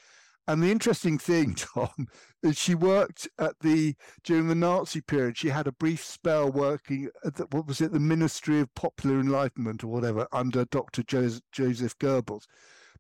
And 0.49 0.61
the 0.63 0.73
interesting 0.73 1.19
thing, 1.19 1.55
Tom, 1.75 2.09
is 2.43 2.59
she 2.59 2.75
worked 2.75 3.29
at 3.39 3.59
the 3.61 3.95
during 4.25 4.49
the 4.49 4.55
Nazi 4.55 5.01
period. 5.01 5.39
She 5.39 5.49
had 5.49 5.67
a 5.67 5.73
brief 5.73 6.05
spell 6.05 6.51
working 6.51 7.09
at 7.25 7.37
the, 7.37 7.47
what 7.51 7.67
was 7.67 7.81
it, 7.81 7.93
the 7.93 8.01
Ministry 8.01 8.61
of 8.61 8.75
Popular 8.75 9.21
Enlightenment 9.21 9.85
or 9.85 9.89
whatever, 9.89 10.27
under 10.33 10.65
Dr. 10.65 11.03
Joseph 11.05 11.99
Goebbels. 11.99 12.45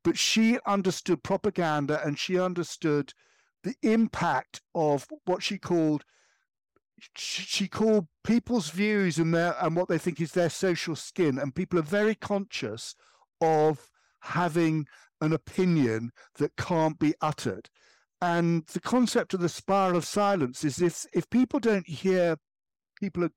But 0.04 0.18
she 0.18 0.58
understood 0.66 1.22
propaganda 1.22 2.00
and 2.04 2.18
she 2.18 2.38
understood 2.38 3.12
the 3.62 3.74
impact 3.82 4.60
of 4.74 5.06
what 5.24 5.42
she 5.42 5.58
called 5.58 6.04
she 7.16 7.68
called 7.68 8.06
people's 8.24 8.70
views 8.70 9.18
and 9.18 9.34
their 9.34 9.56
and 9.60 9.76
what 9.76 9.88
they 9.88 9.98
think 9.98 10.20
is 10.20 10.32
their 10.32 10.50
social 10.50 10.96
skin, 10.96 11.38
and 11.38 11.54
people 11.54 11.78
are 11.78 11.82
very 11.82 12.14
conscious 12.14 12.94
of 13.40 13.90
having 14.20 14.86
an 15.20 15.32
opinion 15.32 16.10
that 16.36 16.56
can't 16.56 16.98
be 16.98 17.14
uttered. 17.20 17.68
And 18.20 18.66
the 18.66 18.80
concept 18.80 19.34
of 19.34 19.40
the 19.40 19.48
spiral 19.48 19.96
of 19.96 20.04
silence 20.04 20.64
is 20.64 20.80
if 20.80 21.06
if 21.12 21.28
people 21.30 21.60
don't 21.60 21.88
hear 21.88 22.36
people 23.00 23.28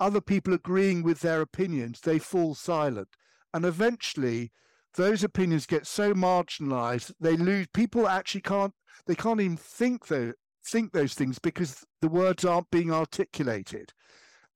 other 0.00 0.20
people 0.20 0.52
agreeing 0.52 1.02
with 1.02 1.20
their 1.20 1.40
opinions, 1.40 2.00
they 2.00 2.18
fall 2.18 2.54
silent, 2.54 3.08
and 3.52 3.64
eventually 3.64 4.50
those 4.96 5.24
opinions 5.24 5.66
get 5.66 5.86
so 5.86 6.14
marginalized 6.14 7.12
they 7.20 7.36
lose 7.36 7.66
people 7.74 8.06
actually 8.08 8.40
can't 8.40 8.74
they 9.06 9.14
can't 9.14 9.40
even 9.40 9.56
think 9.56 10.06
though 10.06 10.32
think 10.66 10.92
those 10.92 11.14
things 11.14 11.38
because 11.38 11.84
the 12.00 12.08
words 12.08 12.44
aren't 12.44 12.70
being 12.70 12.92
articulated. 12.92 13.92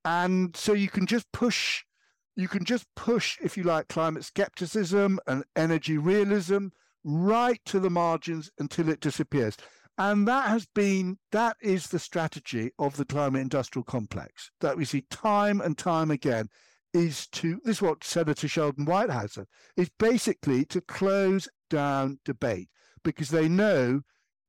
And 0.04 0.56
so 0.56 0.72
you 0.72 0.88
can 0.88 1.06
just 1.06 1.30
push, 1.32 1.84
you 2.36 2.48
can 2.48 2.64
just 2.64 2.86
push, 2.96 3.38
if 3.42 3.56
you 3.56 3.64
like, 3.64 3.88
climate 3.88 4.24
skepticism 4.24 5.18
and 5.26 5.44
energy 5.56 5.98
realism 5.98 6.68
right 7.04 7.61
to 7.66 7.80
the 7.80 7.90
margins 7.90 8.50
until 8.59 8.88
it 8.88 9.00
disappears. 9.00 9.56
And 9.98 10.28
that 10.28 10.48
has 10.48 10.66
been, 10.74 11.18
that 11.32 11.56
is 11.61 11.88
the 11.88 11.98
strategy 11.98 12.70
of 12.78 12.96
the 12.96 13.04
climate 13.04 13.42
industrial 13.42 13.84
complex 13.84 14.50
that 14.61 14.76
we 14.76 14.84
see 14.84 15.02
time 15.11 15.61
and 15.61 15.76
time 15.76 16.11
again 16.11 16.48
is 16.94 17.26
to, 17.28 17.61
this 17.64 17.76
is 17.76 17.82
what 17.82 18.04
Senator 18.04 18.48
Sheldon 18.48 18.84
Whitehouse 18.84 19.34
said, 19.34 19.46
is 19.76 19.90
basically 19.98 20.64
to 20.66 20.80
close 20.80 21.48
down 21.68 22.20
debate 22.24 22.68
because 23.04 23.30
they 23.30 23.48
know 23.48 24.02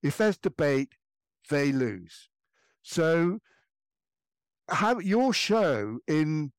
if 0.03 0.17
there's 0.17 0.37
debate, 0.37 0.93
they 1.49 1.71
lose. 1.71 2.29
So 2.83 3.39
have 4.69 5.03
your 5.03 5.33
show 5.33 5.99
in 6.07 6.51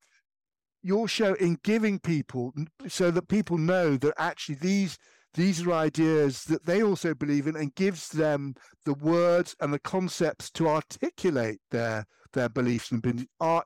your 0.82 1.09
show 1.09 1.34
in 1.34 1.59
giving 1.62 1.99
people 1.99 2.53
so 2.88 3.11
that 3.11 3.28
people 3.28 3.59
know 3.59 3.97
that 3.97 4.14
actually 4.18 4.57
these 4.57 4.99
these 5.34 5.64
are 5.64 5.72
ideas 5.72 6.45
that 6.45 6.66
they 6.66 6.82
also 6.82 7.14
believe 7.14 7.47
in 7.47 7.55
and 7.55 7.74
gives 7.74 8.09
them 8.09 8.55
the 8.84 8.95
words 8.95 9.55
and 9.61 9.72
the 9.72 9.78
concepts 9.78 10.51
to 10.51 10.68
articulate 10.68 11.61
their 11.70 12.07
their 12.32 12.49
beliefs 12.49 12.91
and 12.91 13.03
beliefs 13.03 13.28
are 13.41 13.64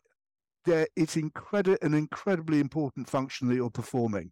there 0.64 0.86
it's 0.96 1.16
incredible 1.16 1.78
an 1.82 1.94
incredibly 1.94 2.60
important 2.60 3.08
function 3.08 3.48
that 3.48 3.54
you're 3.54 3.70
performing 3.70 4.30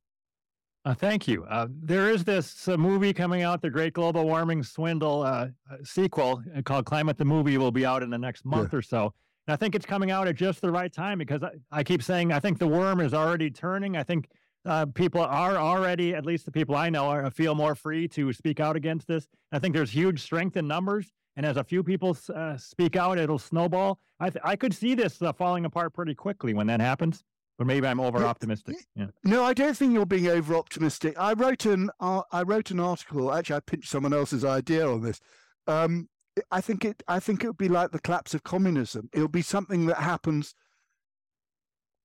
uh, 0.85 0.95
thank 0.95 1.28
you. 1.28 1.45
Uh, 1.45 1.68
there 1.70 2.11
is 2.11 2.24
this 2.24 2.68
uh, 2.68 2.76
movie 2.76 3.12
coming 3.12 3.43
out, 3.43 3.62
the 3.62 3.70
Great 3.70 3.93
Global 3.93 4.24
Warming 4.24 4.62
Swindle 4.62 5.22
uh, 5.22 5.49
uh, 5.70 5.76
sequel 5.85 6.43
uh, 6.57 6.62
called 6.62 6.87
Climate 6.87 7.18
the 7.18 7.24
Movie 7.24 7.59
will 7.59 7.70
be 7.70 7.87
out 7.87 8.03
in 8.03 8.11
the 8.11 8.18
next 8.18 8.45
month 8.45 8.70
yeah. 8.72 8.78
or 8.78 8.83
so. 8.83 9.14
And 9.47 9.55
I 9.55 9.57
think 9.57 9.74
it's 9.74 9.87
coming 9.87 10.11
out 10.11 10.28
at 10.28 10.35
just 10.35 10.61
the 10.61 10.70
right 10.70 10.93
time 10.93 11.18
because 11.18 11.43
I, 11.43 11.51
I 11.70 11.85
keep 11.85 12.03
saying 12.03 12.33
I 12.33 12.41
think 12.41 12.59
the 12.59 12.66
worm 12.66 13.01
is 13.01 13.14
already 13.14 13.51
turning. 13.51 13.97
I 13.97 14.03
think 14.03 14.28
uh, 14.64 14.87
people 14.87 15.20
are 15.20 15.57
already, 15.57 16.14
at 16.14 16.24
least 16.24 16.45
the 16.45 16.53
people 16.53 16.74
I 16.74 16.89
know, 16.91 17.07
are, 17.07 17.30
feel 17.30 17.55
more 17.55 17.74
free 17.74 18.07
to 18.09 18.33
speak 18.33 18.61
out 18.61 18.76
against 18.76 19.07
this. 19.07 19.26
I 19.51 19.59
think 19.59 19.74
there's 19.74 19.91
huge 19.91 20.20
strength 20.20 20.57
in 20.57 20.68
numbers, 20.68 21.12
and 21.37 21.45
as 21.45 21.57
a 21.57 21.64
few 21.64 21.83
people 21.83 22.16
uh, 22.35 22.57
speak 22.57 22.97
out, 22.97 23.18
it'll 23.18 23.39
snowball. 23.39 23.99
I 24.20 24.30
th- 24.30 24.43
I 24.45 24.55
could 24.57 24.74
see 24.74 24.95
this 24.95 25.20
uh, 25.20 25.33
falling 25.33 25.64
apart 25.64 25.95
pretty 25.95 26.14
quickly 26.14 26.55
when 26.55 26.66
that 26.68 26.80
happens. 26.80 27.24
Maybe 27.64 27.86
I'm 27.86 28.00
over 28.00 28.24
optimistic. 28.24 28.76
Yeah. 28.94 29.06
No, 29.24 29.44
I 29.44 29.54
don't 29.54 29.76
think 29.76 29.92
you're 29.92 30.06
being 30.06 30.28
over 30.28 30.54
optimistic. 30.54 31.14
I 31.18 31.32
wrote 31.32 31.66
an 31.66 31.90
uh, 32.00 32.22
I 32.30 32.42
wrote 32.42 32.70
an 32.70 32.80
article. 32.80 33.32
Actually, 33.32 33.56
I 33.56 33.60
pinched 33.60 33.90
someone 33.90 34.12
else's 34.12 34.44
idea 34.44 34.88
on 34.88 35.02
this. 35.02 35.20
Um, 35.66 36.08
I 36.50 36.60
think 36.60 36.84
it. 36.84 37.02
I 37.08 37.20
think 37.20 37.44
it 37.44 37.48
would 37.48 37.58
be 37.58 37.68
like 37.68 37.90
the 37.90 38.00
collapse 38.00 38.34
of 38.34 38.42
communism. 38.42 39.10
It'll 39.12 39.28
be 39.28 39.42
something 39.42 39.86
that 39.86 39.98
happens. 39.98 40.54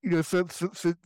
You 0.02 0.10
know, 0.10 0.22
for, 0.22 0.44
for, 0.44 0.68
for, 0.68 0.96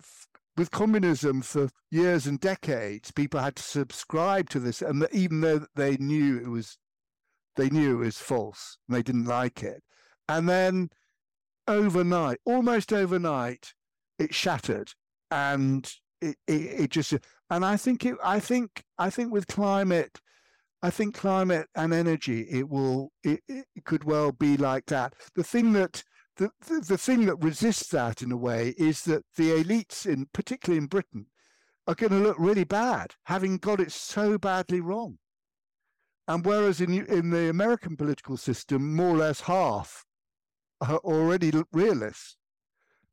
with 0.56 0.70
communism 0.70 1.42
for 1.42 1.70
years 1.90 2.26
and 2.26 2.38
decades, 2.38 3.10
people 3.10 3.40
had 3.40 3.56
to 3.56 3.62
subscribe 3.62 4.50
to 4.50 4.60
this, 4.60 4.82
and 4.82 5.06
even 5.12 5.40
though 5.40 5.66
they 5.74 5.96
knew 5.96 6.38
it 6.38 6.48
was, 6.48 6.78
they 7.56 7.70
knew 7.70 7.94
it 7.94 8.04
was 8.04 8.18
false, 8.18 8.76
and 8.86 8.96
they 8.96 9.02
didn't 9.02 9.24
like 9.24 9.62
it, 9.62 9.82
and 10.28 10.48
then 10.48 10.90
overnight, 11.66 12.38
almost 12.44 12.92
overnight, 12.92 13.72
it 14.22 14.34
shattered, 14.34 14.90
and 15.30 15.90
it, 16.20 16.36
it, 16.46 16.80
it 16.82 16.90
just, 16.90 17.14
and 17.50 17.64
I 17.64 17.76
think 17.76 18.04
it, 18.04 18.16
I 18.22 18.40
think, 18.40 18.84
I 18.98 19.10
think 19.10 19.32
with 19.32 19.46
climate, 19.46 20.18
I 20.82 20.90
think 20.90 21.14
climate 21.14 21.68
and 21.74 21.92
energy, 21.92 22.42
it 22.50 22.68
will, 22.68 23.12
it, 23.22 23.40
it 23.48 23.66
could 23.84 24.04
well 24.04 24.32
be 24.32 24.56
like 24.56 24.86
that. 24.86 25.14
The 25.34 25.44
thing 25.44 25.72
that 25.74 26.02
the, 26.36 26.50
the, 26.66 26.80
the 26.80 26.98
thing 26.98 27.26
that 27.26 27.44
resists 27.44 27.88
that 27.90 28.22
in 28.22 28.32
a 28.32 28.36
way 28.36 28.74
is 28.78 29.02
that 29.02 29.24
the 29.36 29.50
elites, 29.50 30.06
in 30.06 30.26
particularly 30.32 30.78
in 30.78 30.86
Britain, 30.86 31.26
are 31.86 31.94
going 31.94 32.12
to 32.12 32.18
look 32.18 32.36
really 32.38 32.64
bad, 32.64 33.14
having 33.24 33.58
got 33.58 33.80
it 33.80 33.92
so 33.92 34.38
badly 34.38 34.80
wrong. 34.80 35.18
And 36.28 36.46
whereas 36.46 36.80
in 36.80 37.04
in 37.06 37.30
the 37.30 37.50
American 37.50 37.96
political 37.96 38.36
system, 38.36 38.94
more 38.94 39.14
or 39.14 39.18
less 39.18 39.40
half 39.42 40.04
are 40.80 40.98
already 40.98 41.52
realists. 41.72 42.36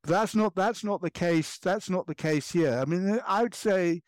That's 0.03 0.35
not 0.35 0.55
that's 0.55 0.83
not 0.83 1.01
the 1.01 1.09
case. 1.09 1.57
That's 1.57 1.89
not 1.89 2.07
the 2.07 2.15
case 2.15 2.51
here. 2.51 2.79
I 2.79 2.85
mean, 2.85 3.19
I 3.27 3.43
would 3.43 3.55
say 3.55 4.01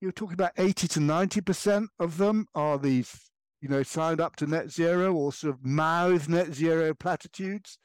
you're 0.00 0.12
talking 0.12 0.34
about 0.34 0.52
eighty 0.58 0.88
to 0.88 1.00
ninety 1.00 1.40
percent 1.40 1.90
of 1.98 2.18
them 2.18 2.46
are 2.54 2.78
these, 2.78 3.30
you 3.60 3.68
know, 3.68 3.82
signed 3.82 4.20
up 4.20 4.36
to 4.36 4.46
net 4.46 4.70
zero 4.70 5.12
or 5.14 5.32
sort 5.32 5.54
of 5.54 5.64
mouth 5.64 6.28
net 6.28 6.52
zero 6.52 6.94
platitudes 6.94 7.78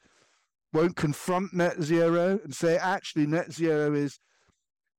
won't 0.72 0.96
confront 0.96 1.54
net 1.54 1.80
zero 1.82 2.38
and 2.44 2.54
say 2.54 2.76
actually 2.76 3.26
net 3.26 3.50
zero 3.52 3.94
is 3.94 4.18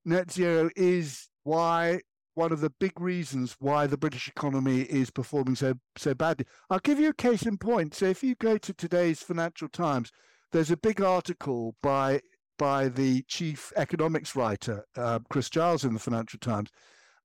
net 0.06 0.32
zero 0.32 0.70
is 0.76 1.30
why 1.44 2.00
one 2.34 2.52
of 2.52 2.62
the 2.62 2.72
big 2.80 3.00
reasons 3.00 3.56
why 3.60 3.88
the 3.88 3.98
British 3.98 4.28
economy 4.28 4.82
is 4.82 5.12
performing 5.12 5.56
so 5.56 5.76
so 5.96 6.14
badly. 6.14 6.46
I'll 6.70 6.80
give 6.80 7.00
you 7.00 7.10
a 7.10 7.14
case 7.14 7.44
in 7.44 7.58
point. 7.58 7.94
So 7.94 8.06
if 8.06 8.24
you 8.24 8.36
go 8.36 8.58
to 8.58 8.74
today's 8.74 9.22
Financial 9.22 9.68
Times, 9.68 10.12
there's 10.52 10.72
a 10.72 10.78
big 10.78 11.02
article 11.02 11.76
by 11.82 12.22
by 12.58 12.90
the 12.90 13.22
chief 13.28 13.72
economics 13.76 14.36
writer 14.36 14.84
uh, 14.96 15.20
Chris 15.30 15.50
Giles 15.50 15.84
in 15.84 15.94
the 15.94 16.00
Financial 16.00 16.40
Times, 16.40 16.70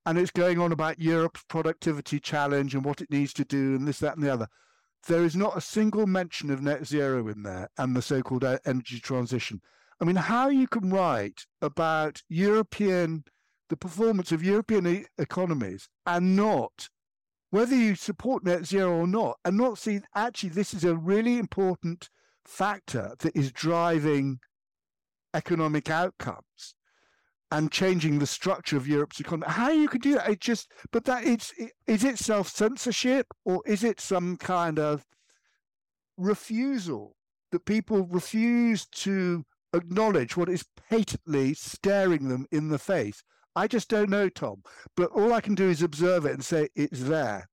and 0.05 0.17
it's 0.17 0.31
going 0.31 0.59
on 0.59 0.71
about 0.71 0.99
Europe's 0.99 1.43
productivity 1.47 2.19
challenge 2.19 2.75
and 2.75 2.85
what 2.85 3.01
it 3.01 3.09
needs 3.09 3.33
to 3.33 3.45
do 3.45 3.75
and 3.75 3.87
this, 3.87 3.99
that, 3.99 4.15
and 4.15 4.23
the 4.23 4.31
other 4.31 4.47
there 5.07 5.23
is 5.23 5.35
not 5.35 5.57
a 5.57 5.61
single 5.61 6.07
mention 6.07 6.49
of 6.49 6.61
net 6.61 6.85
zero 6.85 7.27
in 7.27 7.43
there 7.43 7.69
and 7.77 7.95
the 7.95 8.01
so-called 8.01 8.43
energy 8.65 8.99
transition. 8.99 9.61
I 9.99 10.05
mean, 10.05 10.15
how 10.15 10.49
you 10.49 10.67
can 10.67 10.89
write 10.89 11.45
about 11.61 12.21
European, 12.29 13.25
the 13.69 13.77
performance 13.77 14.31
of 14.31 14.43
European 14.43 14.87
e- 14.87 15.05
economies 15.17 15.89
and 16.05 16.35
not, 16.35 16.87
whether 17.49 17.75
you 17.75 17.95
support 17.95 18.43
net 18.43 18.65
zero 18.65 18.99
or 18.99 19.07
not, 19.07 19.37
and 19.43 19.57
not 19.57 19.77
see 19.77 20.01
actually 20.15 20.49
this 20.49 20.73
is 20.73 20.83
a 20.83 20.95
really 20.95 21.37
important 21.37 22.09
factor 22.45 23.15
that 23.19 23.35
is 23.35 23.51
driving 23.51 24.39
economic 25.33 25.89
outcomes 25.89 26.75
and 27.51 27.71
changing 27.71 28.17
the 28.17 28.25
structure 28.25 28.77
of 28.77 28.87
Europe's 28.87 29.19
economy. 29.19 29.51
How 29.51 29.69
you 29.69 29.87
could 29.87 30.01
do 30.01 30.15
that? 30.15 30.29
It 30.29 30.39
just, 30.39 30.71
but 30.91 31.05
that 31.05 31.23
it's 31.23 31.53
is 31.85 32.03
it 32.03 32.17
self 32.17 32.47
censorship 32.47 33.27
or 33.45 33.61
is 33.65 33.83
it 33.83 33.99
some 33.99 34.37
kind 34.37 34.79
of 34.79 35.05
refusal 36.17 37.15
that 37.51 37.65
people 37.65 38.07
refuse 38.07 38.87
to 38.87 39.45
acknowledge 39.73 40.35
what 40.35 40.49
is 40.49 40.65
patently 40.89 41.53
staring 41.53 42.27
them 42.27 42.47
in 42.51 42.69
the 42.69 42.79
face? 42.79 43.23
I 43.55 43.67
just 43.67 43.87
don't 43.87 44.09
know, 44.09 44.29
Tom. 44.29 44.63
But 44.97 45.11
all 45.11 45.31
I 45.31 45.41
can 45.41 45.53
do 45.53 45.69
is 45.69 45.83
observe 45.83 46.25
it 46.25 46.33
and 46.33 46.43
say 46.43 46.69
it's 46.75 47.01
there. 47.01 47.47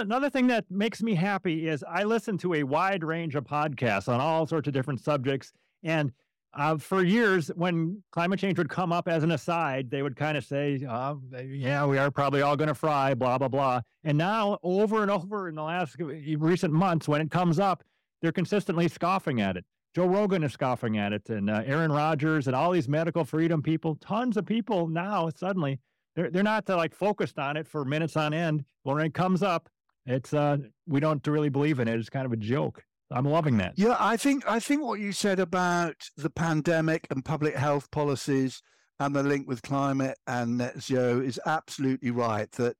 Another 0.00 0.30
thing 0.30 0.46
that 0.46 0.64
makes 0.70 1.02
me 1.02 1.14
happy 1.14 1.68
is 1.68 1.84
I 1.86 2.04
listen 2.04 2.38
to 2.38 2.54
a 2.54 2.62
wide 2.62 3.04
range 3.04 3.34
of 3.34 3.44
podcasts 3.44 4.08
on 4.08 4.18
all 4.18 4.46
sorts 4.46 4.66
of 4.66 4.72
different 4.72 5.00
subjects. 5.00 5.52
And 5.82 6.12
uh, 6.54 6.78
for 6.78 7.04
years, 7.04 7.48
when 7.54 8.02
climate 8.10 8.40
change 8.40 8.56
would 8.58 8.70
come 8.70 8.92
up 8.92 9.08
as 9.08 9.22
an 9.22 9.30
aside, 9.30 9.90
they 9.90 10.02
would 10.02 10.16
kind 10.16 10.36
of 10.36 10.44
say, 10.44 10.84
uh, 10.88 11.14
"Yeah, 11.46 11.86
we 11.86 11.98
are 11.98 12.10
probably 12.10 12.42
all 12.42 12.56
going 12.56 12.68
to 12.68 12.74
fry," 12.74 13.14
blah 13.14 13.38
blah 13.38 13.48
blah. 13.48 13.82
And 14.02 14.16
now, 14.16 14.58
over 14.62 15.02
and 15.02 15.10
over 15.10 15.48
in 15.48 15.54
the 15.54 15.62
last 15.62 15.96
recent 16.00 16.72
months, 16.72 17.06
when 17.06 17.20
it 17.20 17.30
comes 17.30 17.58
up, 17.60 17.84
they're 18.20 18.32
consistently 18.32 18.88
scoffing 18.88 19.40
at 19.40 19.56
it. 19.56 19.64
Joe 19.94 20.06
Rogan 20.06 20.42
is 20.42 20.52
scoffing 20.52 20.98
at 20.98 21.12
it, 21.12 21.28
and 21.28 21.50
uh, 21.50 21.62
Aaron 21.66 21.92
Rodgers, 21.92 22.46
and 22.46 22.56
all 22.56 22.72
these 22.72 22.88
medical 22.88 23.24
freedom 23.24 23.62
people. 23.62 23.96
Tons 23.96 24.36
of 24.36 24.46
people 24.46 24.88
now 24.88 25.28
suddenly 25.36 25.78
they're 26.16 26.30
they're 26.30 26.42
not 26.42 26.68
uh, 26.68 26.76
like 26.76 26.94
focused 26.94 27.38
on 27.38 27.56
it 27.56 27.68
for 27.68 27.84
minutes 27.84 28.16
on 28.16 28.34
end. 28.34 28.64
When 28.82 28.98
it 28.98 29.14
comes 29.14 29.42
up, 29.42 29.68
it's 30.06 30.32
uh, 30.32 30.58
we 30.86 31.00
don't 31.00 31.26
really 31.26 31.48
believe 31.48 31.80
in 31.80 31.88
it. 31.88 31.98
It's 31.98 32.10
kind 32.10 32.26
of 32.26 32.32
a 32.32 32.36
joke. 32.36 32.84
I'm 33.10 33.24
loving 33.24 33.58
that. 33.58 33.74
Yeah, 33.76 33.96
I 33.98 34.16
think 34.16 34.48
I 34.48 34.60
think 34.60 34.82
what 34.82 35.00
you 35.00 35.12
said 35.12 35.40
about 35.40 35.96
the 36.16 36.30
pandemic 36.30 37.06
and 37.10 37.24
public 37.24 37.56
health 37.56 37.90
policies 37.90 38.62
and 39.00 39.14
the 39.14 39.22
link 39.22 39.48
with 39.48 39.62
climate 39.62 40.18
and 40.26 40.58
net 40.58 40.80
zero 40.80 41.20
is 41.20 41.40
absolutely 41.44 42.10
right. 42.10 42.50
That 42.52 42.76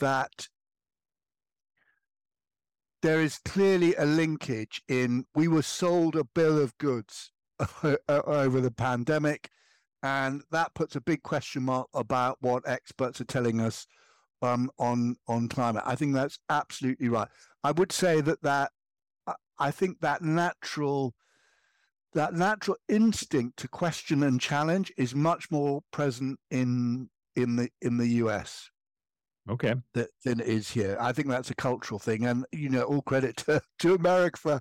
that 0.00 0.48
there 3.00 3.20
is 3.20 3.38
clearly 3.44 3.94
a 3.96 4.04
linkage 4.04 4.82
in 4.88 5.24
we 5.34 5.48
were 5.48 5.62
sold 5.62 6.16
a 6.16 6.24
bill 6.24 6.60
of 6.60 6.76
goods 6.78 7.32
over 8.08 8.60
the 8.60 8.70
pandemic, 8.70 9.48
and 10.02 10.42
that 10.50 10.74
puts 10.74 10.96
a 10.96 11.00
big 11.00 11.22
question 11.22 11.62
mark 11.62 11.88
about 11.94 12.36
what 12.40 12.68
experts 12.68 13.20
are 13.20 13.24
telling 13.24 13.60
us 13.60 13.86
um, 14.42 14.70
on 14.78 15.16
on 15.28 15.48
climate. 15.48 15.82
I 15.86 15.94
think 15.94 16.14
that's 16.14 16.38
absolutely 16.48 17.08
right. 17.08 17.28
I 17.64 17.72
would 17.72 17.92
say 17.92 18.20
that 18.20 18.42
that 18.42 18.72
I 19.58 19.70
think 19.70 20.00
that 20.00 20.22
natural 20.22 21.14
that 22.14 22.34
natural 22.34 22.76
instinct 22.88 23.58
to 23.58 23.68
question 23.68 24.22
and 24.22 24.40
challenge 24.40 24.92
is 24.96 25.14
much 25.14 25.50
more 25.50 25.82
present 25.92 26.38
in 26.50 27.08
in 27.36 27.56
the 27.56 27.70
in 27.80 27.96
the 27.98 28.08
US. 28.08 28.70
Okay. 29.50 29.74
That, 29.94 30.10
than 30.24 30.40
it 30.40 30.46
is 30.46 30.70
here. 30.70 30.96
I 31.00 31.12
think 31.12 31.28
that's 31.28 31.50
a 31.50 31.54
cultural 31.54 31.98
thing, 31.98 32.26
and 32.26 32.44
you 32.52 32.68
know, 32.68 32.82
all 32.82 33.02
credit 33.02 33.36
to, 33.38 33.60
to 33.80 33.94
America 33.94 34.38
for 34.38 34.60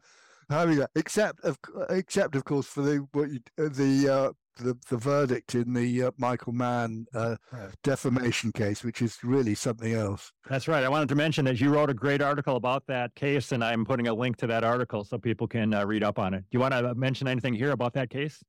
having 0.50 0.78
that. 0.78 0.92
Except 0.96 1.40
of 1.42 1.58
except 1.90 2.36
of 2.36 2.46
course 2.46 2.68
for 2.68 2.82
the 2.82 3.08
what 3.12 3.30
you, 3.30 3.40
the 3.58 4.10
uh, 4.10 4.32
the, 4.58 4.78
the 4.90 4.98
verdict 4.98 5.56
in 5.56 5.74
the 5.74 6.04
uh, 6.04 6.12
Michael 6.18 6.54
Mann 6.54 7.06
uh, 7.14 7.36
right. 7.52 7.70
defamation 7.84 8.52
case, 8.52 8.84
which 8.84 9.02
is 9.02 9.18
really 9.24 9.56
something 9.56 9.94
else. 9.94 10.32
That's 10.50 10.68
right. 10.68 10.84
I 10.84 10.90
wanted 10.90 11.10
to 11.10 11.16
mention 11.16 11.46
that 11.46 11.60
you 11.60 11.70
wrote 11.70 11.90
a 11.90 11.94
great 11.94 12.22
article 12.22 12.56
about 12.56 12.86
that 12.88 13.16
case, 13.16 13.52
and 13.52 13.64
I'm 13.64 13.86
putting 13.86 14.08
a 14.08 14.14
link 14.14 14.38
to 14.38 14.48
that 14.48 14.64
article 14.64 15.04
so 15.04 15.18
people 15.18 15.48
can 15.48 15.74
uh, 15.74 15.86
read 15.86 16.04
up 16.04 16.20
on 16.20 16.34
it. 16.34 16.42
Do 16.42 16.48
you 16.52 16.60
want 16.60 16.74
to 16.74 16.94
mention 16.96 17.28
anything 17.28 17.54
here 17.54 17.72
about 17.72 17.94
that 17.94 18.10
case? 18.10 18.44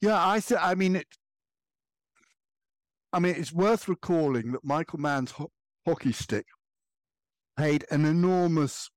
Yeah, 0.00 0.16
I 0.16 0.40
th- 0.40 0.60
I 0.62 0.74
mean, 0.74 0.96
it, 0.96 1.06
I 3.12 3.18
mean, 3.18 3.34
it's 3.36 3.52
worth 3.52 3.88
recalling 3.88 4.52
that 4.52 4.64
Michael 4.64 4.98
Mann's 4.98 5.32
ho- 5.32 5.52
hockey 5.86 6.12
stick 6.12 6.46
had 7.56 7.84
an 7.90 8.04
enormous 8.04 8.90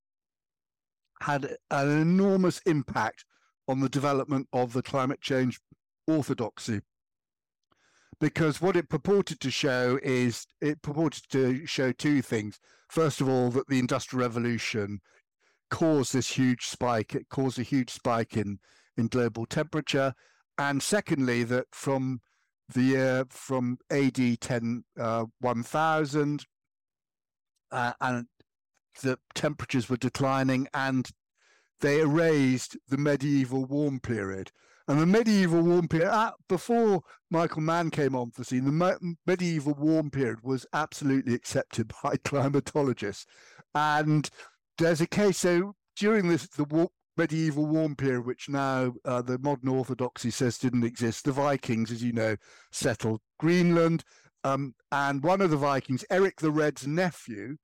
had 1.22 1.58
an 1.70 2.02
enormous 2.02 2.60
impact 2.66 3.26
on 3.68 3.82
the 3.82 3.90
development 3.90 4.48
of 4.52 4.74
the 4.74 4.82
climate 4.82 5.22
change 5.22 5.60
orthodoxy. 6.10 6.82
Because 8.20 8.62
what 8.62 8.76
it 8.76 8.90
purported 8.90 9.40
to 9.40 9.52
show 9.52 10.00
is 10.04 10.46
it 10.62 10.82
purported 10.82 11.24
to 11.32 11.66
show 11.66 11.92
two 11.92 12.22
things. 12.22 12.60
First 12.90 13.22
of 13.22 13.30
all, 13.30 13.50
that 13.52 13.68
the 13.68 13.80
Industrial 13.80 14.22
Revolution 14.22 15.00
caused 15.70 16.14
this 16.14 16.32
huge 16.32 16.66
spike, 16.66 17.16
it 17.16 17.30
caused 17.30 17.60
a 17.60 17.64
huge 17.64 17.92
spike 17.92 18.36
in, 18.36 18.60
in 18.98 19.08
global 19.08 19.46
temperature. 19.46 20.14
And 20.58 20.84
secondly, 20.84 21.44
that 21.46 21.68
from 21.72 22.20
the 22.68 22.82
year 22.82 23.26
from 23.30 23.78
AD 23.90 24.42
10 24.42 24.84
uh, 25.00 25.26
1000, 25.40 26.46
uh, 27.72 27.94
and 28.02 28.26
the 29.02 29.18
temperatures 29.34 29.90
were 29.90 29.98
declining 29.98 30.68
and 30.74 31.10
they 31.82 32.02
erased 32.02 32.78
the 32.88 32.98
medieval 32.98 33.66
warm 33.66 34.00
period. 34.00 34.52
And 34.90 35.00
the 35.00 35.06
medieval 35.06 35.62
warm 35.62 35.88
period, 35.88 36.32
before 36.48 37.04
Michael 37.30 37.62
Mann 37.62 37.92
came 37.92 38.16
on 38.16 38.32
the 38.36 38.44
scene, 38.44 38.66
the 38.66 39.16
medieval 39.28 39.76
warm 39.76 40.10
period 40.10 40.40
was 40.42 40.66
absolutely 40.74 41.36
accepted 41.36 41.94
by 42.04 42.16
climatologists. 42.16 43.28
And 43.76 44.28
there's 44.80 45.00
a 45.00 45.06
case, 45.06 45.38
so 45.38 45.76
during 45.96 46.28
this, 46.28 46.48
the 46.48 46.64
war, 46.64 46.90
medieval 47.16 47.68
warm 47.68 47.96
period, 47.96 48.26
which 48.26 48.50
now 48.50 48.96
uh, 49.06 49.22
the 49.22 49.38
modern 49.38 49.70
orthodoxy 49.70 50.32
says 50.32 50.58
didn't 50.58 50.84
exist, 50.84 51.26
the 51.26 51.34
Vikings, 51.34 51.92
as 51.92 52.02
you 52.02 52.12
know, 52.12 52.36
settled 52.72 53.22
Greenland. 53.38 54.04
Um, 54.44 54.74
and 54.92 55.22
one 55.22 55.42
of 55.42 55.52
the 55.52 55.58
Vikings, 55.58 56.04
Eric 56.10 56.40
the 56.40 56.50
Red's 56.50 56.88
nephew, 56.88 57.58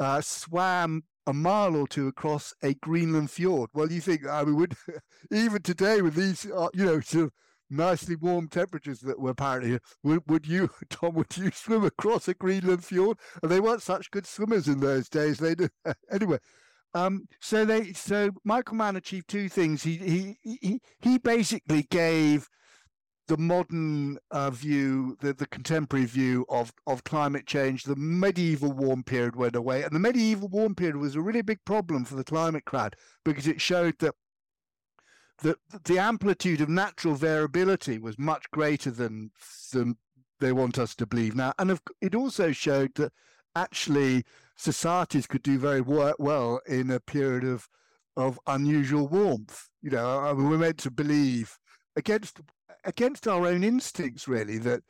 uh, 0.00 0.22
swam 0.22 1.02
a 1.26 1.32
mile 1.32 1.76
or 1.76 1.86
two 1.86 2.06
across 2.08 2.52
a 2.62 2.74
Greenland 2.74 3.30
fjord. 3.30 3.70
Well, 3.72 3.90
you 3.90 4.00
think, 4.00 4.26
I 4.26 4.44
mean, 4.44 4.56
would, 4.56 4.76
even 5.30 5.62
today 5.62 6.02
with 6.02 6.14
these, 6.14 6.50
uh, 6.50 6.68
you 6.74 6.84
know, 6.84 7.00
sort 7.00 7.24
of 7.24 7.32
nicely 7.70 8.16
warm 8.16 8.48
temperatures 8.48 9.00
that 9.00 9.18
were 9.18 9.30
apparently, 9.30 9.78
would, 10.02 10.22
would 10.26 10.46
you, 10.46 10.70
Tom, 10.90 11.14
would 11.14 11.36
you 11.36 11.50
swim 11.50 11.84
across 11.84 12.28
a 12.28 12.34
Greenland 12.34 12.84
fjord? 12.84 13.18
And 13.42 13.50
they 13.50 13.60
weren't 13.60 13.82
such 13.82 14.10
good 14.10 14.26
swimmers 14.26 14.68
in 14.68 14.80
those 14.80 15.08
days. 15.08 15.38
They 15.38 15.54
did. 15.54 15.70
anyway. 16.10 16.38
Um, 16.92 17.26
so 17.40 17.64
they, 17.64 17.92
so 17.92 18.30
Michael 18.44 18.76
Mann 18.76 18.94
achieved 18.94 19.28
two 19.28 19.48
things. 19.48 19.82
He, 19.82 19.96
he, 19.96 20.38
he, 20.42 20.80
he 21.00 21.18
basically 21.18 21.82
gave 21.90 22.48
the 23.26 23.38
modern 23.38 24.18
uh, 24.30 24.50
view, 24.50 25.16
the, 25.20 25.32
the 25.32 25.46
contemporary 25.46 26.04
view 26.04 26.44
of, 26.48 26.72
of 26.86 27.04
climate 27.04 27.46
change, 27.46 27.84
the 27.84 27.96
medieval 27.96 28.72
warm 28.72 29.02
period 29.02 29.34
went 29.34 29.56
away. 29.56 29.82
And 29.82 29.92
the 29.92 30.00
medieval 30.00 30.48
warm 30.48 30.74
period 30.74 30.96
was 30.96 31.14
a 31.14 31.22
really 31.22 31.42
big 31.42 31.64
problem 31.64 32.04
for 32.04 32.16
the 32.16 32.24
climate 32.24 32.64
crowd 32.64 32.96
because 33.24 33.46
it 33.46 33.60
showed 33.60 33.98
that 34.00 34.14
the, 35.42 35.56
the 35.84 35.98
amplitude 35.98 36.60
of 36.60 36.68
natural 36.68 37.14
variability 37.14 37.98
was 37.98 38.18
much 38.18 38.50
greater 38.50 38.90
than, 38.90 39.30
than 39.72 39.96
they 40.40 40.52
want 40.52 40.78
us 40.78 40.94
to 40.96 41.06
believe 41.06 41.34
now. 41.34 41.54
And 41.58 41.78
it 42.00 42.14
also 42.14 42.52
showed 42.52 42.94
that 42.96 43.12
actually 43.56 44.24
societies 44.56 45.26
could 45.26 45.42
do 45.42 45.58
very 45.58 45.80
well 45.80 46.60
in 46.66 46.90
a 46.90 47.00
period 47.00 47.44
of, 47.44 47.68
of 48.16 48.38
unusual 48.46 49.08
warmth. 49.08 49.68
You 49.82 49.90
know, 49.90 50.20
I 50.20 50.32
mean, 50.34 50.48
we're 50.48 50.58
meant 50.58 50.78
to 50.78 50.90
believe 50.90 51.58
against 51.96 52.40
against 52.84 53.26
our 53.26 53.46
own 53.46 53.64
instincts, 53.64 54.28
really, 54.28 54.58
that 54.58 54.82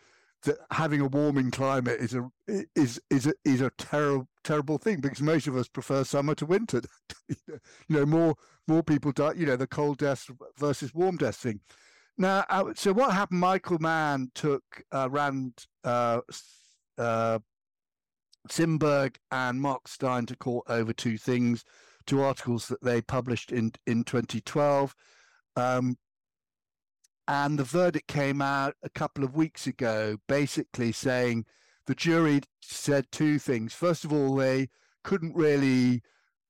that 0.45 0.59
having 0.71 1.01
a 1.01 1.07
warming 1.07 1.51
climate 1.51 2.01
is 2.01 2.15
a 2.15 2.29
is 2.77 3.01
is 3.11 3.27
a, 3.27 3.33
is 3.45 3.61
a 3.61 3.71
terrible 3.79 4.29
terrible 4.43 4.79
thing 4.79 5.01
because 5.01 5.23
most 5.23 5.47
of 5.47 5.57
us 5.57 5.69
prefer 5.69 6.05
summer 6.05 6.35
to 6.35 6.47
winter. 6.47 6.83
you 7.29 7.59
know, 7.89 8.07
more 8.07 8.35
more 8.69 8.83
people 8.83 9.13
die. 9.13 9.33
You 9.37 9.47
know, 9.47 9.57
the 9.57 9.67
cold 9.67 9.99
death 9.99 10.31
versus 10.59 10.95
warm 10.95 11.17
death 11.17 11.37
thing. 11.37 11.61
Now, 12.17 12.45
uh, 12.49 12.73
so 12.77 12.93
what 12.93 13.13
happened? 13.13 13.41
Michael 13.41 13.79
Mann 13.81 14.31
took 14.35 14.63
uh, 14.93 15.09
Rand 15.11 15.67
uh, 15.83 16.21
uh, 16.97 17.39
Simberg 18.49 19.17
and 19.31 19.61
Mark 19.61 19.89
Steyn 19.89 20.27
to 20.27 20.37
court 20.37 20.67
over 20.69 20.93
two 20.93 21.19
things, 21.19 21.65
two 22.07 22.23
articles 22.23 22.69
that 22.69 22.83
they 22.83 23.01
published 23.01 23.51
in 23.51 23.73
in 23.87 24.05
2012. 24.05 24.95
Um, 25.57 25.97
and 27.27 27.59
the 27.59 27.65
verdict 27.65 28.07
came 28.07 28.43
out 28.43 28.75
a 28.83 28.91
couple 28.91 29.25
of 29.25 29.35
weeks 29.35 29.67
ago, 29.67 30.19
basically 30.29 30.93
saying 30.93 31.47
the 31.87 31.95
jury 31.95 32.41
said 32.61 33.07
two 33.11 33.39
things. 33.39 33.73
First 33.73 34.05
of 34.05 34.13
all, 34.13 34.37
they 34.37 34.69
couldn't 35.03 35.35
really 35.35 36.03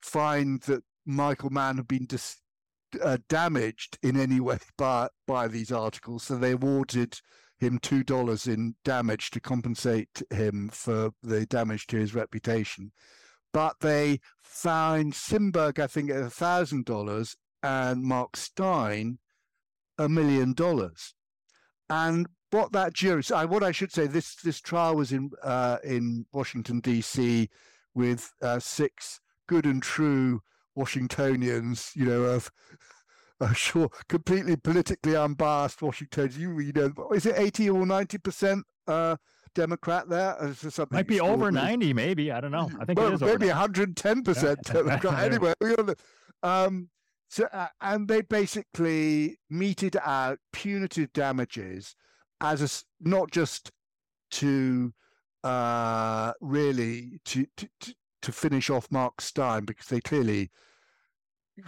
find 0.03 0.61
that 0.63 0.83
Michael 1.07 1.51
Mann 1.51 1.77
had 1.77 1.89
been 1.89 2.07
dis- 2.07 2.41
uh, 3.03 3.19
damaged 3.29 3.99
in 4.03 4.19
any 4.19 4.41
way 4.41 4.59
by, 4.79 5.09
by 5.27 5.49
these 5.49 5.73
articles. 5.73 6.25
So 6.25 6.37
they 6.37 6.53
awarded 6.53 7.21
him 7.59 7.79
$2 7.79 8.53
in 8.53 8.75
damage 8.85 9.31
to 9.31 9.41
compensate 9.41 10.23
him 10.31 10.69
for 10.73 11.11
the 11.23 11.47
damage 11.47 11.87
to 11.89 11.99
his 11.99 12.15
reputation. 12.15 12.93
But 13.53 13.77
they 13.81 14.19
found 14.43 15.13
Simberg, 15.13 15.79
I 15.79 15.87
think, 15.87 16.11
at 16.11 16.17
$1,000 16.17 17.37
and 17.63 18.03
Mark 18.03 18.37
Steyn 18.37 19.19
a 19.99 20.09
million 20.09 20.53
dollars. 20.53 21.15
And 21.89 22.27
what 22.51 22.73
that 22.73 22.95
jury, 22.95 23.23
I, 23.35 23.45
what 23.45 23.63
I 23.63 23.73
should 23.73 23.93
say, 23.93 24.07
this 24.07 24.37
this 24.37 24.61
trial 24.61 24.97
was 24.97 25.13
in 25.13 25.31
uh, 25.43 25.79
in 25.85 26.27
Washington 26.33 26.81
D.C. 26.81 27.49
with 27.95 28.33
uh, 28.41 28.59
six 28.59 29.21
good 29.47 29.67
and 29.67 29.83
true 29.83 30.41
Washingtonians, 30.75 31.93
you 31.95 32.07
know, 32.07 32.23
of 32.23 32.51
uh, 33.41 33.53
sure, 33.53 33.91
completely 34.09 34.57
politically 34.57 35.17
unbiased 35.17 35.83
Washingtonians. 35.83 36.39
You, 36.39 36.59
you 36.61 36.73
know, 36.73 36.93
is 37.13 37.27
it 37.27 37.35
eighty 37.37 37.69
or 37.69 37.85
ninety 37.85 38.19
percent 38.19 38.65
uh, 38.87 39.17
Democrat 39.55 40.09
there? 40.09 40.37
Might 40.91 41.09
be 41.09 41.21
over 41.21 41.51
ninety, 41.51 41.93
maybe. 41.93 42.31
I 42.31 42.41
don't 42.41 42.53
know. 42.53 42.71
I 42.81 42.85
think 42.85 42.99
well, 42.99 43.09
it 43.09 43.15
is 43.15 43.21
maybe 43.21 43.49
one 43.49 43.57
hundred 43.57 43.89
and 43.91 43.97
ten 43.97 44.23
percent 44.23 44.63
Democrat. 44.63 45.19
anyway, 45.33 45.55
um, 46.43 46.89
so, 47.35 47.49
uh, 47.53 47.67
and 47.81 48.07
they 48.07 48.21
basically 48.21 49.41
meted 49.51 49.97
out 50.05 50.39
punitive 50.53 51.13
damages 51.13 51.97
as 52.41 52.63
a, 52.63 52.69
not 53.09 53.33
just 53.33 53.73
to 54.31 54.95
uh, 55.43 56.33
really 56.41 57.19
to, 57.25 57.45
to 57.57 57.69
to 58.23 58.31
finish 58.31 58.71
off 58.71 58.87
Mark 58.93 59.21
Steyn 59.21 59.65
because 59.65 59.89
they 59.89 60.01
clearly 60.01 60.53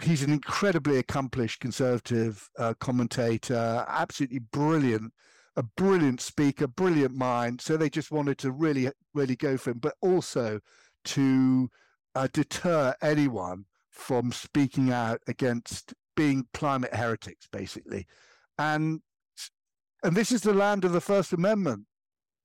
he's 0.01 0.23
an 0.23 0.31
incredibly 0.31 0.99
accomplished 0.99 1.59
conservative 1.59 2.49
uh, 2.57 2.73
commentator, 2.79 3.83
absolutely 3.89 4.39
brilliant, 4.39 5.11
a 5.57 5.63
brilliant 5.63 6.21
speaker, 6.21 6.67
brilliant 6.67 7.13
mind. 7.13 7.59
So 7.59 7.75
they 7.75 7.89
just 7.89 8.09
wanted 8.09 8.37
to 8.37 8.51
really, 8.53 8.89
really 9.13 9.35
go 9.35 9.57
for 9.57 9.71
him, 9.71 9.79
but 9.79 9.95
also 9.99 10.61
to 11.03 11.69
uh, 12.15 12.29
deter 12.31 12.95
anyone 13.01 13.65
from 13.97 14.31
speaking 14.31 14.91
out 14.91 15.21
against 15.27 15.93
being 16.15 16.47
climate 16.53 16.93
heretics, 16.93 17.47
basically. 17.51 18.05
And 18.57 19.01
and 20.03 20.15
this 20.15 20.31
is 20.31 20.41
the 20.41 20.53
land 20.53 20.85
of 20.85 20.91
the 20.91 21.01
First 21.01 21.33
Amendment, 21.33 21.85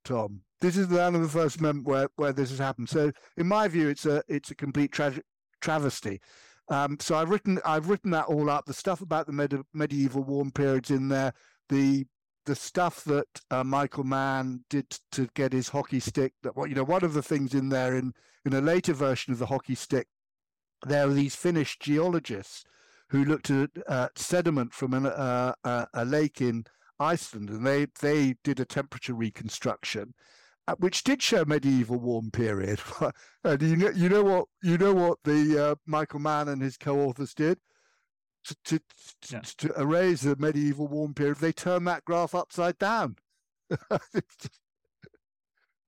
Tom. 0.04 0.42
This 0.60 0.76
is 0.76 0.88
the 0.88 0.96
land 0.96 1.16
of 1.16 1.22
the 1.22 1.28
First 1.28 1.58
Amendment 1.58 1.86
where, 1.86 2.08
where 2.16 2.32
this 2.32 2.50
has 2.50 2.58
happened. 2.58 2.88
So, 2.88 3.12
in 3.36 3.46
my 3.46 3.68
view, 3.68 3.88
it's 3.88 4.06
a 4.06 4.22
it's 4.28 4.50
a 4.50 4.54
complete 4.54 4.92
tra- 4.92 5.22
travesty. 5.60 6.20
Um, 6.68 6.96
so 7.00 7.16
I've 7.16 7.30
written 7.30 7.58
I've 7.64 7.88
written 7.88 8.10
that 8.12 8.26
all 8.26 8.48
up. 8.48 8.66
The 8.66 8.74
stuff 8.74 9.00
about 9.00 9.26
the 9.26 9.32
med- 9.32 9.62
medieval 9.74 10.22
warm 10.22 10.50
periods 10.50 10.90
in 10.90 11.08
there. 11.08 11.32
The 11.68 12.06
the 12.46 12.54
stuff 12.54 13.04
that 13.04 13.26
uh, 13.50 13.62
Michael 13.62 14.04
Mann 14.04 14.64
did 14.68 14.90
to 15.12 15.28
get 15.34 15.52
his 15.52 15.68
hockey 15.68 16.00
stick. 16.00 16.32
That 16.42 16.54
you 16.68 16.74
know, 16.74 16.84
one 16.84 17.04
of 17.04 17.14
the 17.14 17.22
things 17.22 17.54
in 17.54 17.68
there 17.68 17.96
in 17.96 18.14
in 18.44 18.54
a 18.54 18.60
later 18.60 18.94
version 18.94 19.32
of 19.32 19.38
the 19.38 19.46
hockey 19.46 19.74
stick 19.74 20.08
there 20.86 21.06
are 21.06 21.12
these 21.12 21.36
Finnish 21.36 21.78
geologists 21.78 22.64
who 23.10 23.24
looked 23.24 23.50
at 23.50 23.70
uh, 23.86 24.08
sediment 24.16 24.72
from 24.72 24.94
an, 24.94 25.06
uh, 25.06 25.52
uh, 25.64 25.86
a 25.92 26.04
lake 26.04 26.40
in 26.40 26.64
Iceland, 26.98 27.50
and 27.50 27.66
they 27.66 27.86
they 28.00 28.36
did 28.42 28.58
a 28.58 28.64
temperature 28.64 29.14
reconstruction, 29.14 30.14
uh, 30.66 30.74
which 30.78 31.04
did 31.04 31.22
show 31.22 31.44
medieval 31.44 31.98
warm 31.98 32.30
period. 32.30 32.80
and 33.44 33.62
you 33.62 33.76
know, 33.76 33.90
you 33.90 34.08
know 34.08 34.22
what 34.22 34.46
you 34.62 34.78
know 34.78 34.94
what 34.94 35.18
the 35.24 35.62
uh, 35.62 35.74
Michael 35.86 36.20
Mann 36.20 36.48
and 36.48 36.62
his 36.62 36.76
co-authors 36.78 37.34
did. 37.34 37.58
to 38.44 38.56
to, 38.64 38.80
yeah. 39.30 39.40
to 39.58 39.72
erase 39.78 40.22
the 40.22 40.36
medieval 40.36 40.88
warm 40.88 41.12
period, 41.14 41.38
they 41.38 41.52
turned 41.52 41.86
that 41.88 42.04
graph 42.04 42.34
upside 42.34 42.78
down. 42.78 43.16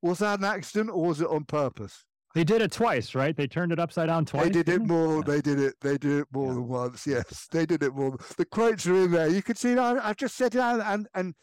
was 0.03 0.19
that 0.19 0.39
an 0.39 0.45
accident 0.45 0.91
or 0.91 1.07
was 1.09 1.21
it 1.21 1.29
on 1.29 1.45
purpose? 1.45 2.05
They 2.35 2.43
did 2.43 2.63
it 2.63 2.73
twice, 2.73 3.15
right? 3.15 3.37
They 3.37 3.47
turned 3.47 3.71
it 3.71 3.79
upside 3.79 4.09
down 4.09 4.25
twice. 4.25 4.45
They 4.45 4.51
did 4.51 4.69
it 4.69 4.85
more. 4.85 5.23
They 5.23 5.41
did 5.41 5.61
it. 5.61 5.75
They 5.81 5.97
did 5.97 6.21
it 6.21 6.27
more 6.33 6.49
yeah. 6.49 6.55
than 6.55 6.69
once. 6.69 7.07
Yes, 7.07 7.47
they 7.53 7.65
did 7.65 7.83
it 7.85 7.95
more. 7.95 8.19
The 8.37 8.45
quotes 8.45 8.87
are 8.89 8.95
in 8.97 9.13
there. 9.13 9.29
You 9.29 9.43
can 9.43 9.55
see 9.55 9.75
that 9.75 10.05
I've 10.05 10.17
just 10.17 10.37
said 10.37 10.55
it, 10.55 10.61
and 10.61 11.07
and 11.15 11.35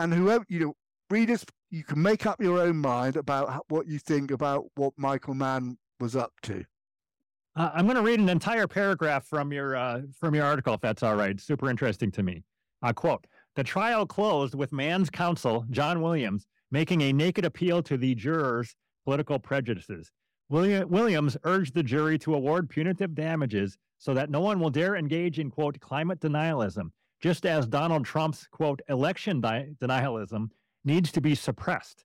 and 0.00 0.12
whoever 0.12 0.44
you 0.48 0.58
know, 0.58 0.74
readers, 1.08 1.44
you 1.70 1.84
can 1.84 2.02
make 2.02 2.26
up 2.26 2.42
your 2.42 2.58
own 2.60 2.78
mind 2.78 3.16
about 3.16 3.64
what 3.68 3.86
you 3.86 4.00
think 4.00 4.32
about 4.32 4.64
what 4.74 4.92
Michael 4.96 5.34
Mann 5.34 5.78
was 6.00 6.16
up 6.16 6.32
to. 6.42 6.64
Uh, 7.54 7.70
I'm 7.74 7.84
going 7.84 7.96
to 7.96 8.02
read 8.02 8.20
an 8.20 8.28
entire 8.28 8.66
paragraph 8.66 9.26
from 9.26 9.52
your 9.52 9.76
uh, 9.76 10.02
from 10.18 10.34
your 10.34 10.44
article, 10.44 10.74
if 10.74 10.80
that's 10.80 11.04
all 11.04 11.14
right. 11.14 11.38
Super 11.40 11.70
interesting 11.70 12.10
to 12.12 12.24
me. 12.24 12.42
Uh, 12.82 12.92
quote: 12.92 13.24
The 13.54 13.62
trial 13.62 14.04
closed 14.04 14.56
with 14.56 14.72
Mann's 14.72 15.10
counsel, 15.10 15.64
John 15.70 16.02
Williams, 16.02 16.48
making 16.72 17.02
a 17.02 17.12
naked 17.12 17.44
appeal 17.44 17.84
to 17.84 17.96
the 17.96 18.16
jurors' 18.16 18.74
political 19.04 19.38
prejudices. 19.38 20.10
Williams 20.50 21.36
urged 21.44 21.74
the 21.74 21.82
jury 21.82 22.18
to 22.18 22.34
award 22.34 22.68
punitive 22.68 23.14
damages 23.14 23.78
so 23.98 24.14
that 24.14 24.30
no 24.30 24.40
one 24.40 24.58
will 24.58 24.70
dare 24.70 24.96
engage 24.96 25.38
in, 25.38 25.50
quote, 25.50 25.78
climate 25.80 26.20
denialism, 26.20 26.90
just 27.20 27.46
as 27.46 27.66
Donald 27.66 28.04
Trump's, 28.04 28.48
quote, 28.50 28.80
election 28.88 29.40
di- 29.40 29.68
denialism 29.80 30.50
needs 30.84 31.12
to 31.12 31.20
be 31.20 31.34
suppressed. 31.34 32.04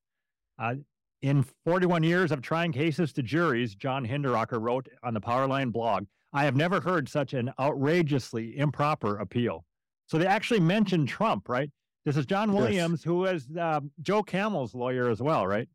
Uh, 0.59 0.75
in 1.21 1.43
41 1.65 2.03
years 2.03 2.31
of 2.31 2.41
trying 2.41 2.71
cases 2.71 3.11
to 3.13 3.23
juries, 3.23 3.73
John 3.73 4.05
Hinderaker 4.05 4.61
wrote 4.61 4.87
on 5.03 5.13
the 5.13 5.21
Powerline 5.21 5.71
blog, 5.71 6.05
I 6.33 6.43
have 6.43 6.55
never 6.55 6.81
heard 6.81 7.09
such 7.09 7.33
an 7.33 7.51
outrageously 7.59 8.57
improper 8.57 9.17
appeal. 9.17 9.65
So 10.05 10.17
they 10.17 10.27
actually 10.27 10.59
mentioned 10.59 11.07
Trump, 11.07 11.49
right? 11.49 11.71
This 12.03 12.17
is 12.17 12.27
John 12.27 12.53
Williams, 12.53 12.99
yes. 12.99 13.03
who 13.03 13.25
is 13.25 13.47
uh, 13.59 13.79
Joe 14.01 14.21
Camel's 14.21 14.75
lawyer 14.75 15.09
as 15.09 15.21
well, 15.21 15.47
right? 15.47 15.67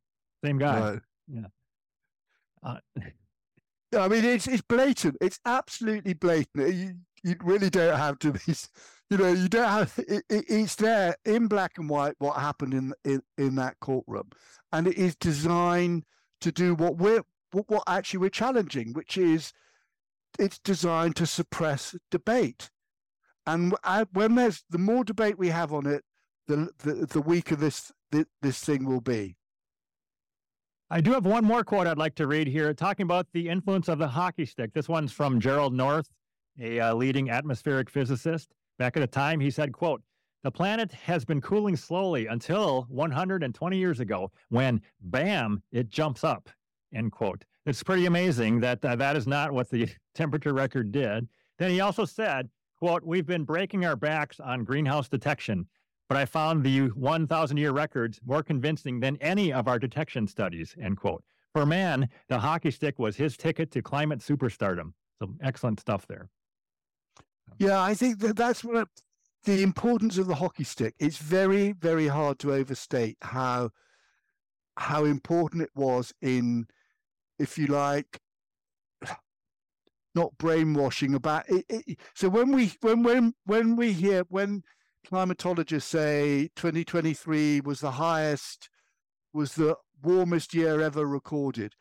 Same 0.44 0.58
guy. 0.58 0.78
Right. 0.78 1.00
Yeah. 1.26 1.46
Uh, 2.62 2.78
I 3.96 4.08
mean, 4.08 4.24
it's 4.24 4.46
it's 4.46 4.62
blatant. 4.62 5.16
It's 5.20 5.40
absolutely 5.44 6.14
blatant. 6.14 6.74
You 6.74 6.94
you 7.22 7.36
really 7.42 7.70
don't 7.70 7.98
have 7.98 8.18
to 8.20 8.32
be, 8.32 8.40
you 9.10 9.16
know, 9.16 9.32
you 9.32 9.48
don't 9.48 9.68
have. 9.68 9.94
It, 9.98 10.24
it, 10.28 10.44
it's 10.48 10.76
there 10.76 11.16
in 11.24 11.48
black 11.48 11.72
and 11.76 11.88
white 11.88 12.14
what 12.18 12.36
happened 12.36 12.74
in 12.74 12.92
in 13.04 13.22
in 13.36 13.56
that 13.56 13.80
courtroom, 13.80 14.30
and 14.72 14.86
it 14.86 14.96
is 14.96 15.16
designed 15.16 16.04
to 16.40 16.52
do 16.52 16.74
what 16.74 16.98
we're 16.98 17.22
what, 17.52 17.68
what 17.68 17.82
actually 17.86 18.18
we're 18.18 18.30
challenging, 18.30 18.92
which 18.92 19.18
is 19.18 19.52
it's 20.38 20.58
designed 20.58 21.16
to 21.16 21.26
suppress 21.26 21.96
debate. 22.10 22.70
And 23.46 23.74
when 24.12 24.36
there's 24.36 24.64
the 24.70 24.78
more 24.78 25.02
debate 25.02 25.38
we 25.38 25.48
have 25.48 25.72
on 25.72 25.86
it, 25.86 26.04
the 26.46 26.70
the, 26.78 27.06
the 27.06 27.20
weaker 27.20 27.56
this 27.56 27.90
this 28.10 28.60
thing 28.60 28.84
will 28.84 29.00
be. 29.00 29.36
I 30.92 31.00
do 31.00 31.12
have 31.12 31.24
one 31.24 31.44
more 31.44 31.62
quote 31.62 31.86
I'd 31.86 31.98
like 31.98 32.16
to 32.16 32.26
read 32.26 32.48
here, 32.48 32.74
talking 32.74 33.04
about 33.04 33.28
the 33.32 33.48
influence 33.48 33.86
of 33.86 33.98
the 33.98 34.08
hockey 34.08 34.44
stick. 34.44 34.72
This 34.74 34.88
one's 34.88 35.12
from 35.12 35.38
Gerald 35.38 35.72
North, 35.72 36.10
a 36.58 36.80
uh, 36.80 36.94
leading 36.94 37.30
atmospheric 37.30 37.88
physicist. 37.88 38.50
Back 38.76 38.96
at 38.96 39.00
the 39.00 39.06
time, 39.06 39.38
he 39.38 39.52
said, 39.52 39.72
"quote 39.72 40.02
The 40.42 40.50
planet 40.50 40.90
has 40.90 41.24
been 41.24 41.40
cooling 41.40 41.76
slowly 41.76 42.26
until 42.26 42.86
120 42.88 43.78
years 43.78 44.00
ago, 44.00 44.32
when 44.48 44.80
bam, 45.00 45.62
it 45.70 45.90
jumps 45.90 46.24
up." 46.24 46.50
End 46.92 47.12
quote. 47.12 47.44
It's 47.66 47.84
pretty 47.84 48.06
amazing 48.06 48.58
that 48.58 48.84
uh, 48.84 48.96
that 48.96 49.14
is 49.14 49.28
not 49.28 49.52
what 49.52 49.70
the 49.70 49.88
temperature 50.16 50.54
record 50.54 50.90
did. 50.90 51.28
Then 51.60 51.70
he 51.70 51.80
also 51.80 52.04
said, 52.04 52.50
"quote 52.80 53.04
We've 53.04 53.26
been 53.26 53.44
breaking 53.44 53.84
our 53.84 53.94
backs 53.94 54.40
on 54.40 54.64
greenhouse 54.64 55.08
detection." 55.08 55.68
But 56.10 56.16
I 56.16 56.24
found 56.24 56.64
the 56.64 56.88
1,000 56.88 57.56
year 57.56 57.70
records 57.70 58.20
more 58.26 58.42
convincing 58.42 58.98
than 58.98 59.16
any 59.20 59.52
of 59.52 59.68
our 59.68 59.78
detection 59.78 60.26
studies, 60.26 60.74
end 60.82 60.96
quote. 60.96 61.22
For 61.52 61.64
Mann, 61.64 62.08
the 62.28 62.40
hockey 62.40 62.72
stick 62.72 62.98
was 62.98 63.14
his 63.14 63.36
ticket 63.36 63.70
to 63.70 63.80
climate 63.80 64.18
superstardom. 64.18 64.94
So 65.20 65.32
excellent 65.40 65.78
stuff 65.78 66.08
there. 66.08 66.28
Yeah, 67.60 67.80
I 67.80 67.94
think 67.94 68.18
that 68.18 68.34
that's 68.34 68.64
what 68.64 68.88
the 69.44 69.62
importance 69.62 70.18
of 70.18 70.26
the 70.26 70.34
hockey 70.34 70.64
stick. 70.64 70.96
It's 70.98 71.18
very, 71.18 71.74
very 71.74 72.08
hard 72.08 72.40
to 72.40 72.54
overstate 72.54 73.16
how 73.22 73.70
how 74.78 75.04
important 75.04 75.62
it 75.62 75.70
was 75.76 76.12
in, 76.20 76.66
if 77.38 77.56
you 77.56 77.68
like, 77.68 78.18
not 80.16 80.36
brainwashing 80.38 81.14
about 81.14 81.48
it, 81.48 81.64
it, 81.68 81.98
so 82.14 82.28
when 82.28 82.50
we 82.50 82.72
when 82.80 83.04
when 83.04 83.34
when 83.44 83.76
we 83.76 83.92
hear 83.92 84.24
when 84.28 84.64
climatologists 85.06 85.82
say 85.82 86.50
2023 86.56 87.60
was 87.60 87.80
the 87.80 87.92
highest, 87.92 88.68
was 89.32 89.54
the 89.54 89.76
warmest 90.02 90.54
year 90.54 90.80
ever 90.80 91.06
recorded. 91.06 91.74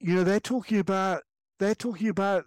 You 0.00 0.16
know, 0.16 0.24
they're 0.24 0.40
talking 0.40 0.78
about 0.78 1.22
they're 1.58 1.74
talking 1.74 2.08
about 2.08 2.44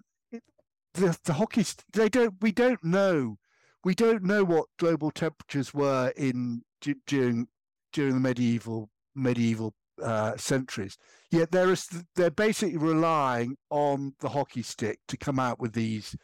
the, 0.93 1.17
the 1.23 1.33
hockey. 1.33 1.65
They 1.93 2.09
don't. 2.09 2.35
We 2.41 2.51
don't 2.51 2.83
know. 2.83 3.37
We 3.83 3.95
don't 3.95 4.23
know 4.23 4.43
what 4.43 4.65
global 4.77 5.11
temperatures 5.11 5.73
were 5.73 6.13
in 6.15 6.63
during 7.05 7.47
during 7.93 8.13
the 8.15 8.19
medieval 8.19 8.89
medieval 9.15 9.73
uh, 10.01 10.37
centuries. 10.37 10.97
Yet 11.31 11.51
there 11.51 11.71
is 11.71 11.87
they're 12.15 12.29
basically 12.29 12.77
relying 12.77 13.57
on 13.69 14.13
the 14.19 14.29
hockey 14.29 14.61
stick 14.61 14.99
to 15.07 15.17
come 15.17 15.39
out 15.39 15.59
with 15.59 15.73
these 15.73 16.15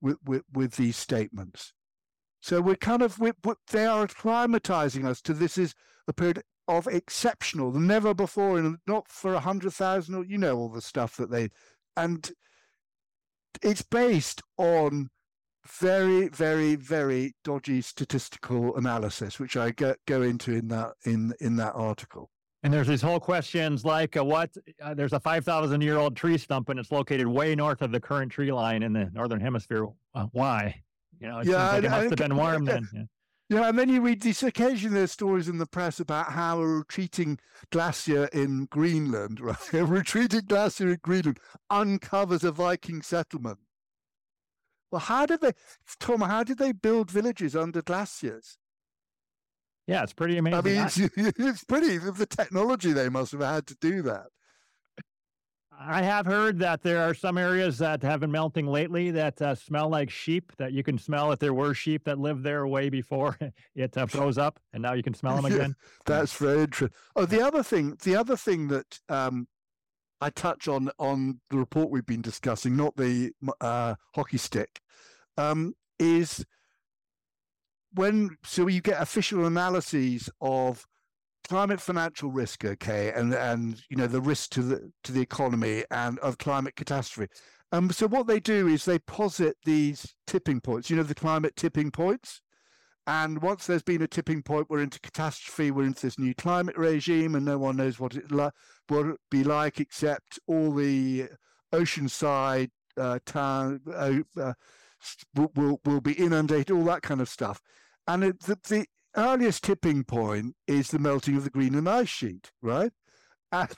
with, 0.00 0.18
with, 0.24 0.42
with 0.52 0.76
these 0.76 0.96
statements. 0.96 1.72
So 2.48 2.62
we're 2.62 2.76
kind 2.76 3.02
of 3.02 3.18
we 3.18 3.32
they 3.70 3.84
are 3.84 4.06
acclimatizing 4.06 5.04
us 5.04 5.20
to 5.20 5.34
this 5.34 5.58
is 5.58 5.74
a 6.06 6.14
period 6.14 6.42
of 6.66 6.86
exceptional, 6.86 7.72
never 7.72 8.14
before, 8.14 8.58
and 8.58 8.78
not 8.86 9.06
for 9.06 9.34
a 9.34 9.40
hundred 9.40 9.74
thousand 9.74 10.14
or 10.14 10.24
you 10.24 10.38
know 10.38 10.56
all 10.56 10.70
the 10.70 10.80
stuff 10.80 11.18
that 11.18 11.30
they, 11.30 11.50
and 11.94 12.32
it's 13.62 13.82
based 13.82 14.40
on 14.56 15.10
very, 15.66 16.28
very, 16.28 16.74
very 16.74 17.34
dodgy 17.44 17.82
statistical 17.82 18.74
analysis, 18.76 19.38
which 19.38 19.58
I 19.58 19.72
go, 19.72 19.94
go 20.06 20.22
into 20.22 20.54
in 20.54 20.68
that 20.68 20.94
in 21.04 21.34
in 21.42 21.56
that 21.56 21.74
article. 21.74 22.30
And 22.62 22.72
there's 22.72 22.88
these 22.88 23.02
whole 23.02 23.20
questions 23.20 23.84
like 23.84 24.16
uh, 24.16 24.24
what? 24.24 24.56
Uh, 24.82 24.94
there's 24.94 25.12
a 25.12 25.20
5,000 25.20 25.82
year 25.82 25.98
old 25.98 26.16
tree 26.16 26.38
stump 26.38 26.70
and 26.70 26.80
it's 26.80 26.90
located 26.90 27.26
way 27.26 27.54
north 27.54 27.82
of 27.82 27.92
the 27.92 28.00
current 28.00 28.32
tree 28.32 28.50
line 28.50 28.82
in 28.82 28.94
the 28.94 29.10
northern 29.12 29.38
hemisphere. 29.38 29.86
Uh, 30.14 30.26
why? 30.32 30.82
You 31.20 31.28
know, 31.28 31.38
it 31.40 31.46
yeah, 31.46 31.72
like 31.72 31.84
it 31.84 31.90
must 31.90 32.10
have 32.10 32.18
been 32.18 32.36
warm 32.36 32.64
then. 32.64 32.88
Yeah. 32.92 33.02
Yeah, 33.50 33.70
and 33.70 33.78
then 33.78 33.88
you 33.88 34.02
read 34.02 34.20
these 34.20 34.42
occasionally 34.42 34.98
there's 34.98 35.12
stories 35.12 35.48
in 35.48 35.56
the 35.56 35.64
press 35.66 35.98
about 35.98 36.32
how 36.32 36.60
a 36.60 36.66
retreating 36.66 37.38
glacier 37.70 38.26
in 38.26 38.66
Greenland, 38.66 39.40
right? 39.40 39.72
A 39.72 39.86
retreating 39.86 40.42
glacier 40.46 40.90
in 40.90 40.98
Greenland 41.02 41.38
uncovers 41.70 42.44
a 42.44 42.52
Viking 42.52 43.00
settlement. 43.00 43.58
Well, 44.90 45.00
how 45.00 45.24
did 45.24 45.40
they, 45.40 45.52
Tom? 45.98 46.20
How 46.20 46.42
did 46.42 46.58
they 46.58 46.72
build 46.72 47.10
villages 47.10 47.56
under 47.56 47.80
glaciers? 47.80 48.58
Yeah, 49.86 50.02
it's 50.02 50.12
pretty 50.12 50.36
amazing. 50.36 50.58
I 50.58 50.60
mean, 50.60 50.82
it's, 50.84 50.98
it's 51.38 51.64
pretty 51.64 51.96
the 51.96 52.26
technology 52.26 52.92
they 52.92 53.08
must 53.08 53.32
have 53.32 53.40
had 53.40 53.66
to 53.68 53.76
do 53.80 54.02
that. 54.02 54.26
I 55.80 56.02
have 56.02 56.26
heard 56.26 56.58
that 56.58 56.82
there 56.82 57.02
are 57.02 57.14
some 57.14 57.38
areas 57.38 57.78
that 57.78 58.02
have 58.02 58.20
been 58.20 58.32
melting 58.32 58.66
lately 58.66 59.12
that 59.12 59.40
uh, 59.40 59.54
smell 59.54 59.88
like 59.88 60.10
sheep. 60.10 60.52
That 60.56 60.72
you 60.72 60.82
can 60.82 60.98
smell 60.98 61.30
if 61.30 61.38
there 61.38 61.54
were 61.54 61.72
sheep 61.72 62.04
that 62.04 62.18
lived 62.18 62.42
there 62.42 62.66
way 62.66 62.88
before 62.88 63.38
it 63.76 63.96
uh, 63.96 64.06
froze 64.06 64.38
up, 64.38 64.58
and 64.72 64.82
now 64.82 64.94
you 64.94 65.02
can 65.02 65.14
smell 65.14 65.36
them 65.36 65.44
again. 65.52 65.76
That's 66.04 66.34
very 66.34 66.62
interesting. 66.62 66.96
Oh, 67.14 67.26
the 67.26 67.40
other 67.40 67.62
thing, 67.62 67.96
the 68.02 68.16
other 68.16 68.36
thing 68.36 68.68
that 68.68 68.98
um, 69.08 69.46
I 70.20 70.30
touch 70.30 70.66
on 70.66 70.90
on 70.98 71.40
the 71.50 71.58
report 71.58 71.90
we've 71.90 72.06
been 72.06 72.22
discussing, 72.22 72.76
not 72.76 72.96
the 72.96 73.32
uh, 73.60 73.94
hockey 74.14 74.38
stick, 74.38 74.80
um, 75.36 75.74
is 76.00 76.44
when 77.94 78.36
so 78.44 78.66
you 78.66 78.80
get 78.80 79.00
official 79.00 79.46
analyses 79.46 80.28
of 80.40 80.86
climate 81.48 81.80
financial 81.80 82.30
risk, 82.30 82.64
okay, 82.64 83.12
and 83.12 83.34
and 83.34 83.82
you 83.88 83.96
know 83.96 84.06
the 84.06 84.20
risk 84.20 84.50
to 84.50 84.62
the 84.62 84.92
to 85.04 85.12
the 85.12 85.20
economy 85.20 85.84
and 85.90 86.18
of 86.20 86.38
climate 86.38 86.76
catastrophe. 86.76 87.32
Um, 87.72 87.90
so 87.90 88.06
what 88.06 88.26
they 88.26 88.40
do 88.40 88.66
is 88.66 88.84
they 88.84 88.98
posit 88.98 89.56
these 89.64 90.14
tipping 90.26 90.60
points. 90.60 90.90
You 90.90 90.96
know 90.96 91.02
the 91.02 91.14
climate 91.14 91.56
tipping 91.56 91.90
points. 91.90 92.40
And 93.06 93.40
once 93.40 93.66
there's 93.66 93.82
been 93.82 94.02
a 94.02 94.06
tipping 94.06 94.42
point, 94.42 94.66
we're 94.68 94.82
into 94.82 95.00
catastrophe. 95.00 95.70
We're 95.70 95.86
into 95.86 96.02
this 96.02 96.18
new 96.18 96.34
climate 96.34 96.76
regime, 96.76 97.34
and 97.34 97.44
no 97.46 97.56
one 97.56 97.76
knows 97.76 97.98
what 97.98 98.14
it 98.14 98.30
what 98.30 99.06
it 99.06 99.16
be 99.30 99.44
like 99.44 99.80
except 99.80 100.38
all 100.46 100.72
the 100.72 101.28
oceanside 101.72 102.68
uh, 102.98 103.18
town 103.24 103.80
uh, 103.94 104.18
uh, 104.38 104.52
will 105.34 105.80
will 105.84 106.00
be 106.02 106.12
inundated, 106.12 106.70
all 106.70 106.84
that 106.84 107.02
kind 107.02 107.22
of 107.22 107.28
stuff. 107.28 107.62
And 108.06 108.24
it, 108.24 108.40
the, 108.40 108.58
the 108.68 108.86
earliest 109.16 109.64
tipping 109.64 110.04
point 110.04 110.54
is 110.66 110.88
the 110.88 110.98
melting 110.98 111.36
of 111.36 111.44
the 111.44 111.50
Greenland 111.50 111.88
ice 111.88 112.08
sheet, 112.08 112.50
right? 112.62 112.92
And, 113.50 113.74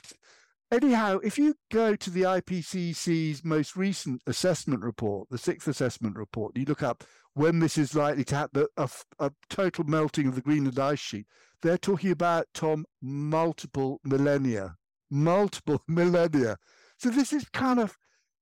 anyhow, 0.71 1.19
if 1.23 1.39
you 1.39 1.55
go 1.71 1.97
to 1.97 2.11
the 2.11 2.23
IPCC's 2.23 3.45
most 3.45 3.77
recent 3.77 4.23
assessment 4.27 4.83
report, 4.83 5.29
the 5.31 5.39
sixth 5.39 5.69
assessment 5.69 6.17
report, 6.17 6.57
you 6.57 6.65
look 6.65 6.83
up 6.83 7.05
when 7.35 7.61
this 7.61 7.79
is 7.79 7.95
likely 7.95 8.25
to 8.25 8.35
happen, 8.35 8.67
a, 8.77 8.89
a 9.19 9.31
total 9.49 9.85
melting 9.85 10.27
of 10.27 10.35
the 10.35 10.41
Greenland 10.41 10.79
ice 10.79 10.99
sheet. 10.99 11.27
They're 11.63 11.79
talking 11.79 12.11
about 12.11 12.47
Tom 12.55 12.87
multiple 13.01 14.01
millennia, 14.05 14.77
multiple 15.11 15.83
millennia. 15.89 16.57
So 16.97 17.11
this 17.11 17.33
is 17.33 17.49
kind 17.51 17.79
of, 17.79 17.97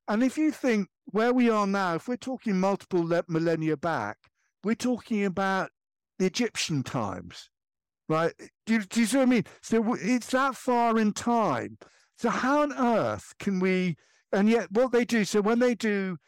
and 0.07 0.23
if 0.23 0.39
you 0.39 0.51
think 0.51 0.89
where 1.07 1.33
we 1.33 1.51
are 1.51 1.67
now, 1.67 1.97
if 1.97 2.09
we're 2.09 2.17
talking 2.17 2.59
multiple 2.59 3.05
millennia 3.29 3.77
back, 3.77 4.17
we're 4.65 4.75
talking 4.75 5.25
about 5.25 5.71
the 6.19 6.27
Egyptian 6.27 6.83
times, 6.83 7.51
right? 8.09 8.33
Do 8.67 8.75
you, 8.75 8.81
do 8.81 9.01
you 9.01 9.07
see 9.07 9.17
what 9.19 9.23
I 9.25 9.31
mean? 9.31 9.45
So 9.63 9.97
it's 10.01 10.29
that 10.29 10.57
far 10.57 10.99
in 10.99 11.13
time. 11.13 11.79
So 12.17 12.31
how 12.31 12.63
on 12.63 12.73
earth 12.73 13.35
can 13.39 13.61
we? 13.61 13.97
And 14.33 14.49
yet, 14.49 14.71
what 14.73 14.93
they 14.93 15.05
do. 15.05 15.25
So 15.25 15.41
when 15.41 15.59
they 15.59 15.75
do 15.75 16.19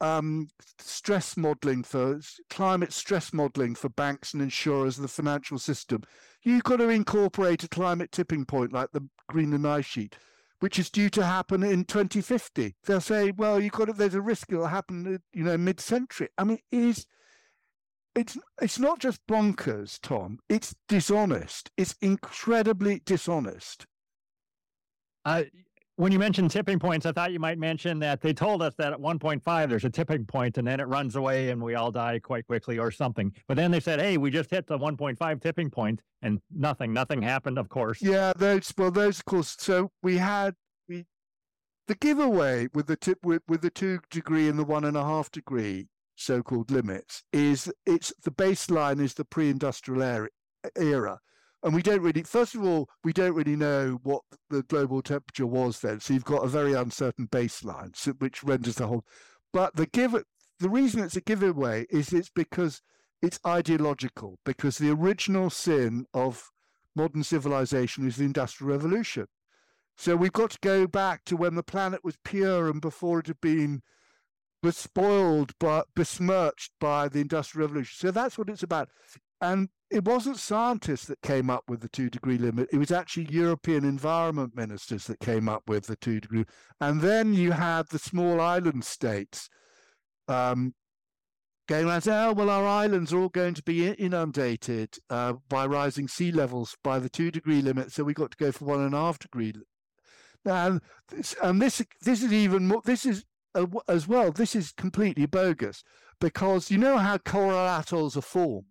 um, 0.00 0.48
stress 0.78 1.36
modeling 1.36 1.82
for 1.82 2.20
climate 2.50 2.92
stress 2.92 3.32
modeling 3.32 3.74
for 3.74 3.88
banks 3.88 4.34
and 4.34 4.42
insurers 4.42 4.98
and 4.98 5.04
the 5.04 5.08
financial 5.08 5.58
system, 5.58 6.02
you've 6.42 6.64
got 6.64 6.76
to 6.76 6.88
incorporate 6.88 7.62
a 7.64 7.68
climate 7.68 8.12
tipping 8.12 8.44
point 8.44 8.72
like 8.72 8.90
the 8.92 9.06
Greenland 9.28 9.66
ice 9.66 9.84
sheet, 9.84 10.16
which 10.60 10.78
is 10.78 10.90
due 10.90 11.10
to 11.10 11.24
happen 11.24 11.62
in 11.62 11.84
2050. 11.84 12.74
They'll 12.84 13.00
say, 13.00 13.30
well, 13.30 13.60
you've 13.60 13.72
got 13.72 13.86
to, 13.86 13.92
there's 13.92 14.14
a 14.14 14.20
risk 14.20 14.50
it'll 14.50 14.66
happen, 14.66 15.20
you 15.32 15.44
know, 15.44 15.56
mid-century. 15.56 16.28
I 16.36 16.44
mean, 16.44 16.58
is 16.72 17.06
it's 18.14 18.38
it's 18.62 18.78
not 18.78 19.00
just 19.00 19.20
bonkers, 19.26 19.98
Tom. 20.00 20.38
It's 20.48 20.74
dishonest. 20.88 21.70
It's 21.76 21.94
incredibly 22.00 23.02
dishonest. 23.04 23.86
Uh, 25.24 25.44
when 25.96 26.10
you 26.10 26.18
mentioned 26.18 26.50
tipping 26.50 26.78
points, 26.78 27.06
I 27.06 27.12
thought 27.12 27.32
you 27.32 27.38
might 27.38 27.58
mention 27.58 28.00
that 28.00 28.20
they 28.20 28.32
told 28.32 28.62
us 28.62 28.74
that 28.78 28.92
at 28.92 28.98
1.5 28.98 29.68
there's 29.68 29.84
a 29.84 29.90
tipping 29.90 30.24
point 30.26 30.58
and 30.58 30.66
then 30.66 30.80
it 30.80 30.88
runs 30.88 31.14
away 31.14 31.50
and 31.50 31.62
we 31.62 31.76
all 31.76 31.92
die 31.92 32.18
quite 32.18 32.46
quickly 32.46 32.78
or 32.78 32.90
something. 32.90 33.32
But 33.46 33.56
then 33.56 33.70
they 33.70 33.80
said, 33.80 34.00
"Hey, 34.00 34.16
we 34.16 34.30
just 34.30 34.50
hit 34.50 34.66
the 34.66 34.78
1.5 34.78 35.40
tipping 35.40 35.70
point 35.70 36.02
and 36.22 36.40
nothing, 36.50 36.92
nothing 36.92 37.22
happened." 37.22 37.58
Of 37.58 37.68
course. 37.68 38.02
Yeah, 38.02 38.32
those 38.36 38.72
well, 38.76 38.90
those 38.90 39.18
of 39.18 39.24
course. 39.24 39.56
So 39.58 39.90
we 40.02 40.18
had 40.18 40.54
we 40.88 41.06
the 41.86 41.94
giveaway 41.94 42.68
with 42.74 42.86
the 42.86 42.96
tip 42.96 43.18
with, 43.24 43.42
with 43.48 43.62
the 43.62 43.70
two 43.70 44.00
degree 44.10 44.48
and 44.48 44.58
the 44.58 44.64
one 44.64 44.84
and 44.84 44.96
a 44.96 45.04
half 45.04 45.30
degree 45.30 45.88
so-called 46.16 46.70
limits 46.70 47.22
is 47.32 47.72
it's 47.86 48.12
the 48.22 48.30
baseline 48.30 49.00
is 49.00 49.14
the 49.14 49.24
pre-industrial 49.24 50.28
era, 50.76 51.18
and 51.62 51.74
we 51.74 51.82
don't 51.82 52.02
really 52.02 52.22
first 52.22 52.54
of 52.54 52.64
all 52.64 52.88
we 53.02 53.12
don't 53.12 53.34
really 53.34 53.56
know 53.56 53.98
what 54.02 54.22
the 54.50 54.62
global 54.64 55.02
temperature 55.02 55.46
was 55.46 55.80
then. 55.80 56.00
So 56.00 56.14
you've 56.14 56.24
got 56.24 56.44
a 56.44 56.48
very 56.48 56.72
uncertain 56.72 57.28
baseline 57.28 57.94
which 58.20 58.44
renders 58.44 58.76
the 58.76 58.86
whole 58.86 59.04
but 59.52 59.76
the 59.76 59.86
give 59.86 60.14
the 60.60 60.68
reason 60.68 61.02
it's 61.02 61.16
a 61.16 61.20
giveaway 61.20 61.86
is 61.90 62.12
it's 62.12 62.30
because 62.30 62.80
it's 63.22 63.40
ideological 63.46 64.38
because 64.44 64.78
the 64.78 64.90
original 64.90 65.50
sin 65.50 66.06
of 66.14 66.50
modern 66.94 67.24
civilization 67.24 68.06
is 68.06 68.16
the 68.16 68.24
industrial 68.24 68.72
revolution. 68.72 69.26
So 69.96 70.16
we've 70.16 70.32
got 70.32 70.50
to 70.50 70.58
go 70.60 70.86
back 70.86 71.24
to 71.26 71.36
when 71.36 71.54
the 71.54 71.62
planet 71.62 72.04
was 72.04 72.18
pure 72.24 72.68
and 72.68 72.80
before 72.80 73.20
it 73.20 73.28
had 73.28 73.40
been 73.40 73.82
was 74.64 74.76
spoiled 74.76 75.52
but 75.60 75.86
besmirched 75.94 76.72
by 76.80 77.08
the 77.08 77.20
industrial 77.20 77.68
revolution 77.68 77.94
so 77.96 78.10
that's 78.10 78.36
what 78.36 78.48
it's 78.48 78.62
about 78.62 78.88
and 79.40 79.68
it 79.90 80.04
wasn't 80.04 80.38
scientists 80.38 81.06
that 81.06 81.22
came 81.22 81.50
up 81.50 81.64
with 81.68 81.80
the 81.80 81.88
two 81.88 82.10
degree 82.10 82.38
limit. 82.38 82.68
It 82.72 82.78
was 82.78 82.90
actually 82.90 83.28
European 83.30 83.84
environment 83.84 84.56
ministers 84.56 85.06
that 85.06 85.20
came 85.20 85.48
up 85.48 85.62
with 85.68 85.86
the 85.86 85.96
two 85.96 86.20
degree. 86.20 86.46
And 86.80 87.00
then 87.00 87.34
you 87.34 87.52
had 87.52 87.88
the 87.88 87.98
small 87.98 88.40
island 88.40 88.84
states 88.84 89.48
um, 90.26 90.74
going 91.68 91.86
around 91.86 92.00
saying, 92.02 92.30
oh, 92.30 92.32
well, 92.32 92.50
our 92.50 92.66
islands 92.66 93.12
are 93.12 93.20
all 93.20 93.28
going 93.28 93.54
to 93.54 93.62
be 93.62 93.86
inundated 93.86 94.96
uh, 95.10 95.34
by 95.48 95.66
rising 95.66 96.08
sea 96.08 96.32
levels 96.32 96.76
by 96.82 96.98
the 96.98 97.10
two 97.10 97.30
degree 97.30 97.62
limit. 97.62 97.92
So 97.92 98.02
we 98.02 98.14
got 98.14 98.32
to 98.32 98.36
go 98.36 98.50
for 98.50 98.64
one 98.64 98.80
and 98.80 98.94
a 98.94 98.98
half 98.98 99.18
degree. 99.18 99.52
And 100.44 100.80
this, 101.08 101.36
and 101.42 101.62
this, 101.62 101.82
this 102.02 102.22
is 102.22 102.32
even 102.32 102.66
more, 102.66 102.82
this 102.84 103.06
is 103.06 103.24
as 103.88 104.08
well, 104.08 104.32
this 104.32 104.56
is 104.56 104.72
completely 104.72 105.26
bogus 105.26 105.84
because 106.20 106.70
you 106.70 106.78
know 106.78 106.98
how 106.98 107.18
coral 107.18 107.78
atolls 107.78 108.16
are 108.16 108.22
formed? 108.22 108.66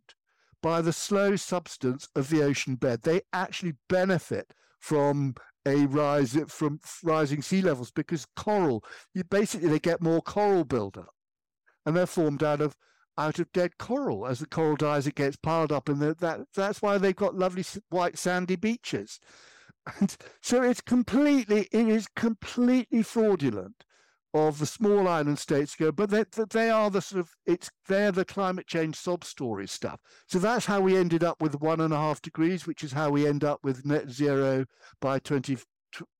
by 0.64 0.82
the 0.82 0.94
slow 0.94 1.36
subsidence 1.36 2.08
of 2.16 2.30
the 2.30 2.42
ocean 2.42 2.76
bed. 2.76 3.04
They 3.04 3.22
actually 3.34 3.74
benefit 3.90 4.54
from 4.80 5.36
a 5.68 5.86
rise 5.86 6.36
from 6.48 6.80
rising 7.04 7.42
sea 7.42 7.62
levels 7.62 7.92
because 7.92 8.26
coral, 8.36 8.84
you 9.14 9.24
basically 9.26 9.70
they 9.70 9.80
get 9.80 10.02
more 10.02 10.22
coral 10.22 10.64
buildup, 10.64 11.14
and 11.86 11.96
they're 11.96 12.08
formed 12.08 12.42
out 12.42 12.62
of 12.62 12.76
out 13.18 13.38
of 13.38 13.52
dead 13.52 13.78
coral. 13.78 14.26
As 14.26 14.40
the 14.40 14.48
coral 14.48 14.76
dies, 14.76 15.06
it 15.06 15.16
gets 15.16 15.36
piled 15.36 15.72
up, 15.72 15.90
and 15.90 16.02
that 16.02 16.48
that's 16.56 16.82
why 16.82 16.98
they've 16.98 17.16
got 17.16 17.36
lovely 17.36 17.66
white 17.90 18.18
sandy 18.18 18.56
beaches. 18.56 19.20
And 20.00 20.16
so 20.42 20.64
it's 20.64 20.80
completely 20.80 21.68
it 21.74 21.88
is 21.90 22.08
completely 22.16 23.04
fraudulent 23.04 23.84
of 24.34 24.58
the 24.58 24.66
small 24.66 25.08
island 25.08 25.38
states 25.38 25.76
go, 25.76 25.92
but 25.92 26.10
they, 26.10 26.26
they 26.50 26.70
are 26.70 26.90
the 26.90 27.02
sort 27.02 27.20
of 27.20 27.32
it's 27.46 27.70
they're 27.88 28.12
the 28.12 28.26
climate 28.26 28.68
change 28.68 28.96
sob 28.96 29.24
story 29.24 29.68
stuff. 29.68 30.00
So 30.28 30.40
that's 30.40 30.66
how 30.66 30.82
we 30.82 30.98
ended 30.98 31.24
up 31.24 31.42
with 31.42 31.62
one 31.62 31.80
and 31.80 31.94
a 31.94 31.98
half 31.98 32.22
degrees, 32.22 32.66
which 32.66 32.84
is 32.84 32.94
how 32.94 33.12
we 33.12 33.28
end 33.28 33.44
up 33.44 33.60
with 33.64 33.86
net 33.86 34.10
zero 34.10 34.66
by 35.00 35.20
twenty 35.20 35.58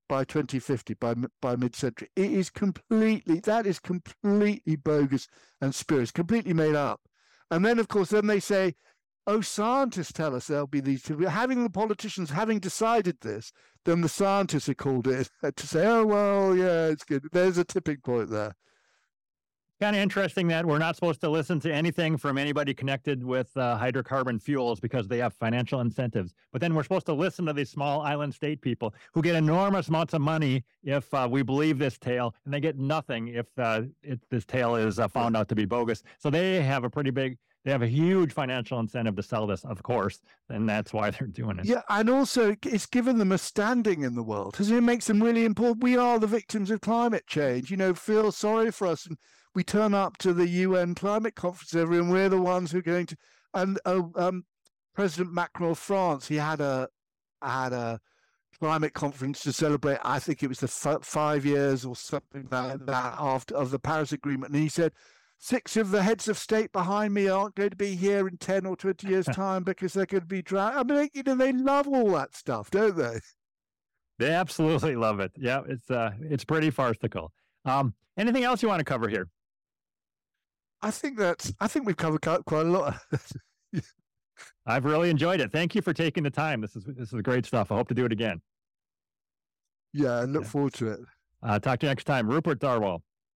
by 0.10 0.24
2050 0.24 0.94
by 0.96 1.16
by 1.42 1.56
mid-century. 1.56 2.10
It 2.16 2.32
is 2.32 2.50
completely 2.50 3.40
that 3.42 3.66
is 3.66 3.80
completely 3.80 4.76
bogus 4.76 5.28
and 5.62 5.74
spurious, 5.74 6.12
completely 6.12 6.54
made 6.54 6.76
up. 6.76 7.02
And 7.50 7.66
then 7.66 7.80
of 7.80 7.88
course 7.88 8.10
then 8.10 8.28
they 8.28 8.40
say 8.40 8.76
oh, 9.28 9.42
scientists 9.42 10.12
tell 10.12 10.36
us 10.36 10.48
there'll 10.48 10.68
be 10.68 10.82
these 10.82 11.04
two. 11.04 11.18
Having 11.20 11.64
the 11.64 11.70
politicians 11.70 12.30
having 12.30 12.60
decided 12.60 13.18
this, 13.22 13.52
then 13.86 14.02
the 14.02 14.10
scientists 14.10 14.70
are 14.70 14.74
called 14.74 15.08
in 15.08 15.26
to 15.56 15.68
say, 15.68 15.86
oh, 15.86 16.06
well, 16.06 16.56
yeah, 16.56 16.88
it's 16.88 17.04
good. 17.04 17.28
There's 17.32 17.58
a 17.58 17.64
tipping 17.64 17.98
point 17.98 18.30
there. 18.30 18.56
Kind 19.82 19.96
of 19.96 20.02
interesting 20.02 20.48
that 20.48 20.66
we're 20.66 20.78
not 20.78 20.96
supposed 20.96 21.20
to 21.22 21.30
listen 21.30 21.60
to 21.62 21.74
anything 21.74 22.16
from 22.16 22.38
anybody 22.38 22.74
connected 22.74 23.22
with 23.22 23.50
uh, 23.58 23.78
hydrocarbon 23.78 24.42
fuels 24.42 24.80
because 24.80 25.10
they 25.10 25.18
have 25.18 25.34
financial 25.34 25.82
incentives. 25.82 26.34
But 26.54 26.62
then 26.62 26.74
we're 26.74 26.84
supposed 26.84 27.08
to 27.08 27.14
listen 27.14 27.46
to 27.48 27.54
these 27.54 27.70
small 27.70 28.02
island 28.02 28.34
state 28.34 28.62
people 28.62 28.94
who 29.14 29.22
get 29.22 29.36
enormous 29.36 29.90
amounts 29.90 30.14
of 30.14 30.22
money 30.22 30.64
if 30.84 31.12
uh, 31.14 31.28
we 31.30 31.42
believe 31.42 31.80
this 31.80 31.98
tale, 31.98 32.34
and 32.46 32.54
they 32.54 32.62
get 32.62 32.78
nothing 32.78 33.30
if, 33.30 33.48
uh, 33.58 33.82
if 34.04 34.20
this 34.30 34.46
tale 34.46 34.76
is 34.76 35.00
uh, 35.00 35.08
found 35.08 35.36
out 35.36 35.50
to 35.50 35.56
be 35.56 35.66
bogus. 35.66 36.02
So 36.20 36.30
they 36.30 36.62
have 36.62 36.86
a 36.86 36.90
pretty 36.90 37.12
big 37.12 37.38
they 37.64 37.72
have 37.72 37.82
a 37.82 37.88
huge 37.88 38.34
financial 38.34 38.80
incentive 38.80 39.16
to 39.16 39.24
sell 39.24 39.48
this, 39.48 39.64
of 39.64 39.82
course, 39.84 40.20
and 40.50 40.68
that's 40.68 40.92
why 40.92 41.10
they're 41.12 41.28
doing 41.28 41.60
it. 41.60 41.66
Yeah, 41.66 41.82
and 41.90 42.10
also 42.10 42.56
it's 42.66 42.86
given 42.86 43.18
them 43.18 43.32
a 43.32 43.38
standing 43.38 44.04
in 44.04 44.16
the 44.16 44.24
world. 44.24 44.52
Because 44.52 44.70
it 44.70 44.82
makes 44.82 45.08
them 45.08 45.24
really 45.24 45.46
important. 45.46 45.84
We 45.84 45.98
are 45.98 46.20
the 46.20 46.28
victims 46.28 46.72
of 46.72 46.82
climate 46.82 47.26
change. 47.26 47.72
You 47.72 47.78
know, 47.78 47.94
feel 47.94 48.32
sorry 48.32 48.72
for 48.72 48.88
us, 48.88 49.06
and 49.06 49.18
we 49.56 49.64
turn 49.64 49.94
up 49.94 50.18
to 50.18 50.34
the 50.34 50.48
UN 50.48 50.94
climate 50.94 51.36
conference 51.36 51.74
every, 51.74 52.00
and 52.00 52.12
we're 52.12 52.30
the 52.30 52.42
ones 52.42 52.72
who 52.72 52.80
are 52.80 52.84
going 52.84 53.06
to. 53.08 53.18
And 53.54 53.80
uh, 53.86 54.02
um, 54.16 54.46
President 54.94 55.34
Macron 55.34 55.72
of 55.72 55.80
France, 55.80 56.28
he 56.28 56.36
had 56.36 56.60
a 56.60 56.90
had 57.42 57.72
a 57.72 58.00
climate 58.60 58.94
conference 58.94 59.42
to 59.44 59.54
celebrate. 59.54 60.00
I 60.04 60.20
think 60.20 60.44
it 60.44 60.48
was 60.48 60.60
the 60.60 60.92
f- 60.92 61.04
five 61.04 61.46
years 61.46 61.86
or 61.86 61.96
something 61.96 62.48
like 62.52 62.86
that 62.86 63.16
after 63.18 63.56
of 63.56 63.72
the 63.72 63.80
Paris 63.80 64.12
Agreement, 64.12 64.54
and 64.54 64.62
he 64.62 64.70
said 64.70 64.92
six 65.38 65.76
of 65.78 65.92
the 65.92 66.04
heads 66.04 66.28
of 66.28 66.38
state 66.38 66.72
behind 66.72 67.14
me 67.14 67.28
aren't 67.28 67.56
going 67.56 67.70
to 67.70 67.76
be 67.76 67.96
here 67.96 68.28
in 68.28 68.38
10 68.38 68.66
or 68.66 68.76
20 68.76 69.08
years' 69.08 69.26
time 69.34 69.64
because 69.64 69.94
they're 69.94 70.06
going 70.06 70.22
to 70.22 70.28
be 70.28 70.42
dry. 70.42 70.72
I 70.74 70.84
mean, 70.84 71.10
you 71.14 71.24
know, 71.24 71.36
they 71.36 71.52
love 71.52 71.88
all 71.88 72.12
that 72.12 72.36
stuff, 72.36 72.72
don't 72.72 72.96
they? 72.96 73.20
They 74.20 74.32
absolutely 74.32 74.96
love 74.96 75.20
it. 75.20 75.32
Yeah, 75.36 75.62
it's 75.68 75.90
uh, 75.90 76.12
it's 76.22 76.46
pretty 76.46 76.70
farcical. 76.70 77.32
Um, 77.66 77.94
anything 78.18 78.44
else 78.44 78.62
you 78.62 78.70
want 78.70 78.80
to 78.80 78.86
cover 78.86 79.10
here? 79.10 79.28
I 80.82 80.92
think 80.92 81.18
that's. 81.18 81.52
I 81.60 81.68
think 81.68 81.86
we've 81.86 81.98
covered 81.98 82.22
quite 82.22 82.66
a 82.66 82.70
lot. 82.70 82.98
I've 84.66 84.86
really 84.86 85.10
enjoyed 85.10 85.42
it. 85.42 85.52
Thank 85.52 85.76
you 85.76 85.82
for 85.82 85.94
taking 85.94 86.24
the 86.24 86.30
time. 86.30 86.62
This 86.62 86.76
is 86.76 86.86
this 86.86 87.12
is 87.12 87.22
great 87.22 87.46
stuff. 87.46 87.72
I 87.72 87.76
hope 87.76 87.88
to 87.90 87.94
do 87.94 88.06
it 88.06 88.12
again. 88.12 88.42
Yeah, 89.94 90.20
I 90.20 90.24
look 90.24 90.44
yeah. 90.44 90.50
forward 90.50 90.74
to 90.76 90.88
it. 90.90 91.00
Uh, 91.42 91.60
talk 91.60 91.80
to 91.80 91.86
you 91.86 91.90
next 91.90 92.06
time, 92.06 92.28
Rupert 92.28 92.60
Darwall. 92.60 93.02